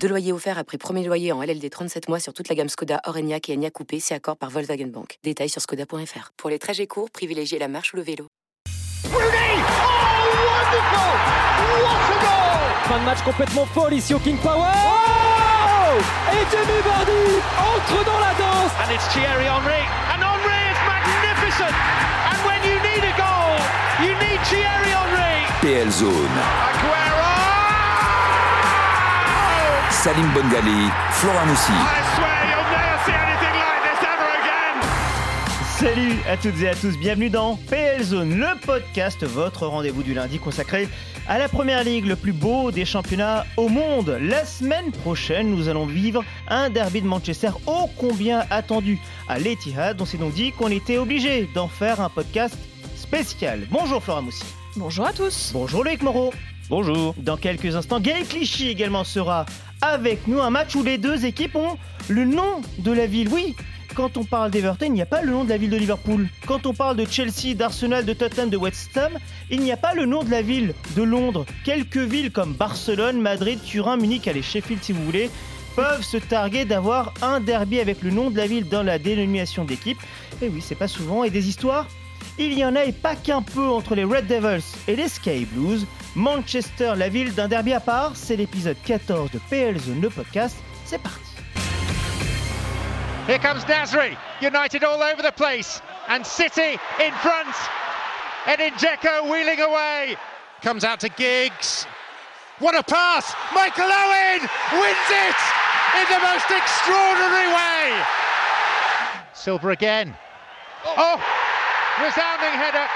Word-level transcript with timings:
Deux 0.00 0.08
loyers 0.08 0.32
offerts 0.32 0.58
après 0.58 0.78
premier 0.78 1.04
loyer 1.04 1.32
en 1.32 1.42
LLD 1.42 1.68
37 1.70 2.08
mois 2.08 2.20
sur 2.20 2.32
toute 2.32 2.48
la 2.48 2.54
gamme 2.54 2.68
Skoda, 2.68 3.00
Orenia 3.06 3.38
et 3.48 3.52
Enya 3.54 3.70
Coupé, 3.70 3.98
c'est 3.98 4.14
accord 4.14 4.36
par 4.36 4.50
Volkswagen 4.50 4.86
Bank. 4.86 5.18
Détails 5.24 5.48
sur 5.48 5.60
skoda.fr. 5.60 6.30
Pour 6.36 6.50
les 6.50 6.58
trajets 6.58 6.86
courts, 6.86 7.10
privilégiez 7.10 7.58
la 7.58 7.66
marche 7.68 7.92
ou 7.92 7.96
le 7.96 8.02
vélo. 8.02 8.26
Fin 12.84 13.00
de 13.00 13.04
match 13.04 13.22
complètement 13.24 13.66
folle 13.66 13.94
ici 13.94 14.14
au 14.14 14.18
King 14.20 14.36
Power. 14.38 14.70
Oh 14.70 15.98
Et 16.32 16.44
Jamie 16.52 16.82
Vardy 16.84 17.40
entre 17.58 18.04
dans 18.04 18.20
la 18.20 18.34
danse. 18.34 18.72
And 18.84 18.92
it's 18.94 19.08
Thierry 19.12 19.46
Henry. 19.46 19.82
And 20.14 20.22
Henry 20.22 20.60
is 20.70 20.78
magnificent. 20.86 21.74
And 22.30 22.38
when 22.46 22.62
you 22.62 22.78
need 22.86 23.02
a 23.02 23.14
goal, 23.16 23.58
you 24.00 24.14
need 24.14 24.40
Thierry 24.46 24.92
Henry. 24.92 25.46
PL 25.60 25.90
Zone. 25.90 26.36
Aguero! 26.70 27.15
Salim 30.02 30.28
Bongali, 30.34 30.90
Flora 31.10 31.44
Moussi. 31.46 31.72
I 31.72 32.02
swear 32.14 32.44
you'll 32.50 32.70
never 32.70 32.98
see 33.04 33.12
anything 33.12 33.54
like 33.58 33.82
this 33.82 34.00
ever 34.12 34.30
again. 34.40 34.76
Salut 35.78 36.18
à 36.28 36.36
toutes 36.36 36.60
et 36.62 36.68
à 36.68 36.74
tous, 36.74 36.98
bienvenue 36.98 37.30
dans 37.30 37.56
PL 37.68 38.02
Zone, 38.02 38.38
le 38.38 38.60
podcast, 38.64 39.24
votre 39.24 39.66
rendez-vous 39.66 40.02
du 40.02 40.12
lundi 40.14 40.38
consacré 40.38 40.88
à 41.26 41.38
la 41.38 41.48
première 41.48 41.82
ligue, 41.82 42.06
le 42.06 42.14
plus 42.14 42.32
beau 42.32 42.70
des 42.70 42.84
championnats 42.84 43.46
au 43.56 43.68
monde. 43.68 44.16
La 44.20 44.44
semaine 44.44 44.92
prochaine, 44.92 45.50
nous 45.50 45.68
allons 45.68 45.86
vivre 45.86 46.22
un 46.46 46.68
derby 46.68 47.00
de 47.00 47.06
Manchester 47.06 47.50
ô 47.66 47.88
combien 47.96 48.44
attendu 48.50 48.98
à 49.28 49.38
l'Etihad. 49.38 50.00
On 50.00 50.04
s'est 50.04 50.18
donc 50.18 50.34
dit 50.34 50.52
qu'on 50.52 50.68
était 50.68 50.98
obligé 50.98 51.48
d'en 51.54 51.68
faire 51.68 52.00
un 52.00 52.10
podcast 52.10 52.56
spécial. 52.96 53.66
Bonjour 53.70 54.02
Flora 54.02 54.20
Moussi. 54.20 54.44
Bonjour 54.76 55.06
à 55.06 55.12
tous. 55.12 55.50
Bonjour 55.52 55.82
Loïc 55.82 56.02
Moreau. 56.02 56.32
Bonjour. 56.68 57.14
Dans 57.18 57.36
quelques 57.36 57.76
instants, 57.76 58.00
Gaël 58.00 58.26
Clichy 58.26 58.68
également 58.68 59.04
sera 59.04 59.46
avec 59.82 60.26
nous. 60.26 60.40
Un 60.40 60.50
match 60.50 60.74
où 60.74 60.82
les 60.82 60.98
deux 60.98 61.24
équipes 61.24 61.56
ont 61.56 61.76
le 62.08 62.24
nom 62.24 62.60
de 62.78 62.92
la 62.92 63.06
ville. 63.06 63.28
Oui, 63.28 63.54
quand 63.94 64.16
on 64.16 64.24
parle 64.24 64.50
d'Everton, 64.50 64.86
il 64.86 64.92
n'y 64.92 65.02
a 65.02 65.06
pas 65.06 65.22
le 65.22 65.32
nom 65.32 65.44
de 65.44 65.48
la 65.48 65.56
ville 65.56 65.70
de 65.70 65.76
Liverpool. 65.76 66.28
Quand 66.46 66.66
on 66.66 66.74
parle 66.74 66.96
de 66.96 67.04
Chelsea, 67.04 67.54
d'Arsenal, 67.54 68.04
de 68.04 68.12
Tottenham, 68.12 68.50
de 68.50 68.56
West 68.56 68.96
Ham, 68.96 69.12
il 69.50 69.60
n'y 69.60 69.72
a 69.72 69.76
pas 69.76 69.94
le 69.94 70.06
nom 70.06 70.22
de 70.22 70.30
la 70.30 70.42
ville 70.42 70.74
de 70.96 71.02
Londres. 71.02 71.46
Quelques 71.64 71.96
villes 71.96 72.30
comme 72.30 72.52
Barcelone, 72.52 73.20
Madrid, 73.20 73.58
Turin, 73.64 73.96
Munich, 73.96 74.28
allez 74.28 74.42
Sheffield 74.42 74.82
si 74.82 74.92
vous 74.92 75.04
voulez, 75.04 75.30
peuvent 75.74 76.02
se 76.02 76.16
targuer 76.16 76.64
d'avoir 76.64 77.12
un 77.22 77.40
derby 77.40 77.80
avec 77.80 78.02
le 78.02 78.10
nom 78.10 78.30
de 78.30 78.36
la 78.36 78.46
ville 78.46 78.68
dans 78.68 78.82
la 78.82 78.98
dénomination 78.98 79.64
d'équipe. 79.64 79.98
Et 80.42 80.48
oui, 80.48 80.60
c'est 80.60 80.74
pas 80.74 80.88
souvent. 80.88 81.24
Et 81.24 81.30
des 81.30 81.48
histoires 81.48 81.86
il 82.38 82.52
y 82.52 82.64
en 82.64 82.76
a 82.76 82.84
et 82.84 82.92
pas 82.92 83.16
qu'un 83.16 83.42
peu 83.42 83.66
entre 83.66 83.94
les 83.94 84.04
Red 84.04 84.26
Devils 84.26 84.64
et 84.88 84.96
les 84.96 85.08
Sky 85.08 85.46
Blues. 85.46 85.86
Manchester, 86.16 86.94
la 86.96 87.10
ville 87.10 87.34
d'un 87.34 87.46
derby 87.46 87.74
à 87.74 87.80
part, 87.80 88.12
c'est 88.14 88.36
l'épisode 88.36 88.78
14 88.86 89.30
de 89.30 89.38
PL 89.50 89.78
Zone, 89.78 90.00
le 90.00 90.08
podcast. 90.08 90.56
C'est 90.86 90.96
parti. 90.96 91.20
Here 93.28 93.38
comes 93.38 93.62
Nasri. 93.68 94.16
United 94.40 94.82
all 94.82 95.02
over 95.02 95.20
the 95.22 95.32
place. 95.36 95.82
And 96.08 96.24
City 96.24 96.78
in 97.00 97.12
front. 97.20 97.54
Edin 98.46 98.70
Dzeko 98.78 99.30
wheeling 99.30 99.60
away. 99.60 100.16
Comes 100.62 100.84
out 100.84 101.00
to 101.00 101.10
Giggs. 101.10 101.86
What 102.60 102.74
a 102.74 102.82
pass! 102.82 103.34
Michael 103.54 103.84
Owen 103.84 104.40
wins 104.72 105.10
it 105.10 105.36
in 106.00 106.06
the 106.08 106.20
most 106.24 106.48
extraordinary 106.50 107.48
way. 107.52 108.02
Silver 109.34 109.72
again. 109.72 110.16
Oh, 110.86 111.20
resounding 112.00 112.56
header. 112.56 112.88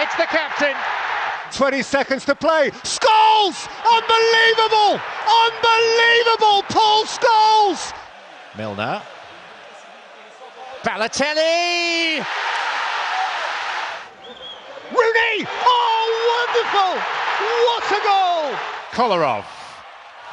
It's 0.00 0.14
the 0.16 0.24
captain. 0.24 0.74
20 1.52 1.82
seconds 1.82 2.24
to 2.24 2.34
play. 2.34 2.70
Scholes! 2.82 3.68
Unbelievable! 3.84 5.00
Unbelievable! 5.28 6.62
Paul 6.68 7.04
Scholes! 7.04 7.92
Milner. 8.56 9.02
Balotelli! 10.82 12.24
Rooney! 14.92 15.46
Oh, 15.66 16.06
wonderful! 16.36 16.92
What 17.66 17.84
a 17.90 18.00
goal! 18.04 18.58
Kolarov. 18.92 19.44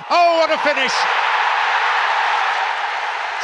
Oh, 0.10 0.38
what 0.40 0.52
a 0.52 0.58
finish! 0.60 0.94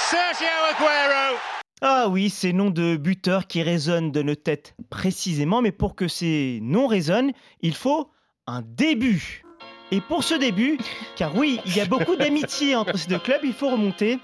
Sergio 0.09 0.71
Aguero. 0.71 1.58
Ah 1.81 2.07
oui, 2.09 2.29
ces 2.29 2.51
noms 2.51 2.71
de 2.71 2.97
buteurs 2.97 3.47
qui 3.47 3.63
résonnent 3.63 4.11
de 4.11 4.21
nos 4.21 4.35
têtes 4.35 4.75
précisément, 4.89 5.61
mais 5.61 5.71
pour 5.71 5.95
que 5.95 6.09
ces 6.09 6.59
noms 6.61 6.87
résonnent, 6.87 7.31
il 7.61 7.73
faut 7.73 8.09
un 8.47 8.61
début. 8.61 9.45
Et 9.91 10.01
pour 10.01 10.25
ce 10.25 10.35
début, 10.35 10.77
car 11.15 11.37
oui, 11.37 11.61
il 11.65 11.77
y 11.77 11.79
a 11.79 11.85
beaucoup 11.85 12.15
d'amitié 12.17 12.75
entre 12.75 12.97
ces 12.97 13.07
deux 13.07 13.17
clubs, 13.17 13.39
il 13.43 13.53
faut 13.53 13.69
remonter 13.69 14.19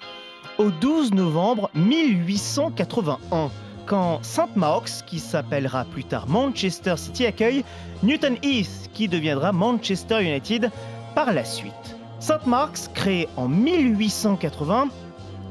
au 0.58 0.70
12 0.70 1.14
novembre 1.14 1.70
1881, 1.76 3.50
quand 3.86 4.22
St. 4.22 4.54
Mark's, 4.58 5.02
qui 5.04 5.20
s'appellera 5.20 5.86
plus 5.86 6.04
tard 6.04 6.28
Manchester 6.28 6.96
City, 6.98 7.26
accueille 7.26 7.64
Newton 8.04 8.36
Heath, 8.44 8.90
qui 8.94 9.08
deviendra 9.08 9.54
Manchester 9.54 10.22
United 10.22 10.72
par 11.16 11.32
la 11.32 11.46
suite. 11.46 11.74
St. 12.20 12.46
Mark's, 12.48 12.90
créé 12.94 13.30
en 13.38 13.48
1880, 13.48 14.90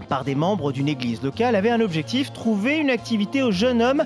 par 0.05 0.25
des 0.25 0.35
membres 0.35 0.73
d'une 0.73 0.89
église 0.89 1.23
locale 1.23 1.57
avait 1.57 1.71
un 1.71 1.81
objectif, 1.81 2.33
trouver 2.33 2.79
une 2.79 2.91
activité 2.91 3.43
aux 3.43 3.53
jeunes 3.53 3.83
hommes 3.83 4.05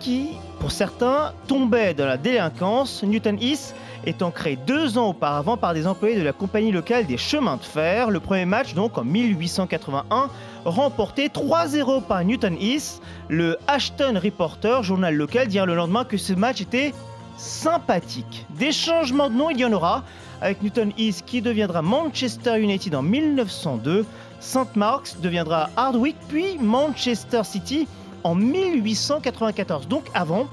qui, 0.00 0.30
pour 0.58 0.72
certains, 0.72 1.32
tombaient 1.46 1.94
dans 1.94 2.06
la 2.06 2.16
délinquance. 2.16 3.02
Newton 3.02 3.38
Heath 3.40 3.74
étant 4.06 4.30
créé 4.30 4.56
deux 4.56 4.98
ans 4.98 5.10
auparavant 5.10 5.56
par 5.56 5.74
des 5.74 5.86
employés 5.86 6.16
de 6.16 6.22
la 6.22 6.32
compagnie 6.32 6.72
locale 6.72 7.06
des 7.06 7.18
chemins 7.18 7.56
de 7.56 7.62
fer. 7.62 8.10
Le 8.10 8.20
premier 8.20 8.46
match, 8.46 8.74
donc 8.74 8.98
en 8.98 9.04
1881, 9.04 10.30
remporté 10.64 11.28
3-0 11.28 12.02
par 12.02 12.24
Newton 12.24 12.56
Heath. 12.60 13.00
Le 13.28 13.58
Ashton 13.66 14.18
Reporter, 14.22 14.82
journal 14.82 15.14
local, 15.14 15.48
dira 15.48 15.66
le 15.66 15.74
lendemain 15.74 16.04
que 16.04 16.16
ce 16.16 16.32
match 16.32 16.60
était 16.60 16.92
sympathique. 17.36 18.46
Des 18.58 18.72
changements 18.72 19.30
de 19.30 19.34
nom, 19.34 19.50
il 19.50 19.58
y 19.58 19.64
en 19.64 19.72
aura, 19.72 20.04
avec 20.40 20.62
Newton 20.62 20.92
Heath 20.98 21.22
qui 21.24 21.42
deviendra 21.42 21.82
Manchester 21.82 22.60
United 22.60 22.94
en 22.94 23.02
1902. 23.02 24.04
St. 24.40 24.74
Mark's 24.74 25.18
deviendra 25.20 25.70
Hardwick, 25.76 26.16
puis 26.28 26.58
Manchester 26.58 27.42
City 27.44 27.86
en 28.24 28.34
1894. 28.34 29.86
Donc 29.86 30.04
avant, 30.14 30.48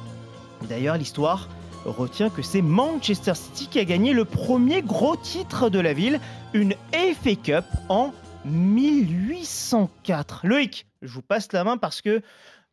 d'ailleurs 0.67 0.97
l'histoire 0.97 1.47
retient 1.85 2.29
que 2.29 2.41
c'est 2.41 2.61
Manchester 2.61 3.33
City 3.35 3.67
qui 3.67 3.79
a 3.79 3.85
gagné 3.85 4.13
le 4.13 4.25
premier 4.25 4.81
gros 4.81 5.15
titre 5.15 5.69
de 5.69 5.79
la 5.79 5.93
ville, 5.93 6.19
une 6.53 6.73
FA 6.91 7.35
Cup 7.41 7.65
en 7.89 8.11
1804. 8.47 10.47
Loïc, 10.47 10.87
je 11.01 11.11
vous 11.11 11.21
passe 11.21 11.51
la 11.53 11.63
main 11.63 11.77
parce 11.77 12.01
que 12.01 12.21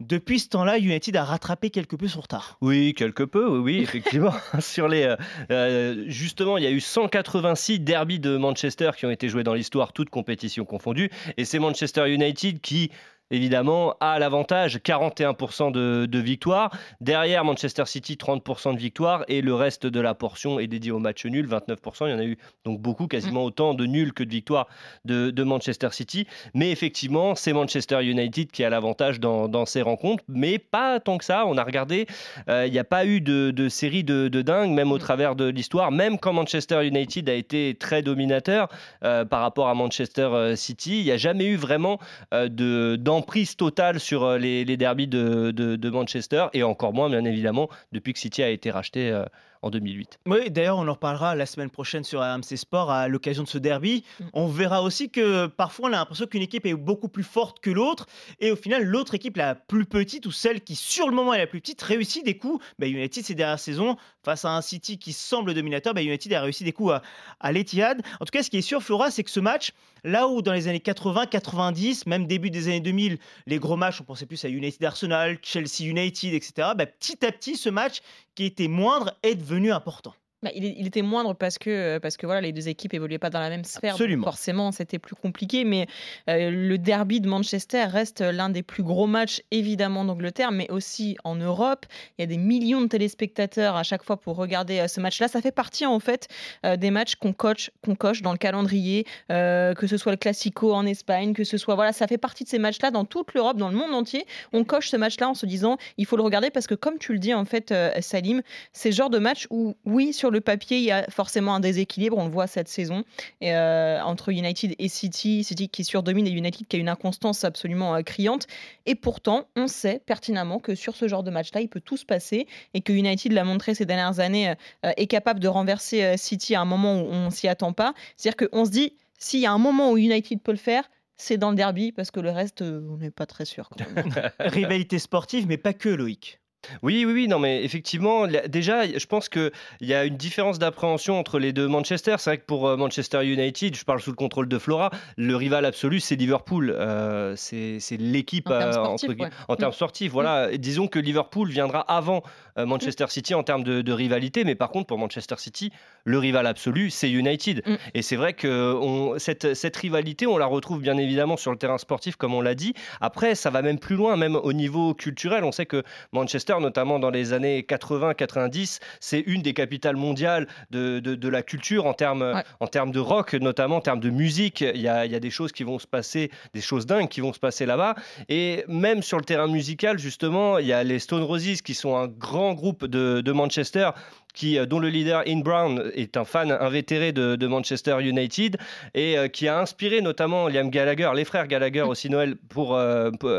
depuis 0.00 0.40
ce 0.40 0.48
temps-là, 0.48 0.78
United 0.78 1.14
a 1.16 1.24
rattrapé 1.24 1.70
quelque 1.70 1.94
peu 1.94 2.08
son 2.08 2.20
retard. 2.20 2.58
Oui, 2.60 2.94
quelque 2.94 3.22
peu, 3.22 3.48
oui, 3.48 3.58
oui 3.58 3.82
effectivement. 3.82 4.34
Sur 4.60 4.88
les, 4.88 5.04
euh, 5.04 5.16
euh, 5.50 6.04
justement, 6.08 6.58
il 6.58 6.64
y 6.64 6.66
a 6.66 6.70
eu 6.70 6.80
186 6.80 7.80
derbys 7.80 8.18
de 8.18 8.36
Manchester 8.36 8.90
qui 8.96 9.06
ont 9.06 9.10
été 9.10 9.28
joués 9.28 9.44
dans 9.44 9.54
l'histoire, 9.54 9.92
toutes 9.92 10.10
compétitions 10.10 10.64
confondues. 10.64 11.10
Et 11.36 11.44
c'est 11.44 11.60
Manchester 11.60 12.12
United 12.12 12.60
qui 12.60 12.90
évidemment, 13.30 13.96
a 14.00 14.18
l'avantage 14.18 14.78
41% 14.78 15.72
de, 15.72 16.06
de 16.06 16.18
victoires. 16.18 16.70
Derrière 17.00 17.44
Manchester 17.44 17.84
City, 17.86 18.16
30% 18.16 18.74
de 18.74 18.78
victoires. 18.78 19.24
Et 19.28 19.40
le 19.40 19.54
reste 19.54 19.86
de 19.86 20.00
la 20.00 20.14
portion 20.14 20.58
est 20.58 20.66
dédié 20.66 20.92
au 20.92 20.98
match 20.98 21.24
nul, 21.26 21.48
29%. 21.48 22.06
Il 22.06 22.10
y 22.10 22.14
en 22.14 22.18
a 22.18 22.24
eu 22.24 22.38
donc 22.64 22.80
beaucoup, 22.80 23.06
quasiment 23.06 23.44
autant 23.44 23.74
de 23.74 23.86
nuls 23.86 24.12
que 24.12 24.24
de 24.24 24.30
victoires 24.30 24.68
de, 25.04 25.30
de 25.30 25.42
Manchester 25.42 25.88
City. 25.92 26.26
Mais 26.54 26.70
effectivement, 26.70 27.34
c'est 27.34 27.52
Manchester 27.52 28.02
United 28.04 28.50
qui 28.50 28.64
a 28.64 28.70
l'avantage 28.70 29.20
dans, 29.20 29.48
dans, 29.48 29.66
ces 29.66 29.82
rencontres. 29.82 30.22
Mais 30.28 30.58
pas 30.58 31.00
tant 31.00 31.18
que 31.18 31.24
ça. 31.24 31.44
On 31.46 31.56
a 31.56 31.64
regardé, 31.64 32.06
euh, 32.48 32.66
il 32.66 32.72
n'y 32.72 32.78
a 32.78 32.84
pas 32.84 33.06
eu 33.06 33.20
de, 33.20 33.50
de 33.50 33.68
série 33.68 34.04
de, 34.04 34.28
de 34.28 34.42
dingue, 34.42 34.70
même 34.70 34.92
au 34.92 34.98
travers 34.98 35.34
de 35.34 35.46
l'histoire. 35.46 35.90
Même 35.90 36.18
quand 36.18 36.32
Manchester 36.32 36.86
United 36.86 37.28
a 37.28 37.34
été 37.34 37.76
très 37.78 38.02
dominateur 38.02 38.68
euh, 39.02 39.24
par 39.24 39.40
rapport 39.40 39.68
à 39.68 39.74
Manchester 39.74 40.54
City, 40.56 41.00
il 41.00 41.04
n'y 41.04 41.10
a 41.10 41.16
jamais 41.16 41.46
eu 41.46 41.56
vraiment 41.56 41.98
euh, 42.32 42.48
de 42.48 42.96
emprise 43.14 43.56
totale 43.56 43.98
sur 44.00 44.24
euh, 44.24 44.38
les, 44.38 44.64
les 44.64 44.76
derbies 44.76 45.06
de, 45.08 45.50
de- 45.50 45.76
de 45.76 45.90
Manchester 45.90 46.46
et 46.52 46.62
encore 46.62 46.92
moins, 46.92 47.08
bien 47.10 47.24
évidemment, 47.24 47.68
depuis 47.92 48.12
que 48.12 48.18
City 48.18 48.42
a 48.42 48.48
été 48.50 48.70
racheté 48.70 49.10
euh, 49.10 49.24
en 49.64 49.70
2008. 49.70 50.18
Oui, 50.26 50.50
d'ailleurs, 50.50 50.76
on 50.76 50.86
en 50.86 50.92
reparlera 50.92 51.34
la 51.34 51.46
semaine 51.46 51.70
prochaine 51.70 52.04
sur 52.04 52.20
AMC 52.20 52.56
Sport 52.56 52.90
à 52.90 53.08
l'occasion 53.08 53.42
de 53.44 53.48
ce 53.48 53.56
derby. 53.56 54.04
Mm. 54.20 54.24
On 54.34 54.46
verra 54.46 54.82
aussi 54.82 55.08
que 55.08 55.46
parfois 55.46 55.88
on 55.88 55.92
a 55.92 55.96
l'impression 55.96 56.26
qu'une 56.26 56.42
équipe 56.42 56.66
est 56.66 56.74
beaucoup 56.74 57.08
plus 57.08 57.22
forte 57.22 57.60
que 57.60 57.70
l'autre 57.70 58.06
et 58.40 58.50
au 58.50 58.56
final, 58.56 58.84
l'autre 58.84 59.14
équipe 59.14 59.38
la 59.38 59.54
plus 59.54 59.86
petite 59.86 60.26
ou 60.26 60.32
celle 60.32 60.60
qui 60.60 60.76
sur 60.76 61.08
le 61.08 61.14
moment 61.14 61.32
est 61.32 61.38
la 61.38 61.46
plus 61.46 61.62
petite 61.62 61.80
réussit 61.80 62.24
des 62.24 62.36
coups. 62.36 62.62
Bah, 62.78 62.86
United, 62.86 63.24
ces 63.24 63.34
dernières 63.34 63.58
saisons, 63.58 63.96
face 64.22 64.44
à 64.44 64.50
un 64.50 64.60
City 64.60 64.98
qui 64.98 65.14
semble 65.14 65.54
dominateur, 65.54 65.94
bah, 65.94 66.02
United 66.02 66.32
a 66.34 66.42
réussi 66.42 66.64
des 66.64 66.72
coups 66.72 66.92
à, 66.92 67.02
à 67.40 67.50
l'Etihad. 67.50 68.02
En 68.20 68.26
tout 68.26 68.32
cas, 68.32 68.42
ce 68.42 68.50
qui 68.50 68.58
est 68.58 68.62
sûr, 68.62 68.82
Flora, 68.82 69.10
c'est 69.10 69.24
que 69.24 69.30
ce 69.30 69.40
match, 69.40 69.72
là 70.04 70.28
où 70.28 70.42
dans 70.42 70.52
les 70.52 70.68
années 70.68 70.80
80, 70.80 71.26
90, 71.26 72.04
même 72.06 72.26
début 72.26 72.50
des 72.50 72.68
années 72.68 72.80
2000, 72.80 73.18
les 73.46 73.58
gros 73.58 73.76
matchs, 73.76 74.02
on 74.02 74.04
pensait 74.04 74.26
plus 74.26 74.44
à 74.44 74.48
United 74.48 74.84
Arsenal, 74.84 75.38
Chelsea 75.42 75.84
United, 75.84 76.34
etc. 76.34 76.52
bah, 76.76 76.84
petit 76.84 77.24
à 77.24 77.32
petit, 77.32 77.56
ce 77.56 77.70
match 77.70 78.00
qui 78.34 78.44
était 78.44 78.68
moindre 78.68 79.16
est 79.22 79.36
devenu 79.36 79.53
important. 79.56 80.14
Bah, 80.44 80.50
il, 80.54 80.86
était 80.86 81.00
moindre 81.00 81.32
parce 81.32 81.56
que, 81.56 81.70
euh, 81.70 82.00
parce 82.00 82.18
que 82.18 82.26
voilà, 82.26 82.42
les 82.42 82.52
deux 82.52 82.68
équipes 82.68 82.92
évoluaient 82.92 83.18
pas 83.18 83.30
dans 83.30 83.40
la 83.40 83.48
même 83.48 83.64
sphère. 83.64 83.94
Absolument. 83.94 84.24
forcément, 84.24 84.72
c'était 84.72 84.98
plus 84.98 85.14
compliqué. 85.14 85.64
Mais 85.64 85.86
euh, 86.28 86.50
le 86.50 86.76
derby 86.76 87.22
de 87.22 87.28
Manchester 87.28 87.84
reste 87.84 88.20
l'un 88.20 88.50
des 88.50 88.62
plus 88.62 88.82
gros 88.82 89.06
matchs, 89.06 89.40
évidemment, 89.50 90.04
d'Angleterre, 90.04 90.52
mais 90.52 90.70
aussi 90.70 91.16
en 91.24 91.34
Europe. 91.34 91.86
Il 92.18 92.22
y 92.22 92.24
a 92.24 92.26
des 92.26 92.36
millions 92.36 92.82
de 92.82 92.88
téléspectateurs 92.88 93.74
à 93.74 93.84
chaque 93.84 94.04
fois 94.04 94.18
pour 94.18 94.36
regarder 94.36 94.80
euh, 94.80 94.86
ce 94.86 95.00
match-là. 95.00 95.28
Ça 95.28 95.40
fait 95.40 95.50
partie, 95.50 95.86
en 95.86 95.98
fait, 95.98 96.28
euh, 96.66 96.76
des 96.76 96.90
matchs 96.90 97.14
qu'on 97.14 97.32
coche, 97.32 97.70
qu'on 97.82 97.94
coche 97.94 98.20
dans 98.20 98.32
le 98.32 98.38
calendrier, 98.38 99.06
que 99.30 99.86
ce 99.86 99.96
soit 99.96 100.12
le 100.12 100.18
Classico 100.18 100.74
en 100.74 100.84
Espagne, 100.84 101.32
que 101.32 101.44
ce 101.44 101.56
soit. 101.56 101.74
Voilà, 101.74 101.94
ça 101.94 102.06
fait 102.06 102.18
partie 102.18 102.44
de 102.44 102.50
ces 102.50 102.58
matchs-là 102.58 102.90
dans 102.90 103.06
toute 103.06 103.32
l'Europe, 103.32 103.56
dans 103.56 103.70
le 103.70 103.76
monde 103.76 103.94
entier. 103.94 104.26
On 104.52 104.64
coche 104.64 104.90
ce 104.90 104.98
match-là 104.98 105.30
en 105.30 105.34
se 105.34 105.46
disant, 105.46 105.78
il 105.96 106.04
faut 106.04 106.18
le 106.18 106.22
regarder 106.22 106.50
parce 106.50 106.66
que, 106.66 106.74
comme 106.74 106.98
tu 106.98 107.14
le 107.14 107.18
dis, 107.18 107.32
en 107.32 107.46
fait, 107.46 107.72
Salim, 108.00 108.42
c'est 108.74 108.90
le 108.90 108.94
genre 108.94 109.08
de 109.08 109.18
match 109.18 109.46
où, 109.48 109.74
oui, 109.86 110.12
sur 110.12 110.30
le 110.34 110.40
papier, 110.40 110.78
il 110.78 110.84
y 110.84 110.90
a 110.90 111.04
forcément 111.10 111.54
un 111.54 111.60
déséquilibre. 111.60 112.18
On 112.18 112.24
le 112.24 112.30
voit 112.30 112.46
cette 112.46 112.68
saison 112.68 113.04
euh, 113.42 114.00
entre 114.00 114.30
United 114.30 114.74
et 114.78 114.88
City. 114.88 115.44
City 115.44 115.68
qui 115.68 115.84
surdomine 115.84 116.26
et 116.26 116.30
United 116.30 116.66
qui 116.66 116.76
a 116.76 116.78
une 116.78 116.88
inconstance 116.88 117.44
absolument 117.44 117.94
euh, 117.94 118.02
criante. 118.02 118.46
Et 118.86 118.94
pourtant, 118.94 119.48
on 119.56 119.66
sait 119.66 120.02
pertinemment 120.04 120.58
que 120.58 120.74
sur 120.74 120.96
ce 120.96 121.08
genre 121.08 121.22
de 121.22 121.30
match-là, 121.30 121.62
il 121.62 121.68
peut 121.68 121.80
tout 121.80 121.96
se 121.96 122.04
passer 122.04 122.46
et 122.74 122.82
que 122.82 122.92
United 122.92 123.32
l'a 123.32 123.44
montré 123.44 123.74
ces 123.74 123.86
dernières 123.86 124.20
années, 124.20 124.50
euh, 124.84 124.92
est 124.96 125.06
capable 125.06 125.40
de 125.40 125.48
renverser 125.48 126.16
City 126.18 126.54
à 126.54 126.60
un 126.60 126.64
moment 126.64 127.00
où 127.00 127.06
on 127.06 127.30
s'y 127.30 127.48
attend 127.48 127.72
pas. 127.72 127.94
C'est-à-dire 128.16 128.48
qu'on 128.48 128.64
se 128.64 128.70
dit, 128.70 128.96
s'il 129.18 129.40
y 129.40 129.46
a 129.46 129.52
un 129.52 129.58
moment 129.58 129.90
où 129.90 129.96
United 129.96 130.40
peut 130.42 130.52
le 130.52 130.58
faire, 130.58 130.84
c'est 131.16 131.38
dans 131.38 131.50
le 131.50 131.56
derby 131.56 131.92
parce 131.92 132.10
que 132.10 132.20
le 132.20 132.30
reste, 132.30 132.62
on 132.62 132.96
n'est 132.98 133.10
pas 133.10 133.26
très 133.26 133.44
sûr. 133.44 133.70
Rivalité 134.40 134.98
sportive, 134.98 135.46
mais 135.46 135.56
pas 135.56 135.72
que, 135.72 135.88
Loïc. 135.88 136.40
Oui, 136.82 137.04
oui, 137.06 137.12
oui, 137.12 137.28
non, 137.28 137.38
mais 137.38 137.64
effectivement, 137.64 138.26
la- 138.26 138.46
déjà, 138.48 138.86
je 138.86 139.06
pense 139.06 139.28
qu'il 139.28 139.50
y 139.80 139.94
a 139.94 140.04
une 140.04 140.16
différence 140.16 140.58
d'appréhension 140.58 141.18
entre 141.18 141.38
les 141.38 141.52
deux 141.52 141.68
Manchester. 141.68 142.16
C'est 142.18 142.30
vrai 142.30 142.38
que 142.38 142.44
pour 142.46 142.68
euh, 142.68 142.76
Manchester 142.76 143.24
United, 143.24 143.74
je 143.76 143.84
parle 143.84 144.00
sous 144.00 144.10
le 144.10 144.16
contrôle 144.16 144.48
de 144.48 144.58
Flora, 144.58 144.90
le 145.16 145.36
rival 145.36 145.64
absolu, 145.64 146.00
c'est 146.00 146.16
Liverpool. 146.16 146.70
Euh, 146.76 147.34
c'est 147.36 147.78
c'est 147.80 147.96
l'équipe 147.96 148.48
En 148.48 148.58
termes 148.58 148.68
euh, 148.68 148.72
sportifs, 148.72 149.10
entre 149.10 149.16
gui- 149.18 149.22
ouais. 149.24 149.30
en 149.48 149.56
termes 149.56 149.70
Mm. 149.70 149.74
sportifs. 149.74 150.12
Voilà, 150.12 150.52
Et 150.52 150.58
disons 150.58 150.86
que 150.88 150.98
Liverpool 150.98 151.48
viendra 151.48 151.80
avant 151.80 152.22
euh, 152.58 152.66
Manchester 152.66 153.06
City 153.08 153.34
en 153.34 153.42
termes 153.42 153.64
de, 153.64 153.82
de 153.82 153.92
rivalité, 153.92 154.44
mais 154.44 154.54
par 154.54 154.70
contre, 154.70 154.86
pour 154.86 154.98
Manchester 154.98 155.34
City, 155.38 155.72
le 156.04 156.18
rival 156.18 156.46
absolu, 156.46 156.90
c'est 156.90 157.10
United. 157.10 157.62
Mm. 157.66 157.74
Et 157.94 158.02
c'est 158.02 158.16
vrai 158.16 158.32
que 158.34 158.74
on, 158.74 159.18
cette, 159.18 159.54
cette 159.54 159.76
rivalité, 159.76 160.26
on 160.26 160.38
la 160.38 160.46
retrouve 160.46 160.80
bien 160.80 160.96
évidemment 160.98 161.36
sur 161.36 161.50
le 161.50 161.56
terrain 161.58 161.78
sportif, 161.78 162.16
comme 162.16 162.34
on 162.34 162.40
l'a 162.40 162.54
dit. 162.54 162.74
Après, 163.00 163.34
ça 163.34 163.50
va 163.50 163.62
même 163.62 163.78
plus 163.78 163.96
loin, 163.96 164.16
même 164.16 164.36
au 164.36 164.52
niveau 164.52 164.94
culturel. 164.94 165.44
On 165.44 165.52
sait 165.52 165.66
que 165.66 165.82
Manchester, 166.12 166.53
notamment 166.60 166.98
dans 166.98 167.10
les 167.10 167.32
années 167.32 167.64
80-90, 167.68 168.80
c'est 169.00 169.20
une 169.20 169.42
des 169.42 169.54
capitales 169.54 169.96
mondiales 169.96 170.46
de, 170.70 171.00
de- 171.00 171.14
de 171.14 171.28
la 171.28 171.42
culture 171.42 171.86
en 171.86 171.94
termes, 171.94 172.22
Ouais. 172.34 172.42
en 172.60 172.66
termes 172.66 172.90
de 172.92 172.98
rock, 173.00 173.34
notamment 173.34 173.76
en 173.76 173.80
termes 173.80 174.00
de 174.00 174.10
musique. 174.10 174.60
Il 174.62 174.80
y, 174.80 174.88
a, 174.88 175.06
il 175.06 175.12
y 175.12 175.14
a 175.14 175.20
des 175.20 175.30
choses 175.30 175.52
qui 175.52 175.62
vont 175.64 175.78
se 175.78 175.86
passer, 175.86 176.30
des 176.52 176.60
choses 176.60 176.86
dingues 176.86 177.08
qui 177.08 177.20
vont 177.20 177.32
se 177.32 177.38
passer 177.38 177.66
là-bas. 177.66 177.94
Et 178.28 178.64
même 178.68 179.02
sur 179.02 179.18
le 179.18 179.24
terrain 179.24 179.46
musical, 179.48 179.98
justement, 179.98 180.58
il 180.58 180.66
y 180.66 180.72
a 180.72 180.82
les 180.84 180.98
Stone 180.98 181.22
Roses 181.22 181.62
qui 181.62 181.74
sont 181.74 181.96
un 181.96 182.06
grand 182.08 182.54
groupe 182.54 182.84
de, 182.86 183.20
de 183.20 183.32
Manchester. 183.32 183.90
Qui, 184.34 184.58
euh, 184.58 184.66
dont 184.66 184.80
le 184.80 184.88
leader 184.88 185.22
In 185.26 185.40
Brown 185.40 185.90
est 185.94 186.16
un 186.16 186.24
fan 186.24 186.50
invétéré 186.50 187.12
de, 187.12 187.36
de 187.36 187.46
Manchester 187.46 187.96
United 188.00 188.56
et 188.94 189.16
euh, 189.16 189.28
qui 189.28 189.48
a 189.48 189.58
inspiré 189.58 190.00
notamment 190.00 190.48
Liam 190.48 190.70
Gallagher, 190.70 191.10
les 191.14 191.24
frères 191.24 191.46
Gallagher 191.46 191.82
aussi 191.82 192.10
Noël 192.10 192.36
pour, 192.48 192.74
euh, 192.74 193.10
pour, 193.12 193.30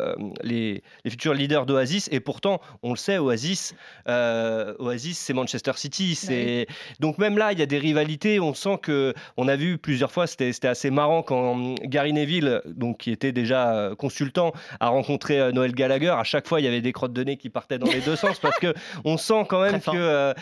les, 0.41 0.83
les 1.03 1.11
futurs 1.11 1.33
leaders 1.33 1.65
d'Oasis. 1.65 2.09
Et 2.11 2.19
pourtant, 2.19 2.61
on 2.83 2.91
le 2.91 2.97
sait, 2.97 3.17
Oasis, 3.17 3.75
euh, 4.07 4.73
Oasis, 4.79 5.17
c'est 5.17 5.33
Manchester 5.33 5.73
City. 5.75 6.15
C'est 6.15 6.67
donc 6.99 7.17
même 7.17 7.37
là, 7.37 7.51
il 7.51 7.59
y 7.59 7.61
a 7.61 7.65
des 7.65 7.77
rivalités. 7.77 8.39
On 8.39 8.53
sent 8.53 8.79
que 8.81 9.13
on 9.37 9.47
a 9.47 9.55
vu 9.55 9.77
plusieurs 9.77 10.11
fois, 10.11 10.27
c'était 10.27 10.53
c'était 10.53 10.67
assez 10.67 10.91
marrant 10.91 11.23
quand 11.23 11.75
Gary 11.83 12.13
Neville, 12.13 12.61
donc 12.65 12.99
qui 12.99 13.11
était 13.11 13.31
déjà 13.31 13.91
consultant, 13.97 14.53
a 14.79 14.87
rencontré 14.87 15.51
Noël 15.51 15.73
Gallagher. 15.73 16.09
À 16.17 16.23
chaque 16.23 16.47
fois, 16.47 16.59
il 16.61 16.63
y 16.63 16.67
avait 16.67 16.81
des 16.81 16.93
crottes 16.93 17.13
de 17.13 17.23
nez 17.23 17.37
qui 17.37 17.49
partaient 17.49 17.77
dans 17.77 17.91
les 17.91 18.01
deux 18.01 18.15
sens 18.15 18.39
parce 18.39 18.59
que 18.59 18.73
on 19.03 19.17
sent 19.17 19.45
quand 19.49 19.61
même 19.61 19.79
que 19.81 20.33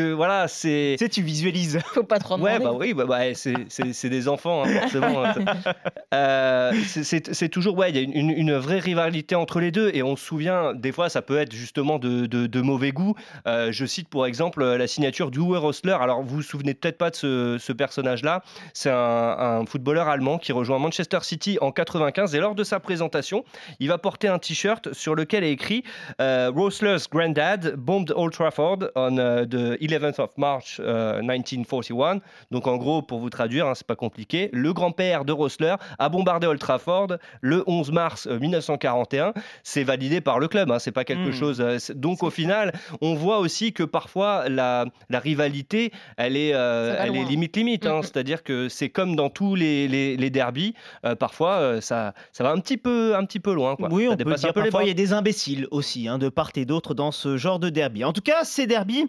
que 0.00 0.12
voilà, 0.12 0.48
c'est 0.48 0.96
Tu 0.98 1.04
sais, 1.04 1.08
tu 1.08 1.22
visualises. 1.22 1.78
Faut 1.94 2.02
pas 2.02 2.18
trop 2.18 2.38
Ouais, 2.38 2.58
bah 2.58 2.72
oui, 2.74 2.94
bah, 2.94 3.04
bah, 3.06 3.34
c'est- 3.34 3.54
c'est 3.68 3.92
c'est 3.92 4.08
des 4.08 4.28
enfants, 4.28 4.64
hein, 4.64 4.80
forcément. 4.80 5.24
hein. 5.24 5.34
Euh, 6.12 6.72
c'est- 6.86 7.48
toujours, 7.48 7.76
ouais, 7.78 7.90
il 7.90 7.96
y 7.96 7.98
a 7.98 8.02
une, 8.02 8.12
une- 8.14 8.30
une 8.30 8.54
vraie 8.56 8.80
rivalité 8.80 9.34
entre 9.36 9.60
les 9.60 9.70
deux, 9.70 9.90
et 9.94 10.02
on 10.02 10.16
se 10.16 10.24
souvient, 10.24 10.74
des 10.74 10.90
fois, 10.92 11.08
ça 11.08 11.22
peut 11.22 11.38
être 11.38 11.52
justement 11.52 11.98
de, 11.98 12.26
de- 12.26 12.46
de 12.48 12.60
mauvais 12.60 12.90
goût. 12.90 13.14
Euh, 13.46 13.70
je 13.70 13.86
cite 13.86 14.08
pour 14.08 14.26
exemple 14.26 14.64
la 14.64 14.86
signature 14.88 15.30
d'Uwe 15.30 15.56
Rosler. 15.58 15.96
Alors, 16.00 16.22
vous 16.22 16.36
vous 16.36 16.42
souvenez 16.42 16.74
peut-être 16.74 16.98
pas 16.98 17.10
de 17.10 17.16
ce, 17.16 17.56
ce 17.60 17.72
personnage-là. 17.72 18.42
C'est 18.74 18.90
un, 18.90 18.96
un 18.96 19.66
footballeur 19.66 20.08
allemand 20.08 20.38
qui 20.38 20.52
rejoint 20.52 20.78
Manchester 20.80 21.18
City 21.22 21.58
en 21.60 21.70
95, 21.70 22.34
et 22.34 22.38
lors 22.40 22.54
de 22.56 22.64
sa 22.64 22.80
présentation, 22.80 23.44
il 23.78 23.88
va 23.88 23.98
porter 23.98 24.26
un 24.28 24.38
t-shirt 24.38 24.92
sur 24.92 25.14
lequel 25.14 25.44
est 25.44 25.52
écrit 25.52 25.84
euh, 26.20 26.50
Rosler's 26.54 27.08
granddad 27.08 27.74
bombed 27.76 28.12
Old 28.16 28.32
Trafford 28.32 28.78
on 28.96 29.16
uh, 29.16 29.46
the 29.48 29.80
11th 29.90 30.20
of 30.20 30.30
March 30.36 30.78
uh, 30.80 31.20
1941. 31.22 32.20
Donc 32.50 32.66
en 32.66 32.76
gros, 32.76 33.02
pour 33.02 33.18
vous 33.20 33.30
traduire, 33.30 33.66
hein, 33.66 33.74
c'est 33.74 33.86
pas 33.86 33.96
compliqué, 33.96 34.48
le 34.52 34.72
grand-père 34.72 35.24
de 35.24 35.32
Rosler 35.32 35.74
a 35.98 36.08
bombardé 36.08 36.46
Old 36.46 36.58
Trafford 36.60 37.08
le 37.40 37.64
11 37.66 37.92
mars 37.92 38.26
euh, 38.26 38.38
1941. 38.38 39.32
C'est 39.62 39.84
validé 39.84 40.20
par 40.20 40.38
le 40.38 40.48
club, 40.48 40.70
hein, 40.70 40.78
c'est 40.78 40.92
pas 40.92 41.04
quelque 41.04 41.28
Mm. 41.30 41.32
chose. 41.32 41.60
euh, 41.60 41.78
donc 41.94 42.22
au 42.22 42.30
final, 42.30 42.72
on 43.00 43.14
voit 43.14 43.38
aussi 43.38 43.72
que 43.72 43.82
parfois 43.82 44.48
la, 44.48 44.86
la 45.08 45.18
rivalité, 45.20 45.92
elle 46.16 46.36
est, 46.36 46.52
euh, 46.54 47.04
limite 47.06 47.56
limite. 47.56 47.86
hein. 47.86 47.96
Mm, 47.96 47.98
mm. 47.98 48.02
C'est-à-dire 48.04 48.42
que 48.42 48.68
c'est 48.68 48.88
comme 48.88 49.16
dans 49.16 49.30
tous 49.30 49.54
les, 49.54 49.88
les, 49.88 50.16
les 50.16 50.30
derbies, 50.30 50.74
euh, 51.04 51.14
parfois 51.14 51.54
euh, 51.58 51.80
ça, 51.80 52.14
ça 52.32 52.44
va 52.44 52.50
un 52.50 52.58
petit 52.58 52.76
peu, 52.76 53.14
un 53.16 53.24
petit 53.24 53.40
peu 53.40 53.52
loin. 53.52 53.76
Quoi. 53.76 53.88
Oui, 53.90 54.06
Ça 54.06 54.12
on 54.12 54.16
peut 54.16 54.34
dire 54.34 54.52
parfois 54.52 54.82
il 54.84 54.88
y 54.88 54.90
a 54.90 54.94
des 54.94 55.12
imbéciles 55.12 55.66
aussi, 55.70 56.08
hein, 56.08 56.18
de 56.18 56.28
part 56.28 56.50
et 56.56 56.64
d'autre 56.64 56.94
dans 56.94 57.12
ce 57.12 57.36
genre 57.36 57.58
de 57.58 57.68
derby. 57.68 58.04
En 58.04 58.12
tout 58.12 58.20
cas, 58.22 58.44
ces 58.44 58.66
derbys, 58.66 59.06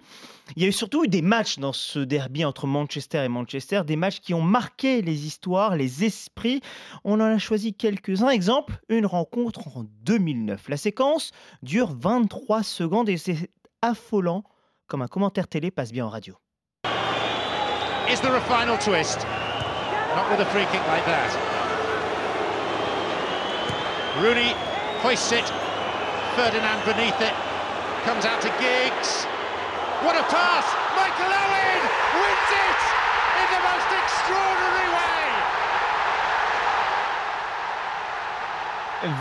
il 0.55 0.63
y 0.63 0.65
a 0.65 0.69
eu 0.69 0.70
surtout 0.71 1.03
eu 1.03 1.07
des 1.07 1.21
matchs 1.21 1.57
dans 1.59 1.73
ce 1.73 1.99
derby 1.99 2.45
entre 2.45 2.67
Manchester 2.67 3.23
et 3.23 3.27
Manchester, 3.27 3.81
des 3.85 3.95
matchs 3.95 4.19
qui 4.19 4.33
ont 4.33 4.41
marqué 4.41 5.01
les 5.01 5.25
histoires, 5.25 5.75
les 5.75 6.03
esprits. 6.03 6.61
On 7.03 7.15
en 7.15 7.25
a 7.25 7.37
choisi 7.37 7.73
quelques-uns. 7.73 8.29
Exemple, 8.29 8.79
une 8.89 9.05
rencontre 9.05 9.67
en 9.75 9.85
2009. 10.03 10.69
La 10.69 10.77
séquence 10.77 11.31
dure 11.63 11.93
23 11.93 12.63
secondes 12.63 13.09
et 13.09 13.17
c'est 13.17 13.49
affolant 13.81 14.43
comme 14.87 15.01
un 15.01 15.07
commentaire 15.07 15.47
télé 15.47 15.71
passe 15.71 15.91
bien 15.91 16.05
en 16.05 16.09
radio. 16.09 16.35
Is 18.09 18.19
there 18.19 18.35
a 18.35 18.41
final 18.41 18.77
twist? 18.77 19.25
Not 20.15 20.29
with 20.29 20.41
a 20.41 20.45
free 20.51 20.65
kick 20.65 20.85
like 20.87 21.05
that. 21.05 21.31
Rooney 24.21 24.53
hoists 25.01 25.31
it. 25.31 25.45
Ferdinand 26.35 26.83
beneath 26.85 27.19
it. 27.21 27.33
Comes 28.03 28.25
out 28.25 28.41
to 28.41 28.49
Giggs. 28.59 29.25
What 30.01 30.17
a 30.17 30.23
pass! 30.23 30.65
Michael 30.97 31.29
Owen 31.29 31.81
wins 32.17 32.49
it 32.49 32.81
in 33.37 33.47
the 33.53 33.61
most 33.61 33.89
extraordinary 34.01 34.89
way. 34.97 35.30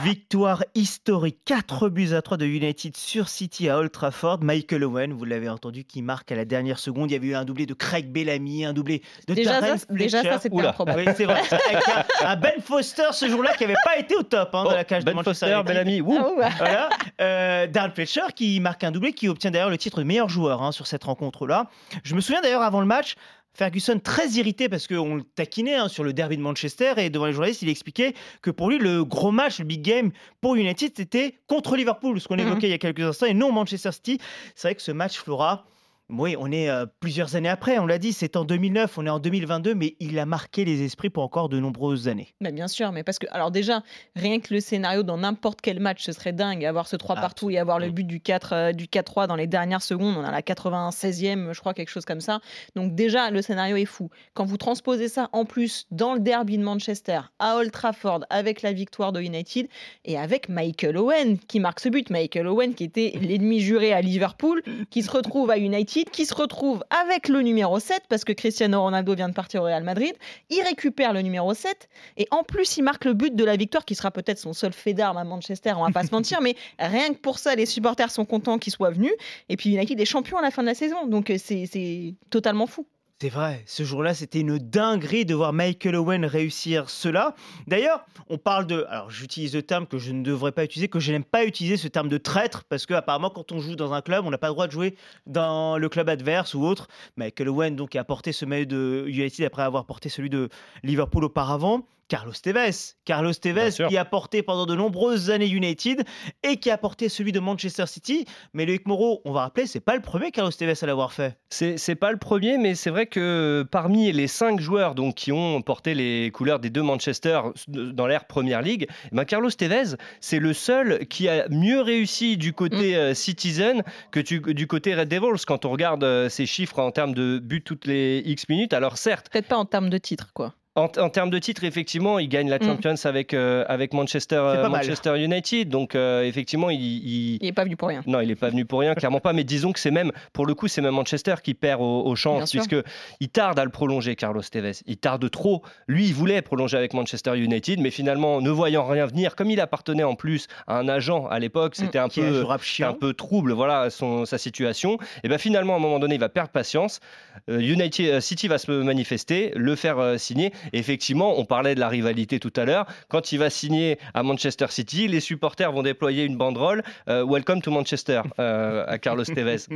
Victoire 0.02 0.62
historique, 0.74 1.38
4 1.46 1.88
buts 1.88 2.12
à 2.12 2.20
3 2.20 2.36
de 2.36 2.44
United 2.44 2.94
sur 2.96 3.28
City 3.30 3.70
à 3.70 3.78
Old 3.78 3.90
Trafford. 3.90 4.40
Michael 4.42 4.84
Owen, 4.84 5.12
vous 5.14 5.24
l'avez 5.24 5.48
entendu, 5.48 5.84
qui 5.84 6.02
marque 6.02 6.30
à 6.30 6.34
la 6.34 6.44
dernière 6.44 6.78
seconde. 6.78 7.10
Il 7.10 7.14
y 7.14 7.16
avait 7.16 7.28
eu 7.28 7.34
un 7.34 7.46
doublé 7.46 7.64
de 7.64 7.72
Craig 7.72 8.12
Bellamy, 8.12 8.66
un 8.66 8.74
doublé 8.74 9.00
de 9.26 9.32
Déjà, 9.32 9.60
Darren 9.60 9.78
ça, 9.78 9.86
déjà 9.88 10.20
Fletcher. 10.20 10.38
ça, 10.58 10.68
improbable. 10.68 11.04
Oui, 11.06 11.12
c'est 11.16 11.24
vrai. 11.24 11.40
Avec 11.50 11.88
un, 12.22 12.26
un 12.28 12.36
Ben 12.36 12.60
Foster 12.62 13.08
ce 13.12 13.26
jour-là 13.28 13.54
qui 13.54 13.62
n'avait 13.64 13.76
pas 13.82 13.96
été 13.98 14.14
au 14.16 14.22
top 14.22 14.50
hein, 14.54 14.64
de 14.64 14.68
Oh, 14.68 14.72
la 14.74 14.84
cage 14.84 15.04
de 15.04 15.10
ben 15.10 15.16
Manchester 15.16 15.46
Foster. 15.46 15.62
Bellamy, 15.64 16.02
ouh. 16.02 16.18
Ah 16.18 16.28
ouais. 16.36 16.48
Voilà. 16.58 16.88
Euh, 17.22 17.66
Darren 17.66 17.90
Fletcher 17.94 18.32
qui 18.36 18.60
marque 18.60 18.84
un 18.84 18.90
doublé 18.90 19.14
qui 19.14 19.28
obtient 19.28 19.50
d'ailleurs 19.50 19.70
le 19.70 19.78
titre 19.78 19.98
de 20.00 20.04
meilleur 20.04 20.28
joueur 20.28 20.62
hein, 20.62 20.72
sur 20.72 20.86
cette 20.86 21.04
rencontre-là. 21.04 21.70
Je 22.04 22.14
me 22.14 22.20
souviens 22.20 22.42
d'ailleurs 22.42 22.62
avant 22.62 22.80
le 22.80 22.86
match 22.86 23.14
Ferguson 23.52 23.98
très 24.02 24.28
irrité 24.30 24.68
parce 24.68 24.86
qu'on 24.86 25.16
le 25.16 25.22
taquinait 25.22 25.74
hein, 25.74 25.88
sur 25.88 26.04
le 26.04 26.12
derby 26.12 26.36
de 26.36 26.42
Manchester 26.42 26.94
et 26.98 27.10
devant 27.10 27.26
les 27.26 27.32
journalistes, 27.32 27.62
il 27.62 27.68
expliquait 27.68 28.14
que 28.42 28.50
pour 28.50 28.70
lui, 28.70 28.78
le 28.78 29.04
gros 29.04 29.32
match, 29.32 29.58
le 29.58 29.64
big 29.64 29.82
game 29.82 30.12
pour 30.40 30.54
United, 30.54 30.92
c'était 30.96 31.34
contre 31.46 31.76
Liverpool, 31.76 32.20
ce 32.20 32.28
qu'on 32.28 32.36
Mhm. 32.36 32.46
évoquait 32.46 32.68
il 32.68 32.70
y 32.70 32.74
a 32.74 32.78
quelques 32.78 33.00
instants, 33.00 33.26
et 33.26 33.34
non 33.34 33.52
Manchester 33.52 33.92
City. 33.92 34.18
C'est 34.54 34.68
vrai 34.68 34.74
que 34.76 34.82
ce 34.82 34.92
match, 34.92 35.18
Flora, 35.18 35.66
oui, 36.12 36.36
on 36.38 36.50
est 36.50 36.68
euh, 36.68 36.86
plusieurs 37.00 37.36
années 37.36 37.48
après, 37.48 37.78
on 37.78 37.86
l'a 37.86 37.98
dit, 37.98 38.12
c'est 38.12 38.36
en 38.36 38.44
2009, 38.44 38.98
on 38.98 39.06
est 39.06 39.10
en 39.10 39.18
2022, 39.18 39.74
mais 39.74 39.96
il 40.00 40.18
a 40.18 40.26
marqué 40.26 40.64
les 40.64 40.82
esprits 40.82 41.10
pour 41.10 41.22
encore 41.22 41.48
de 41.48 41.58
nombreuses 41.58 42.08
années. 42.08 42.34
Mais 42.40 42.52
bien 42.52 42.68
sûr, 42.68 42.92
mais 42.92 43.02
parce 43.02 43.18
que, 43.18 43.26
alors 43.30 43.50
déjà, 43.50 43.82
rien 44.16 44.40
que 44.40 44.52
le 44.52 44.60
scénario 44.60 45.02
dans 45.02 45.18
n'importe 45.18 45.60
quel 45.60 45.80
match, 45.80 46.02
ce 46.02 46.12
serait 46.12 46.32
dingue. 46.32 46.64
Avoir 46.64 46.86
ce 46.86 46.96
3 46.96 47.16
Ah, 47.18 47.20
partout 47.20 47.50
et 47.50 47.58
avoir 47.58 47.78
le 47.78 47.90
but 47.90 48.06
du 48.06 48.20
4 48.20 48.52
euh, 48.52 48.72
du 48.72 48.86
4-3 48.86 49.26
dans 49.26 49.36
les 49.36 49.46
dernières 49.46 49.82
secondes. 49.82 50.16
On 50.16 50.24
a 50.24 50.30
la 50.30 50.42
96e, 50.42 51.52
je 51.52 51.60
crois, 51.60 51.74
quelque 51.74 51.90
chose 51.90 52.04
comme 52.04 52.20
ça. 52.20 52.40
Donc, 52.76 52.94
déjà, 52.94 53.30
le 53.30 53.42
scénario 53.42 53.76
est 53.76 53.84
fou. 53.84 54.10
Quand 54.34 54.44
vous 54.44 54.56
transposez 54.56 55.08
ça 55.08 55.28
en 55.32 55.44
plus 55.44 55.86
dans 55.90 56.14
le 56.14 56.20
derby 56.20 56.58
de 56.58 56.62
Manchester, 56.62 57.20
à 57.38 57.56
Old 57.56 57.70
Trafford, 57.70 58.20
avec 58.30 58.62
la 58.62 58.72
victoire 58.72 59.12
de 59.12 59.20
United 59.20 59.68
et 60.04 60.18
avec 60.18 60.48
Michael 60.48 60.96
Owen 60.96 61.38
qui 61.38 61.60
marque 61.60 61.80
ce 61.80 61.88
but. 61.88 62.10
Michael 62.10 62.46
Owen 62.46 62.74
qui 62.74 62.84
était 62.84 63.12
l'ennemi 63.20 63.60
juré 63.60 63.92
à 63.92 64.00
Liverpool, 64.00 64.62
qui 64.90 65.02
se 65.02 65.10
retrouve 65.10 65.50
à 65.50 65.58
United, 65.58 65.99
qui 66.08 66.26
se 66.26 66.34
retrouve 66.34 66.84
avec 66.90 67.28
le 67.28 67.42
numéro 67.42 67.78
7 67.78 68.04
parce 68.08 68.24
que 68.24 68.32
Cristiano 68.32 68.80
Ronaldo 68.80 69.14
vient 69.14 69.28
de 69.28 69.34
partir 69.34 69.62
au 69.62 69.64
Real 69.64 69.82
Madrid. 69.82 70.14
Il 70.48 70.62
récupère 70.62 71.12
le 71.12 71.22
numéro 71.22 71.52
7 71.52 71.88
et 72.16 72.26
en 72.30 72.42
plus, 72.42 72.76
il 72.76 72.82
marque 72.82 73.04
le 73.04 73.12
but 73.12 73.34
de 73.34 73.44
la 73.44 73.56
victoire 73.56 73.84
qui 73.84 73.94
sera 73.94 74.10
peut-être 74.10 74.38
son 74.38 74.52
seul 74.52 74.72
fait 74.72 74.94
d'armes 74.94 75.18
à 75.18 75.24
Manchester, 75.24 75.72
on 75.76 75.84
va 75.84 75.92
pas 75.92 76.04
se 76.04 76.12
mentir, 76.12 76.40
mais 76.40 76.54
rien 76.78 77.12
que 77.12 77.18
pour 77.18 77.38
ça, 77.38 77.54
les 77.54 77.66
supporters 77.66 78.10
sont 78.10 78.24
contents 78.24 78.58
qu'il 78.58 78.72
soit 78.72 78.90
venu. 78.90 79.10
Et 79.48 79.56
puis 79.56 79.70
United 79.70 80.00
est 80.00 80.04
champion 80.04 80.38
à 80.38 80.42
la 80.42 80.50
fin 80.50 80.62
de 80.62 80.68
la 80.68 80.74
saison, 80.74 81.06
donc 81.06 81.30
euh, 81.30 81.36
c'est 81.38 82.14
totalement 82.30 82.66
fou. 82.66 82.86
C'est 83.22 83.28
vrai, 83.28 83.62
ce 83.66 83.82
jour-là, 83.82 84.14
c'était 84.14 84.40
une 84.40 84.56
dinguerie 84.56 85.26
de 85.26 85.34
voir 85.34 85.52
Michael 85.52 85.94
Owen 85.96 86.24
réussir 86.24 86.88
cela. 86.88 87.34
D'ailleurs, 87.66 88.02
on 88.30 88.38
parle 88.38 88.66
de. 88.66 88.86
Alors, 88.88 89.10
j'utilise 89.10 89.54
le 89.54 89.60
terme 89.60 89.86
que 89.86 89.98
je 89.98 90.12
ne 90.12 90.22
devrais 90.22 90.52
pas 90.52 90.64
utiliser, 90.64 90.88
que 90.88 91.00
je 91.00 91.12
n'aime 91.12 91.24
pas 91.24 91.44
utiliser 91.44 91.76
ce 91.76 91.86
terme 91.86 92.08
de 92.08 92.16
traître, 92.16 92.64
parce 92.64 92.86
que 92.86 92.94
apparemment, 92.94 93.28
quand 93.28 93.52
on 93.52 93.58
joue 93.58 93.76
dans 93.76 93.92
un 93.92 94.00
club, 94.00 94.24
on 94.24 94.30
n'a 94.30 94.38
pas 94.38 94.46
le 94.46 94.54
droit 94.54 94.68
de 94.68 94.72
jouer 94.72 94.94
dans 95.26 95.76
le 95.76 95.86
club 95.90 96.08
adverse 96.08 96.54
ou 96.54 96.64
autre. 96.64 96.88
Michael 97.18 97.50
Owen, 97.50 97.76
donc, 97.76 97.94
a 97.94 98.04
porté 98.04 98.32
ce 98.32 98.46
maillot 98.46 98.64
de 98.64 99.04
United 99.06 99.44
après 99.44 99.64
avoir 99.64 99.84
porté 99.84 100.08
celui 100.08 100.30
de 100.30 100.48
Liverpool 100.82 101.24
auparavant. 101.24 101.86
Carlos 102.10 102.32
Tevez, 102.42 102.96
Carlos 103.04 103.32
Tevez 103.32 103.70
qui 103.88 103.96
a 103.96 104.04
porté 104.04 104.42
pendant 104.42 104.66
de 104.66 104.74
nombreuses 104.74 105.30
années 105.30 105.46
United 105.46 106.02
et 106.42 106.56
qui 106.56 106.68
a 106.68 106.76
porté 106.76 107.08
celui 107.08 107.30
de 107.30 107.38
Manchester 107.38 107.86
City. 107.86 108.26
Mais 108.52 108.66
Loïc 108.66 108.84
Moreau, 108.88 109.22
on 109.24 109.32
va 109.32 109.42
rappeler, 109.42 109.66
c'est 109.68 109.78
pas 109.78 109.94
le 109.94 110.02
premier 110.02 110.32
Carlos 110.32 110.50
Tevez 110.50 110.74
à 110.82 110.86
l'avoir 110.86 111.12
fait. 111.12 111.38
C'est 111.50 111.78
c'est 111.78 111.94
pas 111.94 112.10
le 112.10 112.18
premier, 112.18 112.58
mais 112.58 112.74
c'est 112.74 112.90
vrai 112.90 113.06
que 113.06 113.64
parmi 113.70 114.10
les 114.10 114.26
cinq 114.26 114.60
joueurs 114.60 114.96
donc, 114.96 115.14
qui 115.14 115.30
ont 115.30 115.62
porté 115.62 115.94
les 115.94 116.32
couleurs 116.32 116.58
des 116.58 116.68
deux 116.68 116.82
Manchester 116.82 117.42
dans 117.68 118.08
l'ère 118.08 118.26
Première 118.26 118.60
League, 118.60 118.88
eh 118.90 119.14
ben 119.14 119.24
Carlos 119.24 119.50
Tevez, 119.50 119.94
c'est 120.20 120.40
le 120.40 120.52
seul 120.52 121.06
qui 121.06 121.28
a 121.28 121.48
mieux 121.48 121.80
réussi 121.80 122.36
du 122.36 122.52
côté 122.52 122.96
euh, 122.96 123.14
Citizen 123.14 123.84
que 124.10 124.18
du, 124.18 124.40
du 124.40 124.66
côté 124.66 124.96
Red 124.96 125.08
Devils 125.08 125.44
quand 125.46 125.64
on 125.64 125.70
regarde 125.70 126.02
euh, 126.02 126.28
ses 126.28 126.46
chiffres 126.46 126.80
en 126.80 126.90
termes 126.90 127.14
de 127.14 127.38
buts 127.38 127.62
toutes 127.62 127.86
les 127.86 128.20
X 128.26 128.48
minutes. 128.48 128.72
Alors 128.72 128.98
certes, 128.98 129.30
Peut-être 129.30 129.46
pas 129.46 129.56
en 129.58 129.64
termes 129.64 129.90
de 129.90 129.98
titre, 129.98 130.32
quoi. 130.34 130.54
En, 130.80 130.90
en 131.02 131.08
termes 131.10 131.30
de 131.30 131.38
titres, 131.38 131.64
effectivement, 131.64 132.18
il 132.18 132.28
gagne 132.28 132.48
la 132.48 132.58
Mm. 132.58 132.64
Champions 132.64 132.94
avec, 133.04 133.32
euh, 133.34 133.64
avec 133.68 133.92
Manchester, 133.94 134.36
euh, 134.36 134.62
mal. 134.62 134.70
Manchester 134.72 135.18
United. 135.22 135.68
Donc 135.68 135.94
euh, 135.94 136.22
effectivement, 136.24 136.70
il- 136.70 136.80
il, 136.80 137.38
Il 137.40 137.46
est 137.48 137.52
pas 137.52 137.64
venu 137.64 137.76
pour 137.76 137.88
rien. 137.88 138.02
non, 138.06 138.20
il 138.20 138.28
n'est 138.28 138.34
pas 138.36 138.50
venu 138.50 138.64
pour 138.64 138.80
rien, 138.80 138.94
clairement 138.94 139.20
pas. 139.20 139.32
Mais 139.32 139.44
disons 139.44 139.72
que 139.72 139.78
c'est 139.80 139.90
même, 139.90 140.12
pour 140.32 140.46
le 140.46 140.54
coup, 140.54 140.68
c'est 140.68 140.82
même 140.82 140.94
Manchester 140.94 141.34
qui 141.42 141.54
perd 141.54 141.80
au, 141.80 142.00
au 142.00 142.04
Bien 142.06 142.14
chances, 142.16 142.50
puisque 142.50 142.76
il 143.20 143.28
tarde 143.28 143.58
à 143.58 143.64
le 143.64 143.70
prolonger, 143.70 144.16
Carlos 144.16 144.42
Tevez. 144.42 144.72
Il 144.86 144.96
tarde 144.98 145.30
trop. 145.30 145.62
Lui, 145.86 146.06
il 146.06 146.14
voulait 146.14 146.42
prolonger 146.42 146.76
avec 146.76 146.92
Manchester 146.94 147.36
United, 147.38 147.80
mais 147.80 147.90
finalement, 147.90 148.40
ne 148.40 148.50
voyant 148.50 148.84
rien 148.86 149.06
venir, 149.06 149.36
comme 149.36 149.50
il 149.50 149.60
appartenait 149.60 150.04
en 150.04 150.14
plus 150.14 150.46
à 150.66 150.78
un 150.78 150.88
agent 150.88 151.26
à 151.26 151.38
l'époque, 151.38 151.76
c'était 151.76 151.98
un 151.98 152.08
Mm. 152.08 152.10
Est 152.10 152.20
un 152.20 152.30
peu. 152.32 152.62
C'était 152.64 152.84
un 152.84 152.92
peu 152.92 153.12
trouble, 153.14 153.52
voilà 153.52 153.88
son, 153.90 154.24
sa 154.26 154.36
situation. 154.38 154.98
Et 155.22 155.28
bien 155.28 155.38
finalement, 155.38 155.74
à 155.74 155.76
un 155.76 155.80
moment 155.80 155.98
donné, 155.98 156.16
il 156.16 156.20
va 156.20 156.28
perdre 156.28 156.50
patience. 156.50 157.00
Euh, 157.48 157.60
United 157.60 158.06
euh, 158.14 158.20
City 158.20 158.48
va 158.48 158.58
se 158.58 158.70
manifester, 158.72 159.52
le 159.56 159.76
faire 159.76 159.98
euh, 159.98 160.18
signer. 160.18 160.52
Effectivement, 160.72 161.38
on 161.38 161.44
parlait 161.44 161.74
de 161.74 161.80
la 161.80 161.88
rivalité 161.88 162.40
tout 162.40 162.52
à 162.56 162.64
l'heure. 162.64 162.86
Quand 163.08 163.32
il 163.32 163.38
va 163.38 163.50
signer 163.50 163.98
à 164.14 164.22
Manchester 164.22 164.66
City, 164.70 165.08
les 165.08 165.20
supporters 165.20 165.72
vont 165.72 165.82
déployer 165.82 166.24
une 166.24 166.36
banderole 166.36 166.82
euh, 167.08 167.24
Welcome 167.26 167.62
to 167.62 167.70
Manchester 167.70 168.22
euh, 168.38 168.84
à 168.86 168.98
Carlos 168.98 169.24
Tevez. 169.24 169.66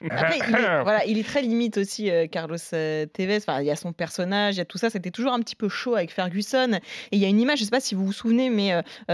Il 0.00 0.54
est, 0.54 0.82
voilà, 0.82 1.04
il 1.06 1.18
est 1.18 1.26
très 1.26 1.42
limite 1.42 1.78
aussi, 1.78 2.10
euh, 2.10 2.26
Carlos 2.26 2.56
Tevez. 2.56 3.38
Enfin, 3.38 3.60
il 3.60 3.66
y 3.66 3.70
a 3.70 3.76
son 3.76 3.92
personnage, 3.92 4.54
il 4.54 4.58
y 4.58 4.60
a 4.60 4.64
tout 4.64 4.78
ça. 4.78 4.90
C'était 4.90 5.10
toujours 5.10 5.32
un 5.32 5.40
petit 5.40 5.56
peu 5.56 5.68
chaud 5.68 5.94
avec 5.94 6.12
Ferguson. 6.12 6.78
Et 7.12 7.16
il 7.16 7.18
y 7.18 7.24
a 7.24 7.28
une 7.28 7.40
image, 7.40 7.58
je 7.58 7.62
ne 7.62 7.66
sais 7.66 7.70
pas 7.70 7.80
si 7.80 7.94
vous 7.94 8.04
vous 8.04 8.12
souvenez, 8.12 8.50
mais 8.50 8.72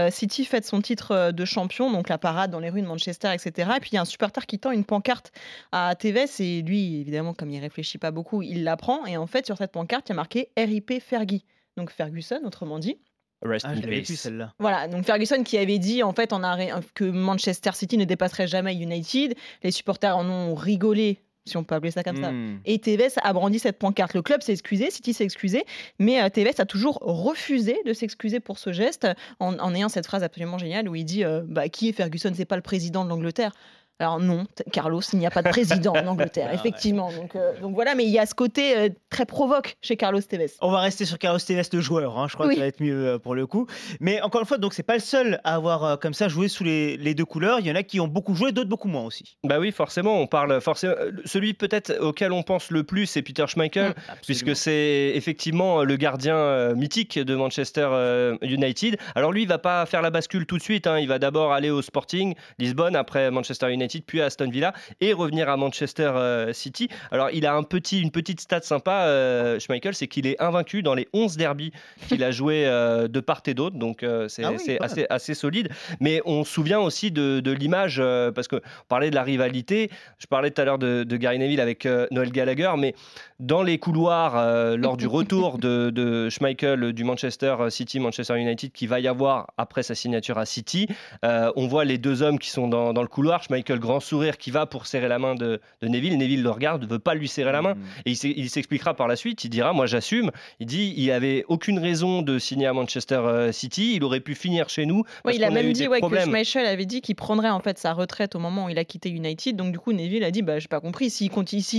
City 0.09 0.45
fête 0.45 0.65
son 0.65 0.81
titre 0.81 1.31
de 1.31 1.45
champion, 1.45 1.91
donc 1.91 2.09
la 2.09 2.17
parade 2.17 2.51
dans 2.51 2.59
les 2.59 2.69
rues 2.69 2.81
de 2.81 2.87
Manchester, 2.87 3.29
etc. 3.33 3.71
Et 3.77 3.79
puis 3.79 3.91
il 3.93 3.95
y 3.95 3.97
a 3.97 4.01
un 4.01 4.05
supporter 4.05 4.45
qui 4.45 4.59
tend 4.59 4.71
une 4.71 4.85
pancarte 4.85 5.31
à 5.71 5.95
Tevez. 5.95 6.25
Et 6.39 6.61
lui, 6.61 7.01
évidemment, 7.01 7.33
comme 7.33 7.49
il 7.49 7.59
réfléchit 7.59 7.97
pas 7.97 8.11
beaucoup, 8.11 8.41
il 8.41 8.63
la 8.63 8.77
prend. 8.77 9.05
Et 9.05 9.17
en 9.17 9.27
fait, 9.27 9.45
sur 9.45 9.57
cette 9.57 9.71
pancarte, 9.71 10.09
il 10.09 10.11
y 10.11 10.13
a 10.13 10.15
marqué 10.15 10.49
RIP 10.57 11.00
Fergie. 11.01 11.45
Donc 11.77 11.91
Ferguson, 11.91 12.39
autrement 12.45 12.79
dit. 12.79 12.97
Rest 13.43 13.65
Ah, 13.67 13.71
in 13.71 13.75
je 13.75 13.81
l'avais 13.81 13.97
peace. 13.99 14.05
plus 14.07 14.15
celle-là. 14.19 14.53
Voilà, 14.59 14.87
donc 14.87 15.03
Ferguson 15.05 15.41
qui 15.43 15.57
avait 15.57 15.79
dit 15.79 16.03
en 16.03 16.13
fait 16.13 16.31
en 16.31 16.43
arrêt, 16.43 16.69
que 16.93 17.05
Manchester 17.05 17.71
City 17.73 17.97
ne 17.97 18.05
dépasserait 18.05 18.47
jamais 18.47 18.75
United. 18.75 19.35
Les 19.63 19.71
supporters 19.71 20.15
en 20.15 20.29
ont 20.29 20.53
rigolé, 20.53 21.21
si 21.47 21.57
on 21.57 21.63
peut 21.63 21.73
appeler 21.73 21.89
ça 21.89 22.03
comme 22.03 22.21
ça. 22.21 22.31
Hmm. 22.31 22.59
Et 22.65 22.77
Tevez 22.77 23.07
a 23.23 23.33
brandi 23.33 23.57
cette 23.57 23.79
pancarte. 23.79 24.13
Le 24.13 24.21
club 24.21 24.43
s'est 24.43 24.51
excusé, 24.51 24.91
City 24.91 25.13
s'est 25.13 25.23
excusé, 25.23 25.63
mais 25.97 26.21
euh, 26.21 26.29
Tevez 26.29 26.53
a 26.59 26.65
toujours 26.65 26.99
refusé 27.01 27.77
de 27.85 27.93
s'excuser 27.93 28.39
pour 28.39 28.59
ce 28.59 28.71
geste 28.73 29.07
en, 29.39 29.57
en 29.57 29.73
ayant 29.73 29.89
cette 29.89 30.05
phrase 30.05 30.21
absolument 30.21 30.59
géniale 30.59 30.87
où 30.87 30.93
il 30.93 31.03
dit 31.05 31.23
euh, 31.23 31.41
bah, 31.47 31.67
Qui 31.67 31.89
est 31.89 31.93
Ferguson? 31.93 32.31
C'est 32.35 32.45
pas 32.45 32.57
le 32.57 32.61
président 32.61 33.05
de 33.05 33.09
l'Angleterre. 33.09 33.53
Alors 34.01 34.19
non, 34.19 34.45
Carlos, 34.71 35.01
il 35.13 35.19
n'y 35.19 35.27
a 35.27 35.29
pas 35.31 35.43
de 35.43 35.49
président 35.49 35.93
en 35.93 36.07
Angleterre, 36.07 36.47
Ah 36.49 36.53
ouais. 36.53 36.59
effectivement. 36.59 37.11
Donc, 37.11 37.35
euh, 37.35 37.53
donc 37.61 37.75
voilà, 37.75 37.93
mais 37.93 38.03
il 38.03 38.09
y 38.09 38.17
a 38.17 38.25
ce 38.25 38.33
côté 38.33 38.75
euh, 38.75 38.89
très 39.11 39.27
provoque 39.27 39.75
chez 39.81 39.95
Carlos 39.95 40.19
Tevez. 40.21 40.47
On 40.61 40.71
va 40.71 40.79
rester 40.79 41.05
sur 41.05 41.19
Carlos 41.19 41.37
Tevez 41.39 41.61
le 41.71 41.81
joueur, 41.81 42.17
hein, 42.17 42.25
je 42.27 42.33
crois 42.33 42.47
Oui. 42.47 42.53
que 42.55 42.59
ça 42.59 42.61
va 42.63 42.67
être 42.67 42.81
mieux 42.81 43.07
euh, 43.07 43.19
pour 43.19 43.35
le 43.35 43.45
coup. 43.45 43.67
Mais 43.99 44.19
encore 44.21 44.41
une 44.41 44.47
fois, 44.47 44.57
donc 44.57 44.73
c'est 44.73 44.81
pas 44.81 44.95
le 44.95 45.01
seul 45.01 45.39
à 45.43 45.53
avoir 45.53 45.83
euh, 45.83 45.95
comme 45.97 46.13
ça 46.15 46.27
joué 46.29 46.47
sous 46.47 46.63
les, 46.63 46.97
les 46.97 47.13
deux 47.13 47.25
couleurs. 47.25 47.59
Il 47.59 47.67
y 47.67 47.71
en 47.71 47.75
a 47.75 47.83
qui 47.83 47.99
ont 47.99 48.07
beaucoup 48.07 48.33
joué, 48.33 48.51
d'autres 48.51 48.69
beaucoup 48.69 48.87
moins 48.87 49.03
aussi. 49.05 49.37
Bah 49.43 49.59
oui, 49.59 49.71
forcément, 49.71 50.19
on 50.19 50.25
parle 50.25 50.59
forcément. 50.61 50.95
Celui 51.25 51.53
peut-être 51.53 51.95
auquel 52.01 52.31
on 52.31 52.41
pense 52.41 52.71
le 52.71 52.83
plus, 52.83 53.05
c'est 53.05 53.21
Peter 53.21 53.45
Schmeichel, 53.47 53.93
puisque 54.25 54.55
c'est 54.55 55.11
effectivement 55.13 55.83
le 55.83 55.95
gardien 55.95 56.35
euh, 56.35 56.73
mythique 56.73 57.19
de 57.19 57.35
Manchester 57.35 57.87
euh, 57.91 58.35
United. 58.41 58.97
Alors 59.13 59.31
lui, 59.31 59.43
il 59.43 59.47
va 59.47 59.59
pas 59.59 59.85
faire 59.85 60.01
la 60.01 60.09
bascule 60.09 60.45
tout 60.47 60.57
de 60.57 60.63
suite. 60.63 60.87
hein. 60.87 60.97
Il 60.97 61.07
va 61.07 61.19
d'abord 61.19 61.53
aller 61.53 61.69
au 61.69 61.81
Sporting 61.83 62.33
Lisbonne, 62.57 62.95
après 62.95 63.29
Manchester 63.29 63.71
United, 63.71 63.90
puis 63.99 64.21
à 64.21 64.25
Aston 64.25 64.49
Villa, 64.49 64.73
et 65.01 65.11
revenir 65.11 65.49
à 65.49 65.57
Manchester 65.57 66.11
euh, 66.15 66.53
City. 66.53 66.87
Alors 67.11 67.29
il 67.33 67.45
a 67.45 67.53
un 67.53 67.63
petit, 67.63 68.01
une 68.01 68.11
petite 68.11 68.39
stat 68.39 68.61
sympa, 68.61 69.05
euh, 69.07 69.59
Schmeichel, 69.59 69.93
c'est 69.93 70.07
qu'il 70.07 70.25
est 70.27 70.41
invaincu 70.41 70.83
dans 70.83 70.93
les 70.93 71.09
11 71.11 71.35
derbies 71.35 71.73
qu'il 72.07 72.23
a 72.23 72.31
joué 72.31 72.65
euh, 72.65 73.09
de 73.09 73.19
part 73.19 73.41
et 73.47 73.53
d'autre. 73.53 73.75
Donc 73.77 74.05
c'est 74.29 74.43
Ah 74.43 74.51
oui, 74.51 74.77
assez, 74.79 75.05
assez 75.09 75.33
solide. 75.33 75.69
Mais 75.99 76.21
on 76.25 76.45
se 76.45 76.53
souvient 76.53 76.79
aussi 76.79 77.11
de, 77.11 77.39
de 77.39 77.51
l'image, 77.51 78.01
parce 78.35 78.47
qu'on 78.47 78.61
parlait 78.87 79.09
de 79.09 79.15
la 79.15 79.23
rivalité. 79.23 79.89
Je 80.19 80.27
parlais 80.27 80.51
tout 80.51 80.61
à 80.61 80.65
l'heure 80.65 80.77
de, 80.77 81.03
de 81.03 81.17
Gary 81.17 81.39
Neville 81.39 81.59
avec 81.59 81.85
Noël 82.11 82.31
Gallagher, 82.31 82.71
mais 82.77 82.93
dans 83.41 83.63
les 83.63 83.79
couloirs, 83.79 84.37
euh, 84.37 84.77
lors 84.77 84.97
du 84.97 85.07
retour 85.07 85.57
de, 85.57 85.89
de 85.89 86.29
Schmeichel 86.29 86.93
du 86.93 87.03
Manchester 87.03 87.55
City, 87.69 87.99
Manchester 87.99 88.37
United, 88.37 88.71
qui 88.71 88.85
va 88.85 88.99
y 88.99 89.07
avoir 89.07 89.47
après 89.57 89.81
sa 89.81 89.95
signature 89.95 90.37
à 90.37 90.45
City, 90.45 90.87
euh, 91.25 91.51
on 91.55 91.67
voit 91.67 91.83
les 91.83 91.97
deux 91.97 92.21
hommes 92.21 92.37
qui 92.37 92.51
sont 92.51 92.67
dans, 92.67 92.93
dans 92.93 93.01
le 93.01 93.07
couloir. 93.07 93.41
Schmeichel, 93.41 93.79
grand 93.81 93.99
sourire, 93.99 94.37
qui 94.37 94.49
va 94.51 94.65
pour 94.65 94.85
serrer 94.87 95.09
la 95.09 95.19
main 95.19 95.35
de, 95.35 95.59
de 95.81 95.87
Neville. 95.89 96.17
Neville 96.17 96.41
le 96.43 96.49
regarde, 96.49 96.83
ne 96.83 96.87
veut 96.87 96.99
pas 96.99 97.13
lui 97.15 97.27
serrer 97.27 97.51
la 97.51 97.61
main. 97.61 97.73
Hmm. 97.73 97.83
Et 98.05 98.11
il 98.11 98.49
s'expliquera 98.49 98.93
par 98.93 99.09
la 99.09 99.17
suite. 99.17 99.43
Il 99.43 99.49
dira 99.49 99.73
Moi, 99.73 99.85
j'assume. 99.87 100.31
Il 100.61 100.67
dit 100.67 100.93
Il 100.95 101.11
avait 101.11 101.43
aucune 101.49 101.79
raison 101.79 102.21
de 102.21 102.39
signer 102.39 102.67
à 102.67 102.73
Manchester 102.73 103.15
euh, 103.25 103.51
City. 103.51 103.95
Il 103.95 104.03
aurait 104.05 104.21
pu 104.21 104.35
finir 104.35 104.69
chez 104.69 104.85
nous. 104.85 105.03
Il 105.33 105.43
a 105.43 105.49
même 105.49 105.73
dit 105.73 105.87
ouais, 105.89 105.99
que. 105.99 106.19
Schmeichel 106.21 106.65
avait 106.65 106.85
dit 106.85 107.01
qu'il 107.01 107.15
prendrait 107.15 107.49
en 107.49 107.59
fait 107.59 107.77
sa 107.77 107.91
retraite 107.93 108.35
au 108.35 108.39
moment 108.39 108.65
où 108.65 108.69
il 108.69 108.77
a 108.77 108.85
quitté 108.85 109.09
United. 109.09 109.55
Donc 109.57 109.71
du 109.73 109.79
coup, 109.79 109.91
Neville 109.91 110.23
a 110.23 110.31
dit 110.31 110.41
bah 110.43 110.59
j'ai 110.59 110.67
pas 110.69 110.79
compris. 110.79 111.09
S'il 111.09 111.29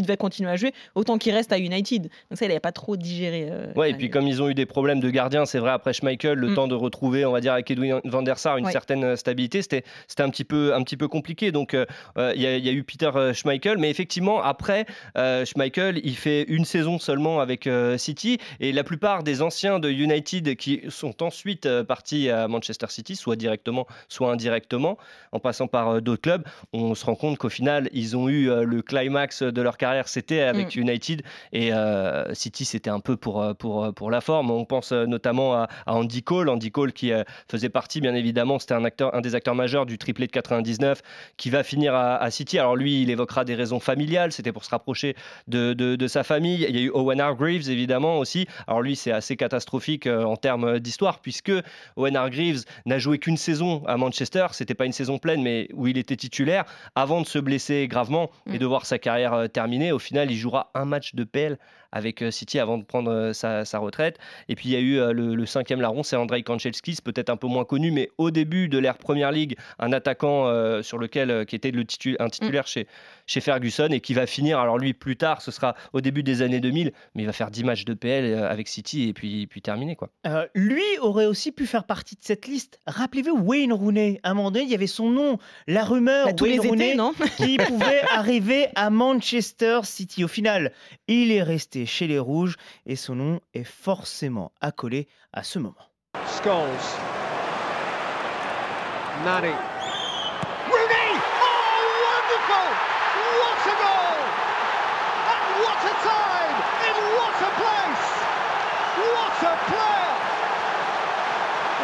devait 0.03 0.17
continuer 0.17 0.51
à 0.51 0.57
jouer, 0.57 0.73
autant 0.95 1.17
qu'il 1.17 1.33
reste 1.33 1.53
à 1.53 1.59
United. 1.59 2.03
Donc 2.03 2.39
ça, 2.39 2.45
il 2.45 2.51
avait 2.51 2.61
pas 2.61 2.73
trop 2.73 2.97
digéré. 2.97 3.49
euh, 3.51 3.73
Ouais, 3.77 3.91
et 3.91 3.95
puis 3.95 4.11
comme 4.11 4.27
ils 4.27 4.43
ont 4.43 4.49
eu 4.49 4.55
des 4.55 4.67
problèmes 4.67 5.01
de 5.01 5.09
gardien, 5.11 5.47
c'est 5.47 5.59
vrai, 5.59 5.71
après 5.71 5.93
Schmeichel, 5.93 6.39
le 6.39 6.49
Mm. 6.51 6.55
temps 6.55 6.69
de 6.69 6.75
retrouver, 6.75 7.25
on 7.25 7.33
va 7.33 7.41
dire, 7.41 7.53
avec 7.53 7.71
Edwin 7.71 8.01
van 8.05 8.23
der 8.23 8.39
Sar, 8.39 8.57
une 8.59 8.67
Ouais. 8.67 8.73
certaine 8.73 9.17
stabilité, 9.17 9.63
c'était 9.63 9.85
c'était 10.09 10.23
un, 10.23 10.29
petit 10.31 10.45
peu, 10.45 10.75
un 10.75 10.83
petit 10.83 10.97
peu 10.97 11.09
compliqué. 11.09 11.53
Donc, 11.53 11.75
euh, 11.75 11.87
il 12.17 12.41
y, 12.41 12.47
a- 12.47 12.57
il 12.57 12.65
y 12.65 12.69
a 12.69 12.73
eu 12.73 12.83
Peter 12.85 13.11
euh, 13.15 13.33
Schmeichel, 13.33 13.79
mais 13.79 13.91
effectivement, 13.91 14.43
après, 14.43 14.87
euh, 15.17 15.45
Schmeichel, 15.45 16.01
il 16.05 16.17
fait 16.17 16.43
une 16.49 16.65
saison 16.65 16.99
seulement 16.99 17.41
avec 17.41 17.67
euh, 17.67 17.99
City, 17.99 18.39
et 18.61 18.73
la 18.73 18.85
plupart 18.85 19.23
des 19.23 19.43
anciens 19.43 19.79
de 19.79 19.91
United 19.91 20.57
qui 20.57 20.83
sont 20.89 21.23
ensuite 21.23 21.67
euh, 21.67 21.85
partis 21.85 22.29
à 22.31 22.49
Manchester 22.49 22.87
City, 22.89 23.17
soit 23.17 23.37
directement, 23.37 23.87
soit 24.09 24.31
indirectement, 24.33 24.99
en 25.33 25.39
passant 25.41 25.67
par 25.67 25.89
euh, 25.89 26.01
d'autres 26.01 26.23
clubs, 26.23 26.45
on 26.73 26.95
se 26.95 27.05
rend 27.05 27.15
compte 27.15 27.39
qu'au 27.39 27.49
final, 27.49 27.89
ils 27.93 28.17
ont 28.17 28.29
eu 28.29 28.51
euh, 28.51 28.65
le 28.65 28.83
climax 28.83 29.43
de 29.43 29.63
leur 29.63 29.77
carrière, 29.77 30.09
c'était 30.09 30.41
avec 30.41 30.75
United, 30.77 31.23
et 31.53 31.73
euh, 31.73 32.33
City, 32.35 32.65
c'était 32.65 32.91
un 32.91 33.01
peu 33.01 33.17
pour, 33.17 33.43
euh, 33.43 33.55
pour, 33.55 33.85
euh, 33.85 33.93
pour 33.93 34.11
la 34.11 34.21
forme. 34.21 34.51
On 34.51 34.65
pense 34.65 34.93
euh, 34.93 35.07
notamment 35.07 35.55
à, 35.55 35.69
à 35.87 35.95
Andy 35.95 36.23
Cole, 36.23 36.49
Andy 36.49 36.71
Cole 36.71 36.93
qui 36.93 37.13
euh, 37.13 37.23
faisait 37.51 37.69
partie, 37.69 38.01
bien 38.01 38.15
évidemment, 38.15 38.59
c'était 38.59 38.75
un, 38.75 38.85
acteur, 38.85 39.15
un 39.15 39.21
des 39.21 39.35
acteurs 39.35 39.55
majeurs 39.55 39.87
du 39.87 39.99
triplé 39.99 40.27
de 40.27 40.33
99, 40.33 41.03
qui 41.37 41.51
va 41.51 41.63
finir 41.73 41.95
à, 41.95 42.17
à 42.17 42.31
City. 42.31 42.59
Alors 42.59 42.77
lui, 42.77 43.03
il 43.03 43.09
évoquera 43.11 43.45
des 43.45 43.55
raisons 43.55 43.81
familiales, 43.81 44.31
c'était 44.33 44.53
pour 44.53 44.65
se 44.65 44.71
rapprocher 44.71 45.17
de, 45.49 45.73
de- 45.73 45.97
de 45.97 46.07
sa 46.07 46.23
famille. 46.23 46.67
Il 46.69 46.77
y 46.77 46.79
a 46.79 46.83
eu 46.83 46.91
Owen 46.91 47.21
Hargreaves, 47.21 47.71
évidemment, 47.71 48.19
aussi. 48.19 48.47
Alors 48.67 48.83
lui, 48.83 48.95
c'est 48.95 49.13
assez 49.13 49.37
catastrophique 49.37 50.07
euh, 50.07 50.25
en 50.25 50.37
termes 50.37 50.79
d'histoire, 50.81 51.21
puisque 51.21 51.53
Owen 51.97 52.15
Hargreaves 52.17 52.65
n'a 52.85 52.99
joué 52.99 53.19
qu'une 53.19 53.37
saison 53.39 53.83
à 53.87 53.97
Manchester, 53.97 54.47
c'était 54.53 54.75
pas 54.75 54.85
une 54.87 54.93
saison 54.93 55.19
pleine, 55.19 55.43
mais 55.43 55.69
où 55.73 55.87
il 55.87 55.97
était 55.97 56.17
titulaire, 56.17 56.65
avant 56.95 57.21
de 57.23 57.27
se 57.27 57.39
blesser 57.39 57.89
gravement 57.89 58.31
et 58.47 58.57
Mm. 58.57 58.59
de 58.59 58.67
voir 58.67 58.85
sa 58.87 58.99
carrière 58.99 59.33
euh, 59.35 59.47
terminée. 59.49 59.93
Au 59.93 59.99
final, 59.99 60.31
il 60.31 60.37
jouera 60.37 60.71
un 60.75 60.85
match 60.85 61.15
de 61.15 61.25
PL 61.25 61.59
avec 61.93 62.23
euh, 62.23 62.31
City 62.31 62.59
avant 62.59 62.79
de 62.79 62.85
prendre 62.85 63.11
euh, 63.11 63.33
sa, 63.33 63.65
sa 63.65 63.79
retraite. 63.79 64.19
Et 64.49 64.55
puis 64.57 64.71
il 64.71 64.73
y 64.73 64.77
a 64.77 64.81
eu 64.81 64.99
euh, 64.99 65.13
le, 65.13 65.35
le 65.35 65.47
cinquième 65.47 65.81
larron, 65.81 66.03
c'est 66.03 66.17
Andrei 66.17 66.43
Kanchelskis, 66.43 66.97
peut-être 67.05 67.31
un 67.31 67.37
peu 67.37 67.47
moins 67.47 67.65
connu, 67.65 67.91
mais 67.91 68.11
au 68.19 68.31
début 68.31 68.69
de 68.69 68.79
l'ère 68.79 68.99
Première 68.99 69.31
Ligue, 69.33 69.57
un 69.79 69.93
attaquant 69.93 70.47
euh, 70.49 70.83
sur 70.83 70.99
lequel 70.99 71.47
qui 71.47 71.55
était 71.57 71.71
le 71.71 71.85
titu- 71.85 72.17
un 72.19 72.29
titulaire 72.29 72.67
chez, 72.67 72.87
chez 73.27 73.41
Ferguson 73.41 73.89
et 73.91 74.01
qui 74.01 74.15
va 74.15 74.27
finir. 74.27 74.59
Alors 74.59 74.79
lui, 74.79 74.95
plus 74.95 75.17
tard, 75.17 75.43
ce 75.43 75.51
sera 75.51 75.75
au 75.93 76.01
début 76.01 76.23
des 76.23 76.43
années 76.43 76.61
2000, 76.61 76.93
mais 77.15 77.23
il 77.23 77.27
va 77.27 77.33
faire 77.33 77.51
10 77.51 77.65
matchs 77.65 77.85
de 77.85 77.95
PL 77.95 78.35
avec 78.45 78.69
City 78.69 79.09
et 79.09 79.13
puis, 79.13 79.47
puis 79.47 79.61
terminer 79.63 79.97
quoi. 79.97 80.09
Euh, 80.27 80.47
lui 80.55 80.83
aurait 81.01 81.27
aussi 81.27 81.53
pu 81.53 81.67
faire 81.67 81.85
partie 81.85 82.15
de 82.15 82.21
cette 82.23 82.47
liste. 82.47 82.79
Rappelez-vous 82.87 83.39
Wayne 83.39 83.73
Rooney. 83.73 84.21
À 84.23 84.31
un 84.31 84.35
moment 84.35 84.51
donné, 84.51 84.65
il 84.65 84.71
y 84.71 84.75
avait 84.75 84.87
son 84.87 85.11
nom, 85.11 85.39
la 85.67 85.85
rumeur 85.85 86.27
Bah, 86.27 86.33
tous 86.33 86.45
Wayne 86.45 86.61
les 86.63 86.69
Rooney 86.69 86.87
étés, 86.89 86.97
non? 86.97 87.13
qui 87.37 87.57
pouvait 87.59 88.01
arriver 88.15 88.67
à 88.75 88.91
Manchester 88.91 89.81
City. 89.85 90.25
Au 90.25 90.29
final, 90.29 90.73
il 91.09 91.31
est 91.33 91.43
resté 91.43 91.82
chez 91.87 92.07
les 92.07 92.19
Rouges 92.19 92.57
et 92.87 92.97
son 92.97 93.15
nom 93.15 93.41
est 93.55 93.65
forcément 93.65 94.53
accolé 94.61 95.09
à 95.33 95.43
ce 95.43 95.59
moment. 95.59 95.87
Scholes. 96.27 96.69
Nani. 99.25 99.55
Rooney! 100.69 101.13
Oh, 101.39 101.83
wonderful! 102.07 102.69
What 103.39 103.63
a 103.71 103.75
goal! 103.83 104.21
And 105.33 105.45
what 105.63 105.83
a 105.85 105.95
time! 106.03 106.57
In 106.89 106.97
what 107.17 107.37
a 107.39 107.51
place! 107.61 108.09
What 109.15 109.39
a 109.43 109.55
player! 109.71 110.13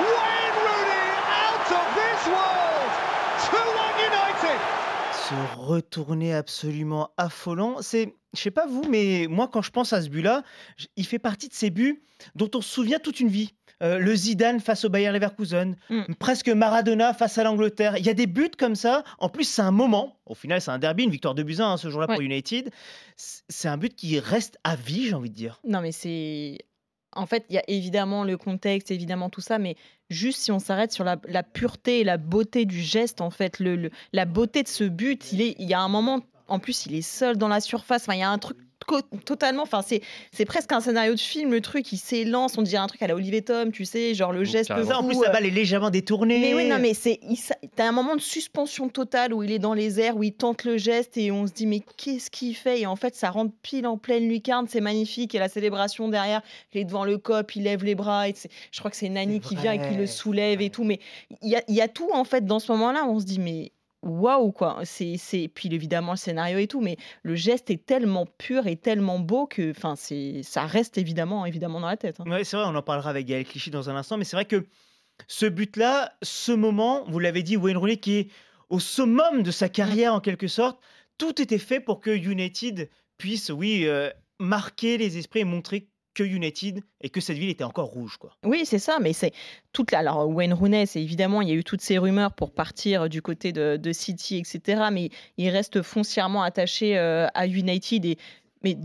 Wayne 0.03 0.57
Rooney 0.67 1.09
out 1.47 1.69
of 1.79 1.87
this 1.95 2.21
world! 2.27 2.91
2-1 3.51 4.05
United! 4.11 4.78
Se 5.29 5.35
retourner 5.59 6.33
absolument 6.35 7.11
affolant. 7.17 7.83
C'est, 7.83 8.15
je 8.35 8.41
sais 8.41 8.51
pas 8.51 8.67
vous, 8.67 8.85
mais 8.89 9.27
moi 9.29 9.49
quand 9.49 9.63
je 9.63 9.71
pense 9.71 9.93
à 9.93 10.01
ce 10.01 10.09
but-là, 10.09 10.43
j- 10.77 10.89
il 10.97 11.07
fait 11.07 11.19
partie 11.19 11.49
de 11.49 11.55
ces 11.55 11.71
buts 11.71 12.03
dont 12.35 12.51
on 12.55 12.61
se 12.61 12.69
souvient 12.73 12.99
toute 12.99 13.21
une 13.21 13.29
vie. 13.29 13.53
Euh, 13.83 13.99
le 13.99 14.15
Zidane 14.17 14.59
face 14.59 14.85
au 14.85 14.89
Bayer 14.89 15.13
Leverkusen, 15.13 15.77
Mm. 15.91 16.15
presque 16.19 16.49
Maradona 16.49 17.15
face 17.15 17.39
à 17.39 17.45
l'Angleterre. 17.45 17.97
Il 17.97 18.05
y 18.05 18.09
a 18.09 18.15
des 18.15 18.27
buts 18.27 18.51
comme 18.59 18.75
ça. 18.75 19.05
En 19.19 19.29
plus, 19.29 19.45
c'est 19.45 19.63
un 19.63 19.71
moment. 19.71 20.17
Au 20.27 20.35
final, 20.35 20.61
c'est 20.61 20.71
un 20.73 20.79
derby, 20.81 21.05
une 21.05 21.11
victoire 21.13 21.35
de 21.37 21.43
à 21.61 21.67
un, 21.67 21.77
ce 21.77 21.89
jour-là 21.91 22.07
pour. 22.09 22.21
United. 22.21 22.71
C'est 23.17 23.69
un 23.69 23.77
but 23.77 23.95
qui 23.95 24.19
reste 24.19 24.59
à 24.65 24.75
vie, 24.75 25.07
j'ai 25.07 25.15
envie 25.15 25.31
de 25.31 25.35
dire. 25.37 25.61
Non, 25.65 25.81
mais 25.81 25.93
c'est. 25.93 26.59
En 27.13 27.27
fait, 27.27 27.45
il 27.49 27.55
y 27.55 27.59
a 27.59 27.65
évidemment 27.69 28.25
le 28.25 28.37
contexte, 28.37 28.91
évidemment 28.91 29.31
tout 29.31 29.41
ça, 29.41 29.59
mais 29.59 29.77
juste 30.11 30.41
si 30.41 30.53
on 30.53 30.59
s'arrête 30.59 30.93
sur 30.93 31.05
la, 31.05 31.17
pureté 31.43 32.01
et 32.01 32.05
la 32.05 32.19
beauté 32.19 32.67
du 32.67 32.81
geste, 32.81 33.21
en 33.21 33.31
fait, 33.31 33.59
le, 33.59 33.91
la 34.13 34.25
beauté 34.25 34.63
de 34.63 34.69
ce 34.69 34.85
but, 34.85 35.33
il, 35.33 35.41
est, 35.41 35.57
il 35.59 35.69
y 35.69 35.75
a 35.75 35.81
un 35.81 35.89
moment, 35.89 36.21
en 36.49 36.59
plus, 36.59 36.87
il 36.87 36.95
est 36.95 37.03
seul 37.03 37.37
dans 37.37 37.49
la 37.49 37.61
surface. 37.61 38.03
Enfin, 38.03 38.15
il 38.15 38.21
y 38.21 38.23
a 38.23 38.31
un 38.31 38.39
truc 38.39 38.59
totalement. 39.25 39.63
Enfin, 39.63 39.83
c'est, 39.87 40.01
c'est 40.33 40.45
presque 40.45 40.73
un 40.73 40.81
scénario 40.81 41.15
de 41.15 41.21
film, 41.21 41.51
le 41.53 41.61
truc, 41.61 41.93
il 41.93 41.97
s'élance, 41.99 42.57
on 42.59 42.63
dirait 42.63 42.83
un 42.83 42.87
truc 42.87 43.03
à 43.03 43.07
la 43.07 43.15
Olivier 43.15 43.43
Tom, 43.43 43.71
tu 43.73 43.85
sais, 43.85 44.15
genre 44.15 44.33
le 44.33 44.45
geste. 44.45 44.69
carrément. 44.69 44.89
Ça, 44.89 44.99
en 44.99 45.05
plus, 45.05 45.21
la 45.23 45.31
balle 45.31 45.47
est 45.47 45.51
légèrement 45.51 45.91
détournée. 45.91 46.39
mais 46.41 46.55
oui, 46.55 46.69
non, 46.69 46.79
mais 46.79 46.95
c'est, 46.95 47.21
t'as 47.77 47.89
un 47.89 47.93
moment 47.93 48.17
de 48.17 48.21
suspension 48.21 48.89
totale 48.89 49.33
où 49.35 49.43
il 49.43 49.53
est 49.53 49.59
dans 49.59 49.75
les 49.75 50.01
airs, 50.01 50.17
où 50.17 50.23
il 50.23 50.33
tente 50.33 50.65
le 50.65 50.77
geste 50.79 51.17
et 51.17 51.31
on 51.31 51.47
se 51.47 51.53
dit 51.53 51.67
mais 51.67 51.81
qu'est-ce 51.97 52.31
qu'il 52.31 52.55
fait? 52.55 52.81
Et 52.81 52.87
en 52.87 52.97
fait, 52.97 53.15
ça 53.15 53.31
rentre 53.31 53.53
pile 53.63 53.87
en 53.87 53.99
pleine 53.99 54.29
lucarne, 54.29 54.67
c'est 54.69 54.81
magnifique. 54.81 55.35
Et 55.35 55.39
la 55.39 55.49
célébration 55.49 56.09
derrière, 56.09 56.43
il 56.73 56.81
est 56.81 56.85
devant 56.85 57.05
le 57.05 57.19
cop, 57.19 57.55
il 57.57 57.65
lève 57.65 57.85
les 57.85 57.95
bras. 57.95 58.29
Et 58.29 58.33
c'est- 58.35 58.51
je 58.73 58.79
crois 58.79 58.91
que 58.91 58.97
c'est 58.97 59.09
Nani 59.09 59.41
C'est 59.43 59.49
qui 59.49 59.57
vient 59.57 59.73
et 59.73 59.79
qui 59.89 59.95
le 59.97 60.07
soulève 60.07 60.61
et 60.61 60.71
tout. 60.71 60.85
Mais 60.85 61.01
il 61.43 61.51
y 61.51 61.57
a, 61.57 61.63
il 61.69 61.75
y 61.75 61.81
a 61.81 61.89
tout 61.89 62.11
en 62.13 62.25
fait 62.25 62.45
dans 62.45 62.59
ce 62.59 62.71
moment-là. 62.73 63.05
On 63.07 63.19
se 63.21 63.25
dit 63.25 63.39
mais 63.39 63.73
waouh 64.03 64.53
quoi. 64.53 64.81
C'est, 64.85 65.17
c'est... 65.17 65.49
Puis 65.49 65.69
évidemment 65.73 66.13
le 66.13 66.19
scénario 66.19 66.59
et 66.59 66.67
tout, 66.67 66.81
mais 66.81 66.97
le 67.23 67.35
geste 67.35 67.71
est 67.71 67.85
tellement 67.85 68.27
pur 68.27 68.67
et 68.67 68.77
tellement 68.77 69.19
beau 69.19 69.47
que, 69.47 69.71
enfin, 69.71 69.97
c'est, 69.97 70.43
ça 70.43 70.67
reste 70.67 70.99
évidemment, 70.99 71.47
évidemment 71.47 71.81
dans 71.81 71.89
la 71.89 71.97
tête. 71.97 72.21
hein. 72.21 72.31
Ouais, 72.31 72.45
c'est 72.45 72.57
vrai, 72.57 72.67
on 72.69 72.75
en 72.75 72.83
parlera 72.83 73.11
avec 73.11 73.27
Gaël 73.27 73.45
Clichy 73.45 73.71
dans 73.71 73.91
un 73.91 73.97
instant, 73.97 74.17
mais 74.17 74.25
c'est 74.25 74.37
vrai 74.37 74.45
que 74.45 74.67
ce 75.27 75.47
but-là, 75.47 76.13
ce 76.23 76.53
moment, 76.53 77.05
vous 77.09 77.19
l'avez 77.19 77.43
dit, 77.43 77.57
Wayne 77.57 77.77
Rooney 77.77 77.97
qui 77.97 78.17
est 78.17 78.29
au 78.69 78.79
summum 78.81 79.43
de 79.43 79.51
sa 79.51 79.69
carrière 79.69 80.15
en 80.15 80.21
quelque 80.21 80.47
sorte, 80.47 80.81
tout 81.17 81.41
était 81.43 81.59
fait 81.59 81.81
pour 81.81 82.01
que 82.01 82.11
United 82.11 82.91
puisse, 83.17 83.51
oui, 83.51 83.87
euh, 83.87 84.11
marquer 84.39 84.99
les 84.99 85.19
esprits 85.19 85.41
et 85.41 85.45
montrer 85.45 85.89
que 86.19 86.25
United 86.25 86.81
et 87.01 87.11
que 87.11 87.21
cette 87.21 87.37
ville 87.37 87.49
était 87.49 87.65
encore 87.65 87.87
rouge, 87.87 88.17
quoi. 88.17 88.33
Oui, 88.45 88.63
c'est 88.65 88.81
ça, 88.81 88.99
mais 89.01 89.13
c'est 89.13 89.33
toute 89.73 89.93
la. 89.93 90.01
Alors, 90.01 90.29
Wayne 90.29 90.53
Rooney, 90.53 90.87
c'est 90.87 91.01
évidemment, 91.01 91.43
il 91.43 91.49
y 91.49 91.53
a 91.53 91.55
eu 91.55 91.63
toutes 91.63 91.81
ces 91.81 91.97
rumeurs 91.97 92.33
pour 92.33 92.53
partir 92.53 93.09
du 93.09 93.23
côté 93.23 93.53
de, 93.53 93.93
City, 93.93 94.37
etc. 94.37 94.89
Mais 94.93 95.11
il 95.37 95.49
reste 95.51 95.83
foncièrement 95.83 96.43
attaché 96.43 96.99
euh, 96.99 97.27
à 97.35 97.47
United 97.47 98.05
et. 98.05 98.19
Mais 98.65 98.77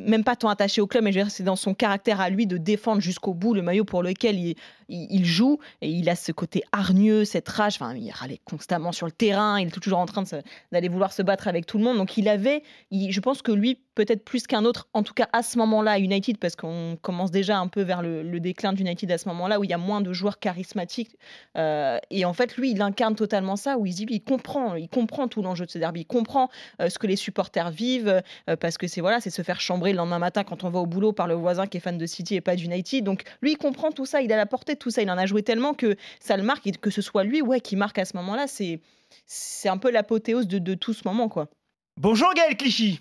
même 0.00 0.24
pas 0.24 0.34
tant 0.34 0.48
attaché 0.48 0.80
au 0.80 0.86
club, 0.86 1.04
mais 1.04 1.12
c'est 1.28 1.42
dans 1.42 1.56
son 1.56 1.74
caractère 1.74 2.20
à 2.20 2.30
lui 2.30 2.46
de 2.46 2.56
défendre 2.56 3.00
jusqu'au 3.00 3.34
bout 3.34 3.54
le 3.54 3.62
maillot 3.62 3.84
pour 3.84 4.02
lequel 4.02 4.38
il, 4.38 4.54
il, 4.88 5.24
joue. 5.24 5.58
Et 5.82 5.90
il 5.90 6.08
a 6.08 6.16
ce 6.16 6.32
côté 6.32 6.62
hargneux, 6.72 7.24
cette 7.24 7.48
rage. 7.48 7.74
Enfin, 7.76 7.94
il 7.94 8.10
râlait 8.10 8.40
constamment 8.44 8.92
sur 8.92 9.06
le 9.06 9.12
terrain. 9.12 9.60
Il 9.60 9.68
est 9.68 9.70
toujours 9.70 9.98
en 9.98 10.06
train 10.06 10.24
d'aller 10.72 10.88
vouloir 10.88 11.12
se 11.12 11.22
battre 11.22 11.48
avec 11.48 11.66
tout 11.66 11.78
le 11.78 11.84
monde. 11.84 11.98
Donc, 11.98 12.16
il 12.16 12.28
avait, 12.28 12.62
je 12.90 13.20
pense 13.20 13.42
que 13.42 13.52
lui, 13.52 13.78
peut-être 14.00 14.24
plus 14.24 14.46
qu'un 14.46 14.64
autre, 14.64 14.88
en 14.94 15.02
tout 15.02 15.12
cas 15.12 15.28
à 15.34 15.42
ce 15.42 15.58
moment-là 15.58 15.98
United, 15.98 16.38
parce 16.38 16.56
qu'on 16.56 16.96
commence 17.02 17.30
déjà 17.30 17.58
un 17.58 17.68
peu 17.68 17.82
vers 17.82 18.00
le, 18.00 18.22
le 18.22 18.40
déclin 18.40 18.72
d'United 18.72 19.12
à 19.12 19.18
ce 19.18 19.28
moment-là, 19.28 19.60
où 19.60 19.64
il 19.64 19.68
y 19.68 19.74
a 19.74 19.78
moins 19.78 20.00
de 20.00 20.10
joueurs 20.14 20.38
charismatiques. 20.38 21.18
Euh, 21.58 21.98
et 22.10 22.24
en 22.24 22.32
fait, 22.32 22.56
lui, 22.56 22.70
il 22.70 22.80
incarne 22.80 23.14
totalement 23.14 23.56
ça, 23.56 23.76
où 23.76 23.84
il 23.84 24.10
il 24.10 24.22
comprend, 24.22 24.74
il 24.74 24.88
comprend 24.88 25.28
tout 25.28 25.42
l'enjeu 25.42 25.66
de 25.66 25.70
ce 25.70 25.76
derby, 25.76 26.00
il 26.00 26.06
comprend 26.06 26.48
euh, 26.80 26.88
ce 26.88 26.98
que 26.98 27.06
les 27.06 27.16
supporters 27.16 27.70
vivent, 27.70 28.22
euh, 28.48 28.56
parce 28.56 28.78
que 28.78 28.86
c'est 28.86 29.02
voilà, 29.02 29.20
c'est 29.20 29.28
se 29.28 29.42
faire 29.42 29.60
chambrer 29.60 29.92
le 29.92 29.98
lendemain 29.98 30.18
matin 30.18 30.44
quand 30.44 30.64
on 30.64 30.70
va 30.70 30.78
au 30.78 30.86
boulot 30.86 31.12
par 31.12 31.26
le 31.26 31.34
voisin 31.34 31.66
qui 31.66 31.76
est 31.76 31.80
fan 31.80 31.98
de 31.98 32.06
City 32.06 32.36
et 32.36 32.40
pas 32.40 32.56
d'United. 32.56 33.04
Donc 33.04 33.24
lui, 33.42 33.52
il 33.52 33.58
comprend 33.58 33.92
tout 33.92 34.06
ça, 34.06 34.22
il 34.22 34.32
a 34.32 34.38
la 34.38 34.46
portée 34.46 34.74
de 34.74 34.78
tout 34.78 34.90
ça, 34.90 35.02
il 35.02 35.10
en 35.10 35.18
a 35.18 35.26
joué 35.26 35.42
tellement 35.42 35.74
que 35.74 35.96
ça 36.20 36.38
le 36.38 36.42
marque, 36.42 36.66
et 36.66 36.72
que 36.72 36.90
ce 36.90 37.02
soit 37.02 37.24
lui, 37.24 37.42
ouais, 37.42 37.60
qui 37.60 37.76
marque 37.76 37.98
à 37.98 38.06
ce 38.06 38.16
moment-là, 38.16 38.46
c'est 38.46 38.80
c'est 39.26 39.68
un 39.68 39.76
peu 39.76 39.90
l'apothéose 39.90 40.46
de, 40.48 40.58
de 40.58 40.74
tout 40.74 40.94
ce 40.94 41.02
moment, 41.04 41.28
quoi. 41.28 41.50
Bonjour 41.98 42.32
Gaël 42.34 42.56
Clichy 42.56 43.00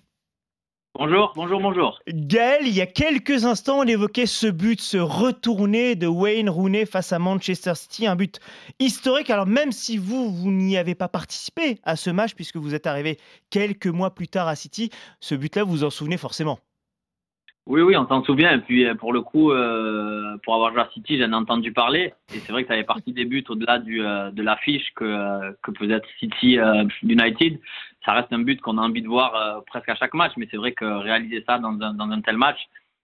Bonjour, 0.95 1.33
bonjour, 1.35 1.61
bonjour. 1.61 1.99
Gaël, 2.07 2.61
il 2.65 2.75
y 2.75 2.81
a 2.81 2.87
quelques 2.87 3.45
instants, 3.45 3.79
on 3.79 3.83
évoquait 3.83 4.25
ce 4.25 4.47
but, 4.47 4.81
ce 4.81 4.97
retourné 4.97 5.95
de 5.95 6.07
Wayne 6.07 6.49
Rooney 6.49 6.87
face 6.87 7.13
à 7.13 7.19
Manchester 7.19 7.75
City, 7.75 8.07
un 8.07 8.15
but 8.15 8.39
historique. 8.79 9.29
Alors 9.29 9.45
même 9.45 9.71
si 9.71 9.97
vous, 9.97 10.31
vous 10.31 10.51
n'y 10.51 10.77
avez 10.77 10.95
pas 10.95 11.07
participé 11.07 11.77
à 11.83 11.95
ce 11.95 12.09
match, 12.09 12.33
puisque 12.33 12.57
vous 12.57 12.73
êtes 12.73 12.87
arrivé 12.87 13.17
quelques 13.51 13.87
mois 13.87 14.15
plus 14.15 14.27
tard 14.27 14.47
à 14.47 14.55
City, 14.55 14.89
ce 15.19 15.35
but-là, 15.35 15.63
vous 15.63 15.71
vous 15.71 15.83
en 15.83 15.91
souvenez 15.91 16.17
forcément. 16.17 16.57
Oui, 17.67 17.81
oui, 17.81 17.95
on 17.95 18.07
s'en 18.07 18.23
souvient. 18.23 18.51
Et 18.55 18.61
puis, 18.61 18.85
euh, 18.85 18.95
pour 18.95 19.13
le 19.13 19.21
coup, 19.21 19.51
euh, 19.51 20.37
pour 20.43 20.55
avoir 20.55 20.71
joué 20.71 20.81
à 20.81 20.89
City, 20.91 21.19
j'en 21.19 21.31
ai 21.31 21.35
entendu 21.35 21.71
parler. 21.71 22.13
Et 22.33 22.39
c'est 22.39 22.51
vrai 22.51 22.63
que 22.63 22.69
ça 22.69 22.73
fait 22.73 22.83
partie 22.83 23.13
des 23.13 23.25
buts 23.25 23.45
au-delà 23.47 23.77
du, 23.77 24.03
euh, 24.03 24.31
de 24.31 24.41
l'affiche 24.41 24.91
que, 24.95 25.05
euh, 25.05 25.51
que 25.61 25.69
peut 25.69 25.91
être 25.91 26.07
City 26.19 26.57
United. 27.03 27.59
Ça 28.05 28.13
reste 28.13 28.31
un 28.31 28.39
but 28.39 28.61
qu'on 28.61 28.77
a 28.77 28.81
envie 28.81 29.01
de 29.01 29.07
voir 29.07 29.35
euh, 29.35 29.61
presque 29.67 29.89
à 29.89 29.95
chaque 29.95 30.13
match. 30.13 30.33
Mais 30.37 30.47
c'est 30.49 30.57
vrai 30.57 30.73
que 30.73 30.85
réaliser 30.85 31.43
ça 31.45 31.59
dans 31.59 31.77
un, 31.81 31.93
dans 31.93 32.09
un 32.09 32.21
tel 32.21 32.37
match, 32.37 32.57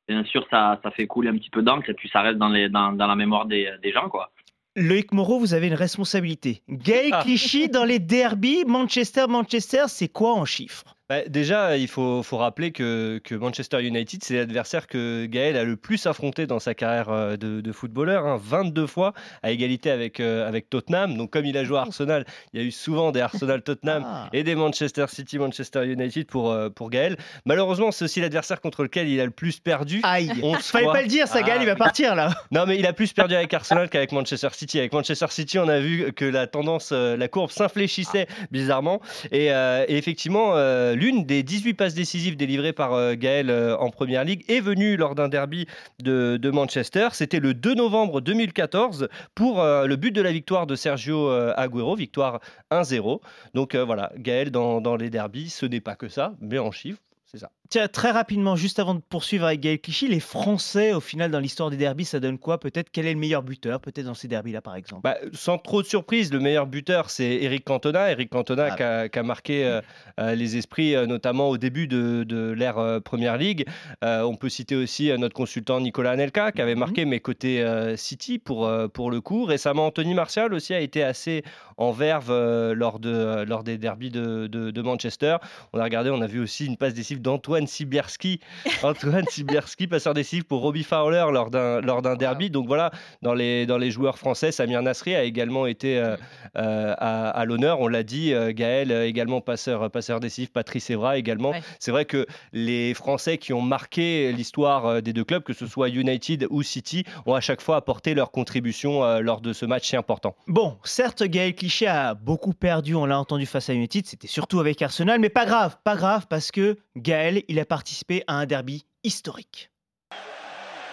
bien 0.08 0.24
sûr, 0.24 0.46
ça, 0.50 0.80
ça 0.84 0.92
fait 0.92 1.06
couler 1.08 1.30
un 1.30 1.38
petit 1.38 1.50
peu 1.50 1.62
d'encre. 1.62 1.90
Et 1.90 1.94
puis, 1.94 2.10
ça 2.10 2.22
reste 2.22 2.38
dans, 2.38 2.50
les, 2.50 2.70
dans, 2.70 2.92
dans 2.94 3.08
la 3.08 3.16
mémoire 3.16 3.46
des, 3.46 3.72
des 3.84 3.92
gens, 3.92 4.10
quoi. 4.10 4.32
Loïc 4.78 5.14
Moreau, 5.14 5.40
vous 5.40 5.54
avez 5.54 5.68
une 5.68 5.74
responsabilité. 5.74 6.62
Gaël 6.70 7.12
Ah. 7.14 7.22
Clichy, 7.24 7.70
dans 7.70 7.86
les 7.86 8.00
derbies, 8.00 8.66
Manchester, 8.66 9.26
Manchester, 9.30 9.84
c'est 9.88 10.10
quoi 10.10 10.34
en 10.34 10.44
chiffres? 10.46 10.95
Bah, 11.08 11.22
déjà, 11.28 11.78
il 11.78 11.88
faut, 11.88 12.24
faut 12.24 12.38
rappeler 12.38 12.72
que, 12.72 13.22
que 13.24 13.36
Manchester 13.36 13.84
United, 13.84 14.24
c'est 14.24 14.38
l'adversaire 14.38 14.88
que 14.88 15.28
Gaël 15.28 15.56
a 15.56 15.64
le 15.64 15.76
plus 15.76 16.08
affronté 16.08 16.48
dans 16.48 16.60
sa 16.60 16.74
carrière 16.74 17.10
euh, 17.10 17.38
de, 17.38 17.62
de 17.62 17.72
footballeur, 17.72 18.26
hein, 18.26 18.40
22 18.44 18.88
fois, 18.88 19.14
à 19.44 19.52
égalité 19.52 19.92
avec, 19.92 20.20
euh, 20.20 20.48
avec 20.48 20.68
Tottenham. 20.68 21.16
Donc, 21.16 21.30
comme 21.30 21.46
il 21.46 21.58
a 21.58 21.64
joué 21.64 21.78
à 21.78 21.82
Arsenal, 21.82 22.26
il 22.54 22.60
y 22.60 22.64
a 22.64 22.66
eu 22.66 22.72
souvent 22.72 23.12
des 23.12 23.22
Arsenal-Tottenham 23.22 24.04
Ah. 24.04 24.30
et 24.34 24.42
des 24.44 24.56
Manchester 24.56 25.06
City-Manchester 25.08 25.86
United 25.86 26.26
pour, 26.26 26.52
euh, 26.52 26.70
pour 26.72 26.90
Gaël. 26.90 27.18
Malheureusement, 27.46 27.92
c'est 27.92 28.06
aussi 28.06 28.20
l'adversaire 28.20 28.60
contre 28.60 28.82
lequel 28.82 29.08
il 29.08 29.20
a 29.22 29.26
le 29.26 29.32
plus 29.32 29.60
perdu. 29.60 30.00
Aïe. 30.02 30.32
11 30.42 30.58
Fallait 30.64 30.88
pas 30.88 31.04
le 31.04 31.08
dire, 31.08 31.28
ça, 31.28 31.44
Gaël, 31.44 31.58
Ah, 31.60 31.64
il 31.64 31.66
va 31.68 31.74
oui. 31.74 31.78
partir 31.78 32.16
là. 32.16 32.34
Non, 32.52 32.66
mais 32.66 32.80
il 32.80 32.86
a 32.88 32.94
plus 32.94 33.14
perdu 33.14 33.36
avec 33.36 33.54
Arsenal 33.54 33.90
qu'avec 33.90 34.12
Manchester 34.12 34.50
City. 34.54 34.80
Avec 34.80 34.92
Manchester 34.92 35.28
City, 35.30 35.60
on 35.60 35.68
a 35.68 35.80
vu 35.80 36.14
que 36.14 36.26
la 36.26 36.48
tendance, 36.48 36.90
euh, 36.94 37.16
la 37.16 37.28
courbe 37.28 37.52
s'infléchissait 37.52 38.26
bizarrement. 38.50 39.02
Et, 39.32 39.54
euh, 39.54 39.86
et 39.88 39.98
effectivement, 39.98 40.54
l'une 40.96 41.26
des 41.26 41.44
18 41.44 41.74
passes 41.76 41.94
décisives 41.94 42.38
délivrées 42.38 42.74
par 42.74 42.94
euh, 42.94 43.16
Gaël 43.16 43.50
euh, 43.50 43.78
en 43.78 43.90
Première 43.90 44.24
Ligue 44.24 44.44
est 44.50 44.60
venue 44.60 44.98
lors 44.98 45.16
d'un 45.16 45.28
derby 45.28 45.68
de, 46.00 46.40
Manchester. 46.52 47.10
C'était 47.12 47.40
le 47.40 47.54
2 47.54 47.76
novembre 47.76 48.22
2014 48.22 49.10
pour 49.36 49.62
euh, 49.62 49.86
le 49.86 49.96
but 49.96 50.12
de 50.12 50.22
la 50.22 50.32
victoire 50.32 50.68
de 50.68 50.76
Sergio 50.76 51.30
Agüero, 51.30 51.96
victoire 51.96 52.40
1-0. 52.72 53.20
Donc 53.54 53.76
voilà, 53.76 54.12
Gaël 54.18 54.52
dans, 54.52 54.82
dans 54.82 54.96
les 54.96 55.10
derbies, 55.10 55.50
ce 55.50 55.66
n'est 55.66 55.82
pas 55.82 55.96
que 55.96 56.08
ça, 56.08 56.34
mais 56.40 56.60
en 56.60 56.72
chiffres, 56.72 57.02
c'est 57.26 57.40
ça. 57.40 57.52
Tiens, 57.70 57.88
très 57.88 58.12
rapidement, 58.12 58.56
juste 58.56 58.78
avant 58.78 58.94
de 58.94 59.02
poursuivre 59.02 59.46
avec 59.46 59.60
Gaël 59.60 59.80
Clichy, 59.80 60.08
les 60.08 60.20
Français, 60.20 60.94
au 60.94 61.00
final, 61.00 61.32
dans 61.32 61.40
l'histoire 61.40 61.72
des 61.72 61.78
derbies, 61.78 62.06
ça 62.06 62.20
donne 62.20 62.38
quoi? 62.38 62.60
Peut-être 62.60 62.90
quel 62.92 63.08
est 63.08 63.14
le 63.14 63.20
meilleur 63.20 63.42
buteur 63.42 63.80
Peut-être 63.80 64.06
dans 64.06 64.14
ces 64.14 64.28
derbies-là, 64.28 64.62
par 64.62 64.76
exemple? 64.76 65.02
Bah, 65.04 65.18
sans 65.34 65.58
trop 65.58 65.82
de 65.82 65.88
surprise, 65.88 66.32
le 66.32 66.40
meilleur 66.40 66.68
buteur, 66.68 67.10
c'est 67.10 67.26
Eric 67.42 67.66
Cantona. 67.66 68.12
Eric 68.12 68.30
Cantona 68.30 68.68
Ah 68.78 69.08
qui, 69.10 69.18
a, 69.20 69.24
marqué 69.24 69.66
euh, 69.66 69.82
euh, 70.20 70.36
les 70.36 70.58
esprits, 70.58 70.96
euh, 70.96 71.08
notamment 71.08 71.50
au 71.50 71.58
début 71.58 71.88
de, 71.88 72.24
de 72.24 72.52
l'ère 72.52 72.78
euh, 72.78 73.00
Première 73.00 73.38
Ligue. 73.38 73.66
On 74.04 74.36
peut 74.36 74.50
citer 74.50 74.76
aussi 74.76 75.12
notre 75.18 75.34
consultant 75.34 75.80
Nicolas 75.80 76.12
Anelka, 76.12 76.52
qui 76.52 76.62
avait 76.62 76.76
Mhm. 76.76 76.80
marqué, 76.80 77.06
mais 77.06 77.20
côté 77.20 77.66
City 77.98 78.38
pour, 78.38 78.70
pour 78.94 79.10
le 79.10 79.22
coup. 79.22 79.46
Récemment, 79.46 79.88
Anthony 79.88 80.14
Martial 80.14 80.54
aussi 80.54 80.74
a 80.74 80.80
été 80.80 81.04
assez 81.04 81.44
en 81.78 81.92
verve 81.92 82.32
lors, 82.74 83.00
de, 83.00 83.44
lors 83.48 83.64
des 83.64 83.78
derbies 83.78 84.12
de, 84.12 84.48
de- 84.48 84.72
de 84.72 84.82
Manchester. 84.82 85.38
On 85.74 85.80
a 85.80 85.84
regardé, 85.84 86.10
on 86.10 86.22
a 86.22 86.28
vu 86.28 86.40
aussi 86.40 86.66
une 86.66 86.78
passe 86.78 86.94
décisive 86.94 87.22
d'Antoine 87.22 87.55
Sibierski. 87.66 88.40
Antoine 88.84 89.26
Sibierski, 89.30 89.88
passeur 89.88 90.14
décisif 90.14 90.44
pour 90.44 90.62
Robbie 90.62 90.84
Fowler 90.84 91.26
lors 91.32 91.50
d'un 91.50 91.82
lors 91.82 92.02
d'un 92.02 92.16
derby. 92.16 92.50
Donc 92.50 92.68
voilà, 92.68 92.92
dans 93.22 93.34
les, 93.34 93.66
dans 93.66 93.78
les 93.78 93.92
joueurs 93.92 94.18
français, 94.18 94.52
Samir 94.52 94.82
Nasri 94.82 95.16
a 95.16 95.24
également 95.24 95.66
été 95.66 95.98
euh, 95.98 96.18
euh, 96.58 96.94
à, 96.98 97.30
à 97.30 97.46
l'honneur. 97.46 97.80
On 97.80 97.88
l'a 97.88 98.04
dit, 98.04 98.34
euh, 98.34 98.52
Gaël 98.54 98.92
également 98.92 99.42
passeur, 99.42 99.90
passeur 99.90 100.20
décisif, 100.20 100.52
Patrice 100.52 100.90
Evra 100.90 101.18
également. 101.18 101.52
Ouais. 101.52 101.64
C'est 101.80 101.92
vrai 101.92 102.06
que 102.06 102.26
les 102.54 102.94
Français 102.94 103.38
qui 103.38 103.54
ont 103.54 103.62
marqué 103.62 104.32
l'histoire 104.34 105.02
des 105.02 105.14
deux 105.14 105.24
clubs, 105.24 105.44
que 105.44 105.54
ce 105.54 105.66
soit 105.66 105.90
United 105.90 106.48
ou 106.50 106.64
City, 106.64 107.04
ont 107.26 107.34
à 107.34 107.42
chaque 107.42 107.62
fois 107.62 107.78
apporté 107.78 108.14
leur 108.14 108.32
contribution 108.32 109.04
euh, 109.04 109.20
lors 109.20 109.42
de 109.42 109.54
ce 109.54 109.66
match 109.66 109.88
si 109.88 109.96
important. 109.96 110.36
Bon, 110.48 110.78
certes, 110.84 111.24
Gaël 111.24 111.56
Clichy 111.56 111.86
a 111.86 112.14
beaucoup 112.14 112.54
perdu, 112.54 112.96
on 112.96 113.06
l'a 113.06 113.20
entendu 113.20 113.46
face 113.46 113.70
à 113.70 113.74
United, 113.74 114.06
c'était 114.06 114.28
surtout 114.28 114.60
avec 114.60 114.82
Arsenal, 114.82 115.20
mais 115.20 115.30
pas 115.30 115.46
grave, 115.46 115.78
pas 115.84 115.96
grave, 115.96 116.26
parce 116.30 116.52
que 116.52 116.78
Gaël, 116.98 117.44
il 117.50 117.60
a 117.60 117.66
participé 117.66 118.24
à 118.28 118.36
un 118.36 118.46
derby 118.46 118.86
historique. 119.04 119.70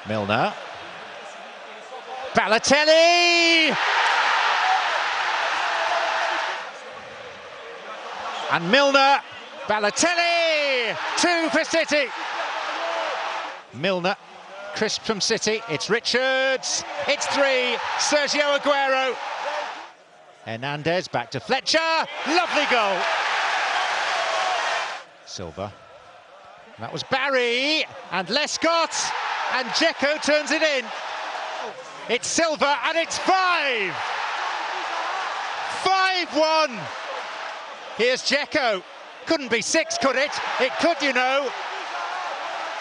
Milner. 0.08 0.50
Balotelli! 2.34 3.72
And 8.50 8.68
Milner. 8.70 9.18
Balotelli! 9.68 10.96
Two 11.18 11.48
for 11.50 11.64
City. 11.64 12.08
Milner. 13.74 14.16
Crisp 14.74 15.02
from 15.02 15.20
City. 15.20 15.60
It's 15.68 15.88
Richards. 15.88 16.84
It's 17.06 17.26
three. 17.26 17.76
Sergio 17.98 18.58
Aguero. 18.58 19.14
Hernandez 20.44 21.06
back 21.06 21.30
to 21.30 21.38
Fletcher. 21.38 21.78
Lovely 22.26 22.66
goal. 22.70 22.98
Silva. 25.26 25.72
That 26.82 26.92
was 26.92 27.04
Barry 27.04 27.84
and 28.10 28.26
Lescott 28.26 28.90
and 29.54 29.68
Jekko 29.68 30.20
turns 30.20 30.50
it 30.50 30.62
in. 30.62 30.84
It's 32.08 32.26
Silva 32.26 32.76
and 32.88 32.98
it's 32.98 33.18
five. 33.18 33.94
5-1. 35.86 36.76
Here's 37.96 38.22
Jekko. 38.24 38.82
Couldn't 39.26 39.48
be 39.48 39.62
six, 39.62 39.96
could 39.96 40.16
it? 40.16 40.32
It 40.58 40.72
could, 40.80 41.00
you 41.00 41.12
know. 41.12 41.48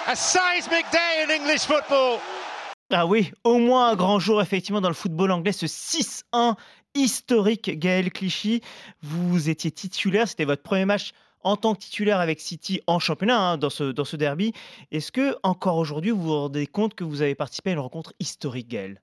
A 0.07 0.15
seismic 0.15 0.89
day 0.89 1.21
in 1.23 1.29
English 1.29 1.65
football. 1.65 2.19
Ah 2.89 3.05
oui, 3.05 3.31
au 3.43 3.59
moins 3.59 3.89
un 3.89 3.95
grand 3.95 4.17
jour 4.17 4.41
effectivement 4.41 4.81
dans 4.81 4.89
le 4.89 4.95
football 4.95 5.29
anglais, 5.29 5.51
ce 5.51 5.67
6-1 5.67 6.55
historique 6.95 7.77
Gaël 7.77 8.11
Clichy. 8.11 8.61
Vous 9.03 9.47
étiez 9.47 9.69
titulaire, 9.69 10.27
c'était 10.27 10.45
votre 10.45 10.63
premier 10.63 10.85
match 10.85 11.11
en 11.43 11.55
tant 11.57 11.75
que 11.75 11.79
titulaire 11.79 12.19
avec 12.19 12.39
City 12.39 12.81
en 12.87 12.99
championnat 12.99 13.39
hein, 13.39 13.57
dans, 13.57 13.69
ce, 13.69 14.15
derby. 14.15 14.53
Est-ce 14.91 15.11
que 15.11 15.35
encore 15.43 15.77
aujourd'hui 15.77 16.11
vous 16.11 16.21
vous 16.21 16.33
rendez 16.33 16.67
compte 16.67 16.95
que 16.95 17.03
vous 17.03 17.21
avez 17.21 17.35
participé 17.35 17.71
à 17.71 17.73
une 17.73 17.79
rencontre 17.79 18.13
historique 18.19 18.67
Gaël? 18.67 19.01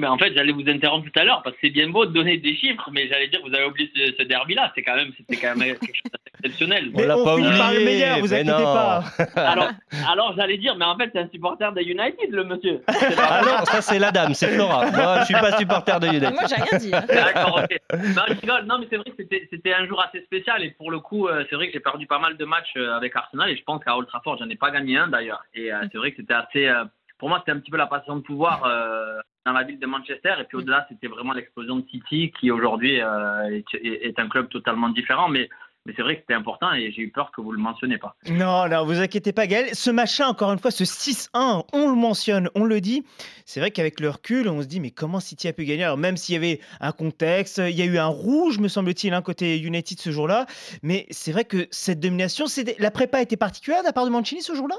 Mais 0.00 0.06
en 0.06 0.18
fait, 0.18 0.32
j'allais 0.34 0.52
vous 0.52 0.68
interrompre 0.68 1.08
tout 1.10 1.18
à 1.20 1.24
l'heure 1.24 1.42
parce 1.42 1.54
que 1.56 1.60
c'est 1.62 1.70
bien 1.70 1.88
beau 1.88 2.06
de 2.06 2.12
donner 2.12 2.38
des 2.38 2.56
chiffres, 2.56 2.88
mais 2.92 3.06
j'allais 3.08 3.28
dire 3.28 3.40
vous 3.46 3.54
avez 3.54 3.66
oublié 3.66 3.90
ce, 3.94 4.12
ce 4.18 4.22
derby-là. 4.22 4.72
C'est 4.74 4.82
quand 4.82 4.96
même, 4.96 5.12
c'était 5.16 5.36
quand 5.36 5.54
même 5.56 5.76
quelque 5.76 5.94
chose 5.94 6.10
d'exceptionnel. 6.42 6.90
Mais 6.94 7.06
l'a 7.06 7.18
on 7.18 7.24
pas 7.24 7.36
finit 7.36 7.58
par 7.58 7.70
le 7.72 7.76
oublié, 7.76 7.84
meilleur, 7.84 8.18
vous 8.18 8.28
mais 8.28 8.40
inquiétez 8.40 8.50
non. 8.50 8.74
pas. 8.74 9.04
Alors, 9.36 9.70
alors 10.10 10.34
j'allais 10.36 10.56
dire, 10.58 10.74
mais 10.76 10.84
en 10.86 10.96
fait, 10.96 11.10
c'est 11.12 11.20
un 11.20 11.28
supporter 11.28 11.72
de 11.72 11.80
United, 11.82 12.30
le 12.30 12.44
monsieur. 12.44 12.80
Ah 12.88 13.42
non, 13.44 13.64
ça 13.66 13.80
c'est 13.82 13.98
la 13.98 14.10
dame, 14.10 14.34
c'est 14.34 14.48
Flora. 14.48 14.90
Moi, 14.90 15.20
je 15.20 15.24
suis 15.26 15.34
pas 15.34 15.56
supporter 15.58 16.00
de 16.00 16.06
United. 16.08 16.32
Moi, 16.32 16.42
j'ai 16.48 16.54
rien 16.56 16.78
dit. 16.78 16.94
hein. 16.94 17.04
D'accord, 17.08 17.60
ok. 17.62 17.76
Non, 17.92 18.22
je 18.28 18.40
rigole. 18.40 18.64
Non, 18.66 18.78
mais 18.78 18.86
c'est 18.90 18.96
vrai 18.96 19.10
que 19.10 19.16
c'était, 19.18 19.46
c'était 19.50 19.74
un 19.74 19.86
jour 19.86 20.02
assez 20.02 20.22
spécial. 20.24 20.62
Et 20.64 20.70
pour 20.70 20.90
le 20.90 21.00
coup, 21.00 21.28
euh, 21.28 21.44
c'est 21.50 21.56
vrai 21.56 21.66
que 21.66 21.72
j'ai 21.72 21.80
perdu 21.80 22.06
pas 22.06 22.18
mal 22.18 22.36
de 22.36 22.44
matchs 22.44 22.72
euh, 22.76 22.96
avec 22.96 23.14
Arsenal. 23.16 23.50
Et 23.50 23.56
je 23.56 23.62
pense 23.64 23.82
qu'à 23.84 23.96
Old 23.96 24.06
Trafford, 24.08 24.38
j'en 24.38 24.48
ai 24.48 24.56
pas 24.56 24.70
gagné 24.70 24.96
un 24.96 25.08
d'ailleurs. 25.08 25.42
Et 25.54 25.72
euh, 25.72 25.76
c'est 25.92 25.98
vrai 25.98 26.10
que 26.12 26.16
c'était 26.18 26.34
assez. 26.34 26.70
pour 27.18 27.28
moi, 27.28 27.38
c'était 27.40 27.52
un 27.52 27.60
petit 27.60 27.70
peu 27.70 27.76
la 27.76 27.86
passion 27.86 28.16
de 28.16 28.22
pouvoir 28.22 28.64
euh, 28.64 29.18
dans 29.46 29.52
la 29.52 29.64
ville 29.64 29.78
de 29.78 29.86
Manchester. 29.86 30.34
Et 30.40 30.44
puis 30.44 30.58
au-delà, 30.58 30.86
c'était 30.88 31.08
vraiment 31.08 31.32
l'explosion 31.32 31.76
de 31.76 31.86
City 31.88 32.32
qui 32.38 32.50
aujourd'hui 32.50 33.00
euh, 33.00 33.60
est, 33.74 34.18
un 34.18 34.28
club 34.28 34.48
totalement 34.48 34.88
différent. 34.90 35.28
Mais, 35.28 35.48
mais 35.86 35.94
c'est 35.96 36.02
vrai 36.02 36.16
que 36.16 36.20
c'était 36.22 36.34
important 36.34 36.72
et 36.74 36.92
j'ai 36.92 37.02
eu 37.02 37.10
peur 37.10 37.32
que 37.34 37.40
vous 37.40 37.52
le 37.52 37.58
mentionniez 37.58 37.96
pas. 37.96 38.14
Non, 38.28 38.68
non, 38.68 38.84
vous 38.84 39.00
inquiétez 39.00 39.32
pas, 39.32 39.46
Gaël. 39.46 39.74
Ce 39.74 39.90
machin, 39.90 40.26
encore 40.26 40.52
une 40.52 40.58
fois, 40.58 40.70
ce 40.70 40.84
6-1, 40.84 41.64
on 41.72 41.88
le 41.88 41.96
mentionne, 41.96 42.50
on 42.54 42.64
le 42.64 42.82
dit. 42.82 43.02
C'est 43.46 43.60
vrai 43.60 43.70
qu'avec 43.70 43.98
le 44.00 44.10
recul, 44.10 44.46
on 44.48 44.60
se 44.60 44.66
dit, 44.66 44.78
mais 44.78 44.90
comment 44.90 45.20
City 45.20 45.48
a 45.48 45.54
pu 45.54 45.64
gagner? 45.64 45.84
Alors, 45.84 45.96
même 45.96 46.18
s'il 46.18 46.34
y 46.34 46.38
avait 46.38 46.60
un 46.80 46.92
contexte, 46.92 47.62
il 47.64 47.76
y 47.76 47.82
a 47.82 47.86
eu 47.86 47.96
un 47.96 48.08
rouge, 48.08 48.58
me 48.58 48.68
semble-t-il, 48.68 49.14
un 49.14 49.22
côté 49.22 49.58
United 49.58 49.98
ce 49.98 50.10
jour-là. 50.10 50.44
Mais 50.82 51.06
c'est 51.10 51.32
vrai 51.32 51.46
que 51.46 51.66
cette 51.70 51.98
domination, 51.98 52.44
la 52.78 52.90
prépa 52.90 53.22
était 53.22 53.38
particulière 53.38 53.80
de 53.80 53.86
la 53.86 53.94
part 53.94 54.04
de 54.04 54.10
Mancini 54.10 54.42
ce 54.42 54.54
jour-là? 54.54 54.76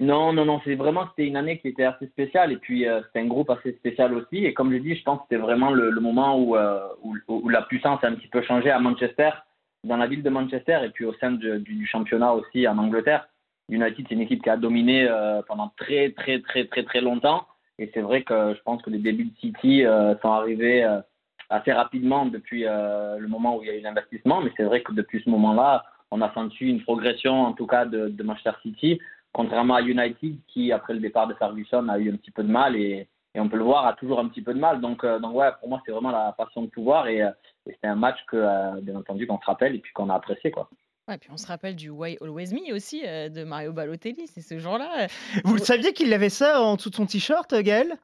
Non, 0.00 0.32
non, 0.32 0.46
non, 0.46 0.62
c'est 0.64 0.76
vraiment 0.76 1.06
c'était 1.10 1.28
une 1.28 1.36
année 1.36 1.58
qui 1.58 1.68
était 1.68 1.84
assez 1.84 2.06
spéciale 2.06 2.52
et 2.52 2.56
puis 2.56 2.88
euh, 2.88 3.02
c'était 3.04 3.20
un 3.20 3.26
groupe 3.26 3.50
assez 3.50 3.72
spécial 3.74 4.14
aussi. 4.14 4.46
Et 4.46 4.54
comme 4.54 4.72
je 4.72 4.78
dis, 4.78 4.96
je 4.96 5.02
pense 5.02 5.18
que 5.18 5.24
c'était 5.28 5.42
vraiment 5.42 5.70
le, 5.70 5.90
moment 6.00 6.40
où, 6.40 6.56
euh, 6.56 6.80
où, 7.02 7.16
où 7.28 7.48
la 7.50 7.60
puissance 7.62 8.02
a 8.02 8.06
un 8.06 8.14
petit 8.14 8.28
peu 8.28 8.40
changé 8.40 8.70
à 8.70 8.78
Manchester, 8.80 9.28
dans 9.84 9.98
la 9.98 10.06
ville 10.06 10.22
de 10.22 10.30
Manchester 10.30 10.80
et 10.84 10.88
puis 10.88 11.04
au 11.04 11.12
sein 11.14 11.32
du, 11.32 11.86
championnat 11.86 12.32
aussi 12.32 12.66
en 12.66 12.78
Angleterre. 12.78 13.28
United, 13.68 14.06
c'est 14.08 14.14
une 14.14 14.22
équipe 14.22 14.42
qui 14.42 14.48
a 14.48 14.56
dominé 14.56 15.06
euh, 15.06 15.42
pendant 15.46 15.70
très, 15.76 16.12
très, 16.12 16.40
très, 16.40 16.64
très, 16.64 16.82
très 16.82 17.02
longtemps. 17.02 17.46
Et 17.78 17.90
c'est 17.92 18.00
vrai 18.00 18.22
que 18.22 18.54
je 18.54 18.62
pense 18.62 18.80
que 18.80 18.88
les 18.88 18.98
débuts 18.98 19.24
de 19.24 19.38
City 19.38 19.84
euh, 19.84 20.14
sont 20.22 20.32
arrivés 20.32 20.82
assez 21.50 21.72
rapidement 21.72 22.24
depuis 22.24 22.62
le 22.62 23.26
moment 23.26 23.56
où 23.58 23.62
il 23.62 23.68
y 23.68 23.70
a 23.70 23.76
eu 23.76 23.80
l'investissement. 23.80 24.40
Mais 24.40 24.50
c'est 24.56 24.64
vrai 24.64 24.82
que 24.82 24.92
depuis 24.92 25.20
ce 25.22 25.28
moment-là, 25.28 25.84
on 26.10 26.22
a 26.22 26.32
senti 26.32 26.64
une 26.64 26.82
progression, 26.82 27.42
en 27.42 27.52
tout 27.52 27.66
cas, 27.66 27.84
de 27.84 28.22
Manchester 28.22 28.52
City 28.62 28.98
contrairement 29.32 29.74
à 29.76 29.82
United 29.82 30.36
qui, 30.48 30.72
après 30.72 30.94
le 30.94 31.00
départ 31.00 31.26
de 31.26 31.34
Ferguson, 31.34 31.88
a 31.88 31.98
eu 31.98 32.12
un 32.12 32.16
petit 32.16 32.30
peu 32.30 32.42
de 32.42 32.50
mal 32.50 32.76
et, 32.76 33.08
et 33.34 33.40
on 33.40 33.48
peut 33.48 33.58
le 33.58 33.64
voir, 33.64 33.86
a 33.86 33.92
toujours 33.94 34.18
un 34.20 34.28
petit 34.28 34.42
peu 34.42 34.52
de 34.54 34.58
mal. 34.58 34.80
Donc, 34.80 35.04
euh, 35.04 35.18
donc 35.18 35.34
ouais, 35.34 35.50
pour 35.60 35.68
moi, 35.68 35.80
c'est 35.84 35.92
vraiment 35.92 36.10
la 36.10 36.32
passion 36.32 36.62
de 36.62 36.68
pouvoir 36.68 37.06
et, 37.06 37.22
euh, 37.22 37.30
et 37.66 37.72
c'était 37.72 37.86
un 37.88 37.96
match 37.96 38.18
que, 38.26 38.36
euh, 38.36 38.80
bien 38.82 38.96
entendu, 38.96 39.26
qu'on 39.26 39.38
se 39.40 39.46
rappelle 39.46 39.74
et 39.74 39.78
puis 39.78 39.92
qu'on 39.92 40.08
a 40.10 40.14
apprécié. 40.14 40.50
Quoi. 40.50 40.68
Ouais, 41.08 41.18
puis 41.18 41.30
on 41.32 41.36
se 41.36 41.46
rappelle 41.46 41.76
du 41.76 41.90
Why 41.90 42.18
Always 42.20 42.52
Me 42.52 42.74
aussi 42.74 43.02
euh, 43.06 43.28
de 43.28 43.44
Mario 43.44 43.72
Balotelli. 43.72 44.26
C'est 44.26 44.40
ce 44.42 44.58
jour-là. 44.58 45.02
euh, 45.02 45.06
Vous 45.44 45.54
le 45.54 45.60
saviez 45.60 45.92
qu'il 45.92 46.12
avait 46.12 46.28
ça 46.28 46.60
en 46.62 46.76
dessous 46.76 46.90
de 46.90 46.96
son 46.96 47.06
t-shirt, 47.06 47.54
Gaël? 47.54 47.94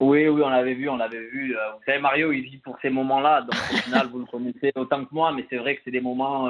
Oui, 0.00 0.26
oui, 0.28 0.40
on 0.42 0.48
l'avait 0.48 0.72
vu, 0.72 0.88
on 0.88 0.96
l'avait 0.96 1.20
vu. 1.20 1.54
Vous 1.54 1.82
savez, 1.84 1.98
Mario, 1.98 2.32
il 2.32 2.40
vit 2.40 2.56
pour 2.56 2.78
ces 2.80 2.88
moments-là. 2.88 3.42
Donc, 3.42 3.52
au 3.54 3.76
final, 3.76 4.06
vous 4.06 4.20
le 4.20 4.24
connaissez 4.24 4.72
autant 4.74 5.04
que 5.04 5.12
moi, 5.12 5.30
mais 5.32 5.44
c'est 5.50 5.58
vrai 5.58 5.76
que 5.76 5.82
c'est 5.84 5.90
des 5.90 6.00
moments. 6.00 6.48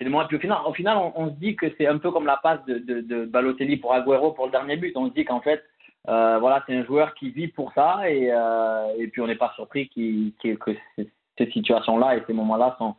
Puis 0.00 0.36
au 0.36 0.40
final, 0.40 0.58
au 0.66 0.72
final 0.72 0.96
on, 1.14 1.28
se 1.28 1.34
dit 1.34 1.56
que 1.56 1.66
c'est 1.76 1.86
un 1.86 1.98
peu 1.98 2.10
comme 2.10 2.24
la 2.24 2.38
passe 2.38 2.64
de, 2.64 2.78
de, 2.78 3.26
Balotelli 3.26 3.76
pour 3.76 3.92
Agüero 3.92 4.32
pour 4.32 4.46
le 4.46 4.50
dernier 4.50 4.76
but. 4.76 4.96
On 4.96 5.08
se 5.08 5.12
dit 5.12 5.26
qu'en 5.26 5.42
fait, 5.42 5.62
euh, 6.08 6.38
voilà, 6.38 6.64
c'est 6.66 6.74
un 6.74 6.84
joueur 6.84 7.14
qui 7.14 7.30
vit 7.30 7.48
pour 7.48 7.70
ça 7.74 8.08
et, 8.08 8.30
euh, 8.32 9.06
puis 9.12 9.20
on 9.20 9.26
n'est 9.26 9.36
pas 9.36 9.52
surpris 9.56 9.90
que 9.90 10.74
ces, 11.36 11.50
situations-là 11.52 12.16
et 12.16 12.22
ces 12.26 12.32
moments-là 12.32 12.76
sont, 12.78 12.94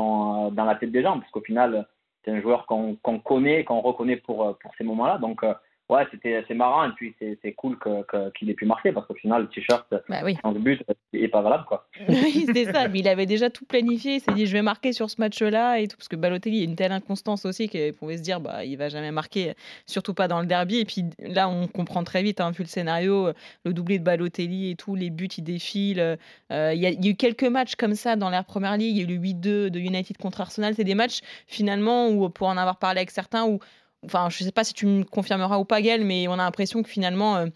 euh, 0.00 0.50
dans 0.50 0.64
la 0.64 0.76
tête 0.76 0.92
des 0.92 1.02
gens, 1.02 1.18
parce 1.18 1.30
qu'au 1.30 1.42
final, 1.42 1.86
c'est 2.24 2.30
un 2.30 2.40
joueur 2.40 2.64
qu'on 2.64 2.96
qu'on 3.02 3.18
connaît, 3.18 3.64
qu'on 3.64 3.80
reconnaît 3.80 4.16
pour, 4.16 4.56
pour 4.58 4.74
ces 4.78 4.84
moments-là. 4.84 5.18
Donc, 5.18 5.44
ouais, 5.88 6.06
c'était 6.10 6.44
c'est 6.48 6.54
marrant 6.54 6.84
et 6.88 6.92
puis 6.96 7.14
c'est 7.20 7.52
cool 7.52 7.78
que- 7.78 8.30
qu'il 8.32 8.50
ait 8.50 8.54
pu 8.54 8.66
marquer 8.66 8.92
parce 8.92 9.06
qu'au 9.06 9.14
final, 9.14 9.42
le 9.42 9.48
t-shirt 9.48 9.86
Bah 10.08 10.20
oui. 10.24 10.36
sans 10.42 10.52
but 10.52 10.82
n'est 11.12 11.28
pas 11.28 11.42
valable. 11.42 11.64
Quoi. 11.66 11.86
Oui, 12.08 12.46
c'est 12.52 12.64
ça. 12.72 12.88
Mais 12.88 13.00
il 13.00 13.08
avait 13.08 13.26
déjà 13.26 13.50
tout 13.50 13.64
planifié. 13.64 14.14
Il 14.16 14.20
s'est 14.20 14.32
dit, 14.34 14.46
je 14.46 14.52
vais 14.52 14.62
marquer 14.62 14.92
sur 14.92 15.08
ce 15.10 15.20
match-là 15.20 15.78
et 15.80 15.88
tout. 15.88 15.96
Parce 15.96 16.08
que 16.08 16.16
Balotelli, 16.16 16.56
il 16.56 16.60
y 16.60 16.66
a 16.66 16.68
une 16.68 16.76
telle 16.76 16.92
inconstance 16.92 17.44
aussi 17.46 17.68
qu'il 17.68 17.92
pouvait 17.94 18.16
se 18.16 18.22
dire, 18.22 18.40
bah, 18.40 18.64
il 18.64 18.76
va 18.76 18.88
jamais 18.88 19.10
marquer, 19.12 19.54
surtout 19.86 20.14
pas 20.14 20.28
dans 20.28 20.40
le 20.40 20.46
derby. 20.46 20.78
Et 20.78 20.84
puis 20.84 21.04
là, 21.20 21.48
on 21.48 21.66
comprend 21.66 22.04
très 22.04 22.22
vite, 22.22 22.40
hein, 22.40 22.50
vu 22.50 22.62
le 22.62 22.68
scénario, 22.68 23.30
le 23.64 23.72
doublé 23.72 23.98
de 23.98 24.04
Balotelli 24.04 24.70
et 24.70 24.74
tout, 24.76 24.94
les 24.94 25.10
buts, 25.10 25.26
ils 25.38 25.42
défilent. 25.44 26.16
Euh, 26.52 26.72
Il 26.74 26.80
y, 26.80 26.86
a- 26.86 26.90
il 26.90 27.04
y 27.04 27.08
a 27.08 27.10
eu 27.12 27.16
quelques 27.16 27.44
matchs 27.44 27.76
comme 27.76 27.94
ça 27.94 28.16
dans 28.16 28.30
l'ère 28.30 28.44
Première 28.44 28.76
Ligue. 28.76 28.96
Il 28.96 28.98
y 28.98 29.00
a 29.00 29.04
eu 29.04 29.16
le 29.16 29.20
8-2 29.22 29.70
de 29.70 29.78
United 29.78 30.16
contre 30.18 30.40
Arsenal. 30.40 30.74
C'est 30.74 30.84
des 30.84 30.94
matchs, 30.94 31.20
finalement, 31.46 32.08
où, 32.08 32.28
pour 32.28 32.48
en 32.48 32.56
avoir 32.56 32.78
parlé 32.78 32.98
avec 32.98 33.10
certains, 33.10 33.44
où, 33.46 33.58
enfin, 34.06 34.28
je 34.30 34.42
sais 34.44 34.52
pas 34.52 34.64
si 34.64 34.72
tu 34.74 34.86
me 34.86 35.04
confirmeras 35.04 35.58
ou 35.58 35.64
pas, 35.64 35.82
Gaël, 35.82 36.04
mais 36.04 36.26
on 36.28 36.34
a 36.34 36.36
l'impression 36.38 36.82
que 36.82 36.88
finalement. 36.88 37.36
euh, 37.36 37.46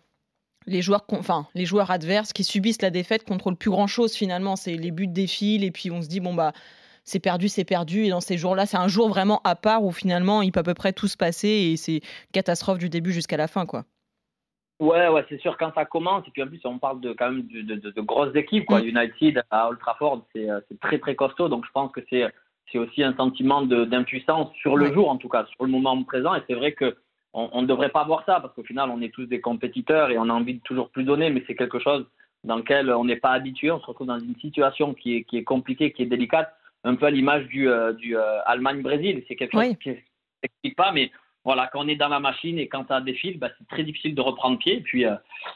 les 0.67 0.83
joueurs, 0.83 1.05
enfin, 1.13 1.49
les 1.55 1.65
joueurs 1.65 1.91
adverses 1.91 2.35
qui 2.35 2.45
subissent 2.45 2.83
la 2.83 2.91
défaite 2.91 3.25
contrôlent 3.25 3.57
plus 3.57 3.71
grand 3.71 3.87
chose 3.87 4.15
finalement. 4.15 4.57
C'est 4.57 4.75
les 4.77 4.91
buts 4.91 5.07
défilent 5.07 5.65
et 5.65 5.71
puis 5.71 5.91
on 5.91 6.03
se 6.03 6.07
dit 6.07 6.21
bon 6.21 6.35
bah 6.35 6.53
c'est 7.03 7.19
perdu, 7.19 7.49
c'est 7.49 7.65
perdu. 7.65 8.05
Et 8.05 8.11
dans 8.11 8.21
ces 8.21 8.37
jours-là, 8.37 8.67
c'est 8.67 8.77
un 8.77 8.87
jour 8.87 9.09
vraiment 9.09 9.41
à 9.45 9.57
part 9.57 9.83
où 9.83 9.91
finalement 9.91 10.43
il 10.43 10.53
peut 10.53 10.61
à 10.61 10.63
peu 10.63 10.75
près 10.75 10.93
tout 10.93 11.09
se 11.09 11.17
passer 11.17 11.49
et 11.49 11.77
c'est 11.79 12.03
catastrophe 12.33 12.77
du 12.79 12.91
début 12.91 13.11
jusqu'à 13.11 13.39
la 13.39 13.49
fin 13.49 13.65
quoi. 13.65 13.85
Ouais, 14.81 15.09
ouais, 15.09 15.25
c'est 15.29 15.41
sûr, 15.41 15.57
quand 15.59 15.73
ça 15.75 15.85
commence, 15.85 16.27
et 16.27 16.31
puis 16.31 16.43
en 16.43 16.47
plus, 16.47 16.61
on 16.65 16.79
parle 16.79 17.01
de, 17.01 17.13
quand 17.13 17.31
même 17.31 17.47
de, 17.49 17.61
de, 17.63 17.75
de- 17.77 17.91
de 17.91 18.01
grosses 18.01 18.35
équipes. 18.35 18.65
Quoi. 18.65 18.81
Mm. 18.81 18.87
United 18.87 19.43
à 19.51 19.69
Old 19.69 19.79
Trafford, 19.79 20.27
euh, 20.37 20.61
c'est 20.69 20.81
très, 20.81 20.99
très 20.99 21.15
costaud. 21.15 21.49
Donc, 21.51 21.67
je 21.67 21.71
pense 21.73 21.93
que 21.93 22.01
c'est 22.09 22.25
c'est 22.71 22.79
aussi 22.79 23.03
un 23.03 23.15
sentiment 23.17 23.63
d'impuissance 23.63 24.53
sur 24.55 24.77
le 24.77 24.87
Ouais. 24.87 24.95
jour, 24.95 25.09
en 25.11 25.17
tout 25.17 25.29
cas, 25.29 25.47
sur 25.47 25.65
le 25.65 25.71
moment 25.71 26.03
présent. 26.05 26.35
Et 26.35 26.43
c'est 26.49 26.55
vrai 26.55 26.73
que 26.73 26.97
on 27.33 27.63
ne 27.63 27.67
devrait 27.69 27.91
pas 27.91 28.03
voir 28.03 28.25
ça, 28.27 28.41
parce 28.41 28.53
qu'au 28.55 28.65
final, 28.65 28.91
on 28.91 29.01
est 29.01 29.15
tous 29.15 29.27
des 29.27 29.41
compétiteurs 29.41 30.11
et 30.11 30.19
on 30.19 30.29
a 30.29 30.33
envie 30.33 30.55
de 30.55 30.61
toujours 30.63 30.91
plus 30.91 31.05
donner, 31.05 31.31
mais 31.31 31.45
c'est 31.47 31.55
quelque 31.55 31.79
chose 31.79 32.05
dans 32.43 32.57
lequel 32.57 32.91
on 32.93 33.05
n'est 33.05 33.17
pas 33.17 33.31
habitué. 33.31 33.71
On 33.71 33.79
se 33.81 33.87
retrouve 33.87 34.09
dans 34.09 34.19
une 34.19 34.35
situation 34.41 34.95
qui 34.95 35.15
est, 35.17 35.23
qui 35.25 35.37
est 35.37 35.45
compliquée, 35.45 35.93
qui 35.93 36.03
est 36.03 36.07
délicate, 36.07 36.53
un 36.83 36.97
peu 36.97 37.07
à 37.07 37.11
l'image 37.11 37.47
du, 37.47 37.69
euh, 37.69 37.93
du 37.93 38.17
euh, 38.17 38.41
Allemagne-Brésil. 38.47 39.23
C'est 39.29 39.37
quelque 39.37 39.53
chose 39.53 39.61
Oui. 39.61 39.77
qui 39.77 39.91
s'explique 40.43 40.75
pas, 40.75 40.91
mais 40.91 41.13
voilà, 41.45 41.69
quand 41.73 41.85
on 41.85 41.89
est 41.89 41.95
dans 41.97 42.09
la 42.09 42.19
machine 42.19 42.59
et 42.59 42.67
quand 42.67 42.89
ça 42.89 43.01
défile, 43.01 43.39
bah, 43.39 43.51
c'est 43.59 43.69
très 43.69 43.85
difficile 43.85 44.15
de 44.17 44.21
reprendre 44.23 44.59
pied. 44.59 44.79
Et 44.79 44.81
puis, 44.81 45.05
euh, 45.07 45.15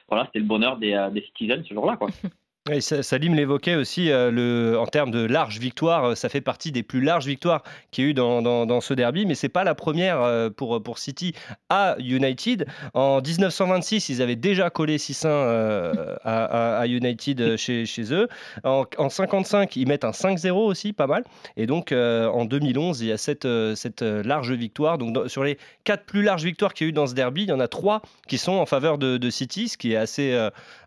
voilà, 0.09 0.27
c'était 0.27 0.39
le 0.39 0.45
bonheur 0.45 0.77
des, 0.77 0.93
euh, 0.93 1.11
des 1.11 1.23
citizens 1.23 1.65
ce 1.69 1.75
jour-là. 1.75 1.97
Quoi. 1.97 2.09
Et 2.73 2.81
Sa- 2.81 3.03
Salim 3.03 3.35
l'évoquait 3.35 3.75
aussi, 3.75 4.11
euh, 4.11 4.31
le, 4.31 4.79
en 4.79 4.87
termes 4.87 5.11
de 5.11 5.23
large 5.27 5.59
victoire, 5.59 6.05
euh, 6.07 6.15
ça 6.15 6.31
fait 6.31 6.41
partie 6.41 6.73
des 6.73 6.83
plus 6.83 7.03
larges 7.03 7.27
victoires 7.27 7.63
qu'il 7.91 8.05
y 8.05 8.07
a 8.07 8.11
eu 8.11 8.15
dans, 8.15 8.41
dans- 8.41 8.65
dans 8.65 8.81
ce 8.81 8.95
derby, 8.95 9.27
mais 9.27 9.35
c'est 9.35 9.51
pas 9.51 9.65
la 9.65 9.75
première 9.75 10.23
euh, 10.23 10.49
pour, 10.49 10.83
pour 10.83 10.97
City 10.97 11.35
à 11.69 11.95
United. 11.99 12.65
En 12.95 13.21
1926, 13.21 14.09
ils 14.09 14.23
avaient 14.23 14.35
déjà 14.35 14.71
collé 14.71 14.97
6-1 14.97 15.27
euh, 15.27 16.17
à, 16.25 16.87
United 16.87 17.59
chez, 17.59 17.85
chez 17.85 18.15
eux. 18.15 18.29
En, 18.65 18.85
en 18.97 19.11
55, 19.11 19.77
ils 19.77 19.87
mettent 19.87 20.05
un 20.05 20.13
5-0 20.13 20.53
aussi, 20.53 20.95
pas 20.95 21.07
mal. 21.07 21.25
Et 21.59 21.67
donc 21.67 21.93
en 21.93 22.47
2011, 22.47 23.03
il 23.03 23.09
y 23.09 23.13
a 23.13 23.19
cette, 23.19 23.47
cette 23.75 24.01
large 24.01 24.53
victoire. 24.53 24.97
Donc 24.97 25.13
dans- 25.13 25.29
sur 25.29 25.45
les 25.45 25.59
quatre 25.85 26.07
plus 26.07 26.23
larges 26.23 26.45
victoires 26.45 26.73
qu'il 26.73 26.87
y 26.87 26.89
a 26.89 26.91
eu 26.91 26.93
dans 26.95 27.07
ce 27.07 27.15
derby, 27.15 27.43
il 27.43 27.51
y 27.51 27.53
en 27.53 27.61
a 27.61 27.69
trois 27.69 28.01
qui 28.27 28.39
sont 28.39 28.53
en 28.53 28.65
faveur 28.65 28.97
de, 28.97 29.19
de 29.19 29.29
City, 29.29 29.69
ce 29.69 29.77
qui 29.77 29.93
est 29.93 29.97
assez, 29.97 30.35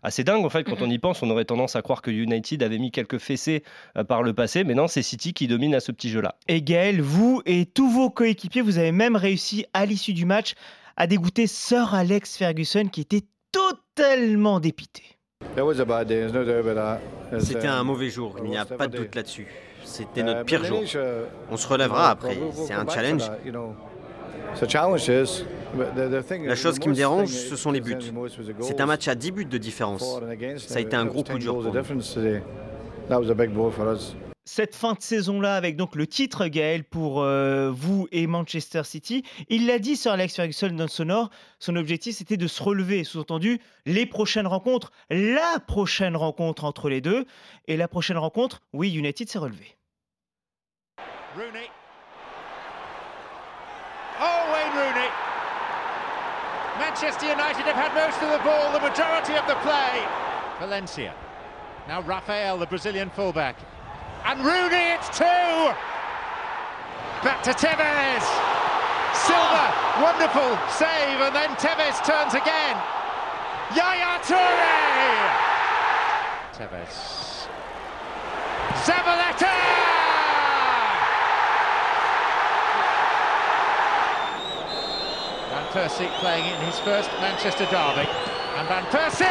assez 0.02 0.24
dingue. 0.24 0.44
En 0.44 0.50
fait, 0.50 0.64
quand 0.64 0.82
on 0.82 0.90
y 0.90 0.98
pense, 0.98 1.22
on 1.22 1.30
aurait 1.30 1.44
tendance 1.44 1.67
à 1.76 1.82
croire 1.82 2.02
que 2.02 2.10
United 2.10 2.62
avait 2.62 2.78
mis 2.78 2.90
quelques 2.90 3.18
fessées 3.18 3.62
euh, 3.96 4.04
par 4.04 4.22
le 4.22 4.32
passé, 4.34 4.64
mais 4.64 4.74
non, 4.74 4.88
c'est 4.88 5.02
City 5.02 5.32
qui 5.32 5.46
domine 5.46 5.74
à 5.74 5.80
ce 5.80 5.92
petit 5.92 6.10
jeu-là. 6.10 6.36
Et 6.48 6.62
Gaël, 6.62 7.00
vous 7.00 7.42
et 7.46 7.66
tous 7.66 7.90
vos 7.90 8.10
coéquipiers, 8.10 8.62
vous 8.62 8.78
avez 8.78 8.92
même 8.92 9.16
réussi 9.16 9.66
à 9.72 9.86
l'issue 9.86 10.12
du 10.12 10.24
match 10.24 10.54
à 10.96 11.06
dégoûter 11.06 11.46
Sir 11.46 11.94
Alex 11.94 12.36
Ferguson 12.36 12.88
qui 12.90 13.00
était 13.00 13.22
totalement 13.52 14.60
dépité. 14.60 15.02
C'était 17.38 17.68
un 17.68 17.84
mauvais 17.84 18.10
jour, 18.10 18.36
il 18.42 18.50
n'y 18.50 18.56
a 18.56 18.64
pas 18.64 18.88
de 18.88 18.98
doute 18.98 19.14
là-dessus. 19.14 19.46
C'était 19.84 20.22
notre 20.22 20.44
pire 20.44 20.64
jour. 20.64 20.82
On 21.50 21.56
se 21.56 21.66
relèvera 21.66 22.10
après, 22.10 22.36
c'est 22.52 22.74
un 22.74 22.86
challenge. 22.88 23.30
La 26.44 26.56
chose 26.56 26.78
qui 26.78 26.88
me 26.88 26.94
dérange, 26.94 27.28
ce 27.28 27.56
sont 27.56 27.70
les 27.70 27.80
buts. 27.80 27.96
C'est 28.60 28.80
un 28.80 28.86
match 28.86 29.08
à 29.08 29.14
10 29.14 29.30
buts 29.32 29.44
de 29.44 29.58
différence. 29.58 30.20
Ça 30.58 30.78
a 30.78 30.80
été 30.80 30.96
un 30.96 31.06
gros 31.06 31.22
coup 31.22 31.38
dur 31.38 31.54
pour 31.60 31.72
nous. 31.72 31.82
Cette 34.50 34.74
fin 34.74 34.94
de 34.94 35.02
saison-là, 35.02 35.56
avec 35.56 35.76
donc 35.76 35.94
le 35.94 36.06
titre 36.06 36.46
Gaël 36.46 36.82
pour 36.82 37.20
euh, 37.20 37.70
vous 37.70 38.08
et 38.12 38.26
Manchester 38.26 38.82
City, 38.82 39.22
il 39.50 39.66
l'a 39.66 39.78
dit 39.78 39.94
Sir 39.94 40.12
Alex 40.12 40.36
Ferguson 40.36 40.70
dans 40.70 40.88
Sonore, 40.88 41.28
son 41.58 41.76
objectif 41.76 42.16
c'était 42.16 42.38
de 42.38 42.46
se 42.46 42.62
relever, 42.62 43.04
sous-entendu 43.04 43.60
les 43.84 44.06
prochaines 44.06 44.46
rencontres, 44.46 44.90
la 45.10 45.60
prochaine 45.66 46.16
rencontre 46.16 46.64
entre 46.64 46.88
les 46.88 47.02
deux, 47.02 47.26
et 47.66 47.76
la 47.76 47.88
prochaine 47.88 48.16
rencontre, 48.16 48.62
oui, 48.72 48.90
United 48.94 49.28
s'est 49.28 49.38
relevé. 49.38 49.76
Rooney. 51.36 51.68
Manchester 57.00 57.28
United 57.28 57.62
have 57.62 57.76
had 57.76 57.94
most 57.94 58.20
of 58.26 58.28
the 58.28 58.42
ball, 58.42 58.72
the 58.72 58.80
majority 58.80 59.34
of 59.38 59.46
the 59.46 59.54
play. 59.62 60.02
Valencia. 60.58 61.14
Now 61.86 62.02
Rafael, 62.02 62.58
the 62.58 62.66
Brazilian 62.66 63.08
fullback. 63.08 63.54
And 64.24 64.44
Rooney, 64.44 64.98
it's 64.98 65.06
two. 65.16 65.22
Back 67.22 67.40
to 67.44 67.54
Tevez. 67.54 68.26
Silva, 69.14 69.70
wonderful 70.02 70.58
save, 70.74 71.22
and 71.22 71.30
then 71.30 71.50
Tevez 71.54 72.02
turns 72.02 72.34
again. 72.34 72.74
Yaya 73.78 74.18
Toure. 74.26 75.38
Tevez. 76.58 77.46
Zabaleta. 78.82 79.57
Persie 85.78 86.08
playing 86.18 86.44
in 86.44 86.66
his 86.66 86.80
first 86.80 87.08
Manchester 87.20 87.64
derby. 87.70 88.04
And 88.58 88.66
Van 88.66 88.82
Persie 88.90 89.22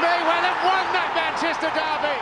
may 0.00 0.18
well 0.28 0.44
have 0.48 0.60
won 0.62 0.84
that 0.92 1.10
Manchester 1.16 1.70
derby. 1.74 2.16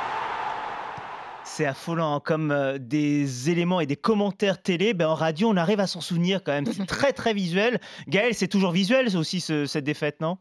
C'est 1.44 1.66
affolant, 1.66 2.14
hein, 2.16 2.20
comme 2.25 2.51
euh, 2.51 2.79
des 2.79 3.51
éléments 3.51 3.81
et 3.81 3.87
des 3.87 3.96
commentaires 3.96 4.62
télé, 4.62 4.94
ben, 4.94 5.09
en 5.09 5.14
radio 5.14 5.51
on 5.51 5.59
arrive 5.59 5.79
à 5.81 5.87
s'en 5.87 6.01
souvenir 6.01 6.42
quand 6.42 6.53
même, 6.53 6.64
c'est 6.64 6.87
très 6.87 7.12
très 7.12 7.35
visuel. 7.35 7.81
Gaël, 8.09 8.33
c'est 8.33 8.48
toujours 8.48 8.70
visuel 8.72 9.14
aussi 9.14 9.40
ce- 9.40 9.66
cette 9.66 9.85
défaite, 9.85 10.22
non? 10.22 10.38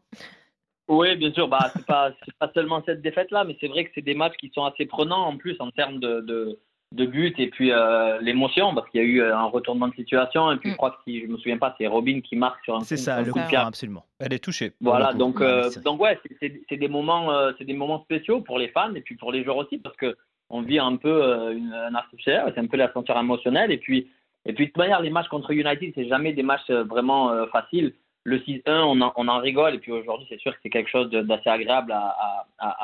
Oui, 0.88 1.14
bien 1.16 1.30
sûr. 1.34 1.48
Bah, 1.48 1.70
c'est 1.76 1.84
pas, 1.84 2.12
seulement 2.54 2.82
cette 2.86 3.02
défaite-là, 3.02 3.44
mais 3.44 3.54
c'est 3.60 3.68
vrai 3.68 3.84
que 3.84 3.90
c'est 3.94 4.00
des 4.00 4.14
matchs 4.14 4.36
qui 4.40 4.50
sont 4.54 4.64
assez 4.64 4.86
prenants 4.86 5.26
en 5.26 5.36
plus 5.36 5.56
en 5.60 5.70
termes 5.72 6.00
de, 6.00 6.22
de, 6.22 6.58
de 6.92 7.06
buts 7.06 7.34
et 7.38 7.48
puis 7.48 7.72
euh, 7.72 8.20
l'émotion, 8.20 8.74
parce 8.74 8.88
qu'il 8.90 9.00
y 9.00 9.04
a 9.04 9.06
eu 9.06 9.20
euh, 9.22 9.36
un 9.36 9.44
retournement 9.44 9.88
de 9.88 9.94
situation. 9.94 10.52
Et 10.52 10.56
puis 10.58 10.70
je 10.70 10.76
crois 10.76 10.90
que 10.90 10.96
si 11.06 11.20
je 11.22 11.26
me 11.26 11.36
souviens 11.38 11.58
pas, 11.58 11.74
c'est 11.78 11.86
Robin 11.86 12.20
qui 12.20 12.36
marque 12.36 12.62
sur 12.64 12.76
un, 12.76 12.80
C'est 12.80 12.96
coup- 12.96 13.00
ça, 13.02 13.16
un 13.16 13.22
le 13.22 13.32
coup 13.32 13.38
de 13.38 13.56
absolument. 13.56 14.04
Elle 14.20 14.32
est 14.34 14.38
touchée. 14.44 14.72
Voilà, 14.80 15.12
donc, 15.12 15.40
Ouais, 15.40 15.46
euh, 15.46 15.70
donc 15.84 16.00
ouais, 16.00 16.18
c'est- 16.22 16.36
c'est 16.40 16.60
c'est 16.68 16.76
des 16.76 16.88
moments, 16.88 17.32
euh, 17.32 17.52
c'est 17.58 17.64
des 17.64 17.72
moments 17.74 18.02
spéciaux 18.04 18.40
pour 18.40 18.58
les 18.58 18.68
fans 18.68 18.94
et 18.94 19.00
puis 19.00 19.16
pour 19.16 19.32
les 19.32 19.42
joueurs 19.44 19.56
aussi 19.58 19.78
parce 19.78 19.96
que 19.96 20.16
on 20.50 20.60
vit 20.62 20.78
un 20.78 20.96
peu 20.96 21.08
euh, 21.24 21.52
une, 21.56 21.72
un 21.72 21.94
ascenseur, 21.94 22.50
c'est 22.54 22.60
un 22.60 22.66
peu 22.66 22.76
l'ascenseur 22.76 23.18
émotionnel 23.18 23.72
et 23.72 23.78
puis 23.78 24.10
et 24.44 24.52
puis 24.52 24.66
de 24.66 24.70
toute 24.70 24.78
manière 24.78 25.00
les 25.00 25.10
matchs 25.10 25.28
contre 25.28 25.50
United 25.52 25.92
c'est 25.94 26.08
jamais 26.08 26.32
des 26.32 26.42
matchs 26.42 26.68
vraiment 26.70 27.30
euh, 27.30 27.46
faciles. 27.46 27.94
Le 28.24 28.38
6-1 28.38 28.84
on 28.84 29.00
en, 29.00 29.12
on 29.16 29.28
en 29.28 29.38
rigole 29.38 29.74
et 29.74 29.78
puis 29.78 29.92
aujourd'hui 29.92 30.26
c'est 30.28 30.38
sûr 30.40 30.52
que 30.52 30.58
c'est 30.62 30.70
quelque 30.70 30.90
chose 30.90 31.08
de- 31.10 31.22
d'assez 31.22 31.48
agréable 31.48 31.90
à, 31.92 32.44
à- 32.58 32.76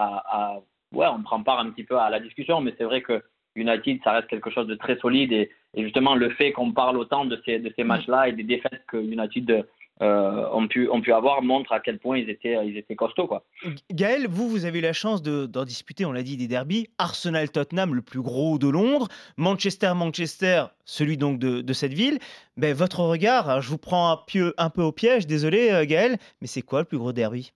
à- 0.55 0.61
ouais 0.93 1.07
on 1.15 1.23
prend 1.23 1.43
part 1.43 1.61
un 1.61 1.71
petit 1.71 1.85
peu 1.85 1.97
à 1.99 2.09
la 2.11 2.19
discussion 2.21 2.61
mais 2.61 2.75
c'est 2.79 2.85
vrai 2.85 3.03
que 3.03 3.23
United 3.59 4.01
ça 4.05 4.13
reste 4.13 4.29
quelque 4.29 4.51
chose 4.51 4.67
de 4.67 4.75
très 4.75 4.97
solide 4.99 5.33
et, 5.33 5.51
et 5.75 5.83
justement 5.83 6.15
le 6.15 6.31
fait 6.31 6.53
qu'on 6.53 6.73
parle 6.73 6.97
autant 6.99 7.25
de 7.25 7.41
ces 7.45 7.59
de 7.59 7.73
ces 7.77 7.85
matchs 7.85 8.07
là 8.07 8.29
et 8.29 8.33
des 8.33 8.43
défaites 8.45 8.83
que 8.87 8.97
United 8.97 9.67
euh, 10.01 10.47
ont 10.53 10.69
pu 10.69 10.89
ont 10.89 11.01
pu 11.01 11.13
avoir 11.13 11.43
montre 11.43 11.73
à 11.73 11.81
quel 11.81 11.99
point 11.99 12.19
ils 12.19 12.31
étaient 12.31 12.57
ils 12.65 12.77
étaient 12.77 12.95
costauds 12.95 13.27
quoi. 13.27 13.45
Gaël, 13.91 14.29
vous, 14.29 14.49
vous 14.49 14.65
avez 14.65 14.79
eu 14.79 14.83
la 14.83 14.93
chance 14.93 15.23
de- 15.23 15.47
d'en 15.47 15.65
disputer, 15.65 16.05
on 16.05 16.13
l'a 16.13 16.23
dit, 16.23 16.37
des 16.37 16.47
derbies. 16.47 16.87
Arsenal-Tottenham, 16.99 17.97
le 17.97 18.03
plus 18.03 18.21
gros 18.21 18.59
de 18.61 18.69
Londres. 18.69 19.09
Manchester-Manchester, 19.39 20.65
celui 20.85 21.17
donc 21.17 21.39
de, 21.39 21.61
de 21.63 21.73
cette 21.73 21.93
ville. 21.95 22.19
Ben, 22.57 22.75
votre 22.75 23.01
regard, 23.01 23.49
alors, 23.49 23.61
je 23.63 23.69
vous 23.71 23.79
prends 23.79 24.11
un 24.13 24.19
peu, 24.33 24.55
un 24.57 24.71
peu 24.71 24.83
au 24.83 24.93
piège, 24.93 25.27
désolé 25.27 25.71
euh, 25.71 25.85
Gaël, 25.85 26.17
mais 26.41 26.47
c'est 26.47 26.63
quoi 26.63 26.81
le 26.81 26.85
plus 26.85 26.99
gros 26.99 27.13
derby? 27.13 27.53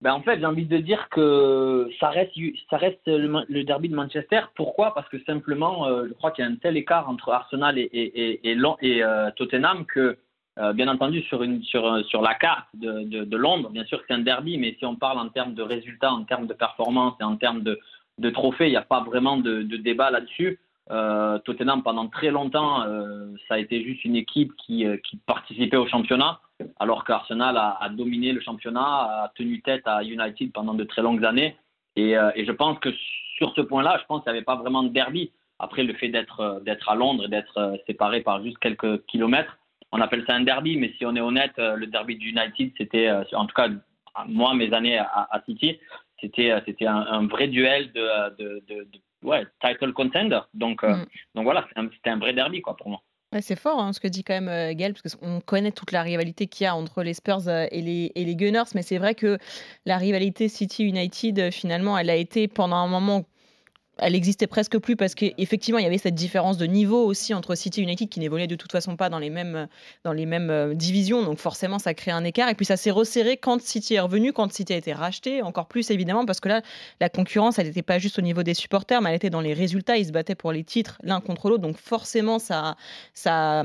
Ben 0.00 0.14
en 0.14 0.22
fait, 0.22 0.38
j'ai 0.38 0.46
envie 0.46 0.64
de 0.64 0.78
dire 0.78 1.08
que 1.10 1.90
ça 2.00 2.08
reste, 2.08 2.32
ça 2.70 2.78
reste 2.78 3.06
le, 3.06 3.44
le 3.48 3.64
derby 3.64 3.90
de 3.90 3.94
Manchester. 3.94 4.40
Pourquoi? 4.54 4.94
Parce 4.94 5.08
que 5.10 5.22
simplement, 5.24 5.86
euh, 5.86 6.06
je 6.08 6.14
crois 6.14 6.30
qu'il 6.30 6.42
y 6.42 6.48
a 6.48 6.50
un 6.50 6.56
tel 6.56 6.78
écart 6.78 7.08
entre 7.10 7.30
Arsenal 7.30 7.78
et, 7.78 7.82
et, 7.82 8.50
et, 8.50 8.56
et, 8.80 9.04
euh, 9.04 9.30
Tottenham 9.36 9.84
que, 9.84 10.16
euh, 10.58 10.72
bien 10.72 10.88
entendu, 10.88 11.20
sur, 11.22 11.42
une, 11.42 11.62
sur, 11.64 12.02
sur 12.06 12.22
la 12.22 12.34
carte 12.34 12.66
de, 12.74 13.02
de, 13.04 13.24
de 13.24 13.36
Londres, 13.36 13.68
bien 13.68 13.84
sûr 13.84 13.98
que 13.98 14.04
c'est 14.08 14.14
un 14.14 14.20
derby, 14.20 14.56
mais 14.56 14.74
si 14.78 14.86
on 14.86 14.96
parle 14.96 15.18
en 15.18 15.28
termes 15.28 15.54
de 15.54 15.62
résultats, 15.62 16.12
en 16.12 16.24
termes 16.24 16.46
de 16.46 16.54
performance 16.54 17.14
et 17.20 17.24
en 17.24 17.36
termes 17.36 17.62
de, 17.62 17.78
de 18.16 18.30
trophées, 18.30 18.68
il 18.68 18.70
n'y 18.70 18.76
a 18.76 18.82
pas 18.82 19.00
vraiment 19.00 19.36
de, 19.36 19.62
de 19.62 19.76
débat 19.76 20.10
là-dessus. 20.10 20.58
Tottenham, 21.44 21.82
pendant 21.82 22.08
très 22.08 22.30
longtemps, 22.30 22.84
ça 23.48 23.54
a 23.54 23.58
été 23.58 23.82
juste 23.84 24.04
une 24.04 24.16
équipe 24.16 24.52
qui, 24.56 24.84
qui 25.04 25.16
participait 25.18 25.76
au 25.76 25.86
championnat, 25.86 26.40
alors 26.78 27.04
qu'Arsenal 27.04 27.56
a, 27.56 27.78
a, 27.80 27.88
dominé 27.88 28.32
le 28.32 28.40
championnat, 28.40 28.80
a 29.24 29.32
tenu 29.36 29.62
tête 29.62 29.86
à 29.86 30.02
United 30.02 30.52
pendant 30.52 30.74
de 30.74 30.84
très 30.84 31.02
longues 31.02 31.24
années. 31.24 31.56
Et, 31.96 32.14
je 32.14 32.52
pense 32.52 32.78
que 32.78 32.90
sur 33.36 33.54
ce 33.54 33.60
point-là, 33.60 33.98
je 34.00 34.06
pense 34.06 34.22
qu'il 34.22 34.32
n'y 34.32 34.38
avait 34.38 34.44
pas 34.44 34.56
vraiment 34.56 34.82
de 34.82 34.88
derby. 34.88 35.32
Après, 35.58 35.84
le 35.84 35.94
fait 35.94 36.08
d'être 36.08 36.88
à 36.88 36.94
Londres 36.94 37.24
et 37.24 37.28
d'être 37.28 37.78
séparé 37.86 38.20
par 38.20 38.42
juste 38.42 38.58
quelques 38.58 39.04
kilomètres, 39.06 39.58
on 39.92 40.00
appelle 40.00 40.24
ça 40.26 40.34
un 40.34 40.42
derby, 40.42 40.76
mais 40.76 40.92
si 40.98 41.06
on 41.06 41.16
est 41.16 41.20
honnête, 41.20 41.56
le 41.56 41.86
derby 41.86 42.16
du 42.16 42.30
United, 42.30 42.72
c'était, 42.78 43.10
en 43.32 43.46
tout 43.46 43.54
cas, 43.54 43.68
moi, 44.26 44.54
mes 44.54 44.72
années 44.72 44.98
à, 44.98 45.42
City, 45.46 45.78
c'était 46.20 46.50
euh, 46.50 46.60
c'était 46.66 46.86
un, 46.86 47.26
vrai 47.26 47.48
duel 47.48 47.92
de, 47.92 48.36
de, 48.36 48.62
de, 48.68 48.86
ouais, 49.22 49.46
title 49.60 49.92
contender. 49.92 50.40
Donc, 50.54 50.84
euh, 50.84 50.96
mm. 50.96 51.06
donc 51.34 51.44
voilà, 51.44 51.66
c'était 51.94 52.10
un, 52.10 52.18
vrai 52.18 52.32
derby 52.32 52.60
quoi, 52.62 52.76
pour 52.76 52.88
moi. 52.88 53.02
c'est 53.40 53.58
fort 53.58 53.80
hein, 53.80 53.92
ce 53.92 54.00
que 54.00 54.08
dit 54.08 54.24
quand 54.24 54.34
même 54.34 54.48
euh, 54.48 54.74
Gaël, 54.74 54.94
parce 54.94 55.16
qu'on 55.16 55.40
connaît 55.40 55.72
toute 55.72 55.92
la 55.92 56.02
rivalité 56.02 56.46
qu'il 56.46 56.64
y 56.64 56.66
a 56.66 56.74
entre 56.74 57.02
les 57.02 57.14
Spurs 57.14 57.48
et 57.48 57.80
les, 57.80 58.12
et 58.14 58.24
les 58.24 58.36
Gunners, 58.36 58.70
mais 58.74 58.82
c'est 58.82 58.98
vrai 58.98 59.14
que 59.14 59.38
la 59.86 59.96
rivalité 59.98 60.48
City-United, 60.48 61.50
finalement, 61.52 61.96
elle 61.98 62.10
a 62.10 62.16
été 62.16 62.48
pendant 62.48 62.76
un 62.76 62.88
moment 62.88 63.24
elle 64.00 64.14
existait 64.14 64.46
presque 64.46 64.78
plus 64.78 64.96
parce 64.96 65.14
qu'effectivement, 65.14 65.78
il 65.78 65.84
y 65.84 65.86
avait 65.86 65.98
cette 65.98 66.14
différence 66.14 66.56
de 66.56 66.66
niveau 66.66 67.04
aussi 67.04 67.34
entre 67.34 67.54
City 67.54 67.80
et 67.80 67.82
United 67.84 68.08
qui 68.08 68.20
n'évoluaient 68.20 68.46
de 68.46 68.56
toute 68.56 68.72
façon 68.72 68.96
pas 68.96 69.08
dans 69.08 69.18
les 69.18 69.30
mêmes, 69.30 69.68
dans 70.04 70.12
les 70.12 70.26
mêmes 70.26 70.50
euh, 70.50 70.74
divisions. 70.74 71.22
Donc 71.22 71.38
forcément, 71.38 71.78
ça 71.78 71.94
crée 71.94 72.10
un 72.10 72.24
écart. 72.24 72.48
Et 72.48 72.54
puis 72.54 72.66
ça 72.66 72.76
s'est 72.76 72.90
resserré 72.90 73.36
quand 73.36 73.60
City 73.60 73.94
est 73.94 74.00
revenu, 74.00 74.32
quand 74.32 74.52
City 74.52 74.72
a 74.72 74.76
été 74.76 74.92
racheté, 74.92 75.42
encore 75.42 75.68
plus 75.68 75.90
évidemment, 75.90 76.24
parce 76.24 76.40
que 76.40 76.48
là, 76.48 76.62
la 77.00 77.08
concurrence, 77.08 77.58
elle 77.58 77.66
n'était 77.66 77.82
pas 77.82 77.98
juste 77.98 78.18
au 78.18 78.22
niveau 78.22 78.42
des 78.42 78.54
supporters, 78.54 79.00
mais 79.02 79.10
elle 79.10 79.16
était 79.16 79.30
dans 79.30 79.40
les 79.40 79.54
résultats. 79.54 79.96
Ils 79.96 80.06
se 80.06 80.12
battaient 80.12 80.34
pour 80.34 80.52
les 80.52 80.64
titres 80.64 80.98
l'un 81.02 81.20
contre 81.20 81.48
l'autre. 81.48 81.62
Donc 81.62 81.76
forcément, 81.76 82.38
ça, 82.38 82.76
ça 83.14 83.64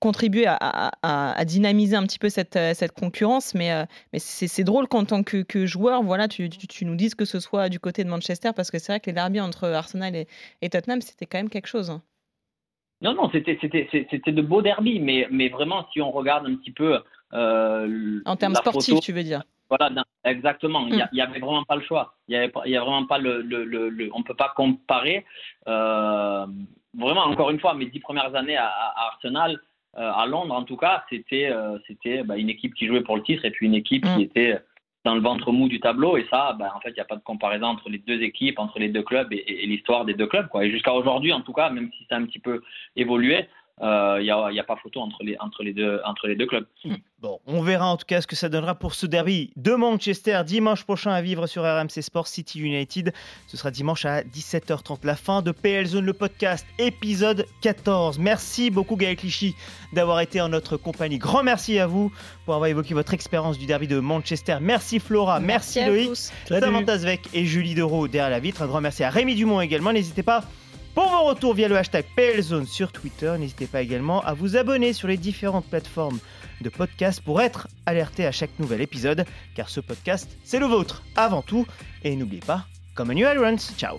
contribuer 0.00 0.46
à, 0.48 1.44
dynamiser 1.44 1.94
un 1.94 2.02
petit 2.02 2.18
peu 2.18 2.28
cette, 2.28 2.56
euh, 2.56 2.74
cette 2.74 2.92
concurrence. 2.92 3.54
Mais, 3.54 3.72
euh, 3.72 3.84
mais 4.12 4.18
c'est 4.18 4.64
drôle 4.64 4.88
qu'en 4.88 5.04
tant 5.04 5.22
que, 5.22 5.66
joueur, 5.66 6.02
voilà, 6.02 6.26
tu, 6.26 6.48
tu, 6.48 6.84
nous 6.84 6.96
dises 6.96 7.14
que 7.14 7.24
ce 7.24 7.38
soit 7.38 7.68
du 7.68 7.78
côté 7.78 8.02
de 8.02 8.08
Manchester, 8.08 8.50
parce 8.56 8.70
que 8.70 8.78
c'est 8.78 8.92
vrai 8.92 9.00
que 9.00 9.06
les 9.06 9.12
derbies 9.12 9.40
entre 9.40 9.68
Arsenal 9.68 10.16
et, 10.16 10.68
Tottenham, 10.68 11.00
c'était 11.00 11.26
quand 11.26 11.38
même 11.38 11.50
quelque 11.50 11.68
chose. 11.68 11.90
Hein. 11.90 12.02
Non, 13.02 13.14
non, 13.14 13.30
c'était 13.32 13.54
de 14.32 14.42
beaux 14.42 14.62
derbies, 14.62 15.00
mais, 15.00 15.28
mais 15.30 15.48
vraiment, 15.48 15.86
si 15.92 16.00
on 16.00 16.10
regarde 16.10 16.46
un 16.46 16.56
petit 16.56 16.72
peu. 16.72 16.98
Euh, 17.32 18.20
en 18.24 18.36
termes 18.36 18.54
sportifs, 18.54 19.00
tu 19.00 19.12
veux 19.12 19.22
dire 19.22 19.42
voilà, 19.68 20.02
exactement. 20.24 20.84
Il 20.88 20.96
n'y 20.96 21.20
mm. 21.20 21.20
avait 21.20 21.38
vraiment 21.38 21.62
pas 21.62 21.76
le 21.76 21.82
choix. 21.82 22.16
Il 22.26 22.34
y 22.34 22.36
avait, 22.36 22.50
y 22.66 22.76
a 22.76 22.80
vraiment 22.80 23.06
pas 23.06 23.18
le, 23.18 23.40
le, 23.40 23.64
le, 23.64 24.10
on 24.12 24.24
peut 24.24 24.34
pas 24.34 24.52
comparer. 24.56 25.24
vraiment, 25.64 27.22
encore 27.22 27.50
une 27.50 27.60
fois, 27.60 27.74
mes 27.74 27.86
dix 27.86 28.00
premières 28.00 28.34
années 28.34 28.56
à 28.56 28.68
Arsenal, 28.96 29.60
à 29.94 30.26
Londres 30.26 30.54
en 30.54 30.64
tout 30.64 30.76
cas, 30.76 31.04
c'était 31.10 31.50
euh, 31.50 31.78
c'était 31.86 32.22
bah, 32.22 32.36
une 32.36 32.48
équipe 32.48 32.74
qui 32.74 32.86
jouait 32.86 33.02
pour 33.02 33.16
le 33.16 33.22
titre 33.22 33.44
et 33.44 33.50
puis 33.50 33.66
une 33.66 33.74
équipe 33.74 34.04
qui 34.04 34.18
mm. 34.18 34.20
était 34.20 34.58
dans 35.04 35.14
le 35.14 35.20
ventre 35.20 35.50
mou 35.52 35.68
du 35.68 35.80
tableau. 35.80 36.16
Et 36.16 36.26
ça, 36.30 36.54
bah, 36.58 36.72
en 36.76 36.80
fait, 36.80 36.90
il 36.90 36.94
n'y 36.94 37.00
a 37.00 37.06
pas 37.06 37.16
de 37.16 37.22
comparaison 37.22 37.66
entre 37.66 37.88
les 37.88 37.98
deux 37.98 38.22
équipes, 38.22 38.58
entre 38.58 38.78
les 38.78 38.88
deux 38.88 39.02
clubs 39.02 39.32
et, 39.32 39.44
et 39.46 39.66
l'histoire 39.66 40.04
des 40.04 40.14
deux 40.14 40.26
clubs. 40.26 40.48
Quoi. 40.48 40.64
Et 40.64 40.70
jusqu'à 40.70 40.92
aujourd'hui, 40.92 41.32
en 41.32 41.40
tout 41.40 41.52
cas, 41.52 41.70
même 41.70 41.90
si 41.96 42.06
ça 42.08 42.16
a 42.16 42.18
un 42.18 42.26
petit 42.26 42.38
peu 42.38 42.62
évolué, 42.96 43.46
il 43.82 43.86
euh, 43.86 44.22
n'y 44.22 44.30
a, 44.30 44.62
a, 44.62 44.64
pas 44.64 44.76
photo 44.76 45.00
entre 45.00 45.22
les, 45.22 45.36
entre 45.40 45.62
les, 45.62 45.72
deux, 45.72 46.00
entre 46.04 46.26
les 46.26 46.36
deux 46.36 46.46
clubs. 46.46 46.66
Mm. 46.84 46.96
Bon, 47.20 47.40
on 47.46 47.62
verra 47.62 47.86
en 47.86 47.96
tout 47.96 48.04
cas 48.06 48.20
ce 48.20 48.26
que 48.26 48.36
ça 48.36 48.50
donnera 48.50 48.74
pour 48.74 48.94
ce 48.94 49.06
derby 49.06 49.52
de 49.56 49.72
Manchester 49.72 50.42
dimanche 50.44 50.84
prochain 50.84 51.12
à 51.12 51.22
vivre 51.22 51.46
sur 51.46 51.62
RMC 51.62 52.02
Sport 52.02 52.26
City 52.26 52.60
United. 52.60 53.14
Ce 53.46 53.56
sera 53.56 53.70
dimanche 53.70 54.04
à 54.04 54.22
17h30, 54.22 54.98
la 55.04 55.16
fin 55.16 55.40
de 55.40 55.50
PL 55.50 55.86
Zone, 55.86 56.04
le 56.04 56.12
podcast, 56.12 56.66
épisode 56.78 57.46
14. 57.62 58.18
Merci 58.18 58.70
beaucoup 58.70 58.96
Gaël 58.96 59.16
Clichy 59.16 59.54
d'avoir 59.94 60.20
été 60.20 60.42
en 60.42 60.50
notre 60.50 60.76
compagnie. 60.76 61.18
Grand 61.18 61.42
merci 61.42 61.78
à 61.78 61.86
vous 61.86 62.12
pour 62.44 62.54
avoir 62.54 62.68
évoqué 62.68 62.92
votre 62.92 63.14
expérience 63.14 63.58
du 63.58 63.64
derby 63.64 63.88
de 63.88 63.98
Manchester. 63.98 64.58
Merci 64.60 64.98
Flora, 64.98 65.40
merci, 65.40 65.82
Loïc, 65.82 66.16
Samantha 66.48 66.98
Zvek 66.98 67.28
et 67.32 67.46
Julie 67.46 67.74
Dereau 67.74 68.08
derrière 68.08 68.30
la 68.30 68.40
vitre. 68.40 68.60
Un 68.60 68.66
grand 68.66 68.82
merci 68.82 69.04
à 69.04 69.10
Rémi 69.10 69.34
Dumont 69.34 69.62
également. 69.62 69.92
N'hésitez 69.92 70.22
pas 70.22 70.44
pour 70.94 71.08
vos 71.08 71.24
retours 71.24 71.54
via 71.54 71.68
le 71.68 71.76
hashtag 71.76 72.04
PLZone 72.16 72.66
sur 72.66 72.92
Twitter, 72.92 73.34
n'hésitez 73.38 73.66
pas 73.66 73.82
également 73.82 74.20
à 74.22 74.34
vous 74.34 74.56
abonner 74.56 74.92
sur 74.92 75.08
les 75.08 75.16
différentes 75.16 75.66
plateformes 75.66 76.18
de 76.60 76.68
podcast 76.68 77.22
pour 77.24 77.40
être 77.40 77.68
alerté 77.86 78.26
à 78.26 78.32
chaque 78.32 78.58
nouvel 78.58 78.80
épisode, 78.80 79.24
car 79.54 79.68
ce 79.68 79.80
podcast, 79.80 80.30
c'est 80.44 80.58
le 80.58 80.66
vôtre 80.66 81.02
avant 81.16 81.42
tout. 81.42 81.66
Et 82.04 82.16
n'oubliez 82.16 82.42
pas, 82.42 82.66
comme 82.94 83.10
a 83.10 83.14
new 83.14 83.26
runs, 83.26 83.56
ciao 83.78 83.98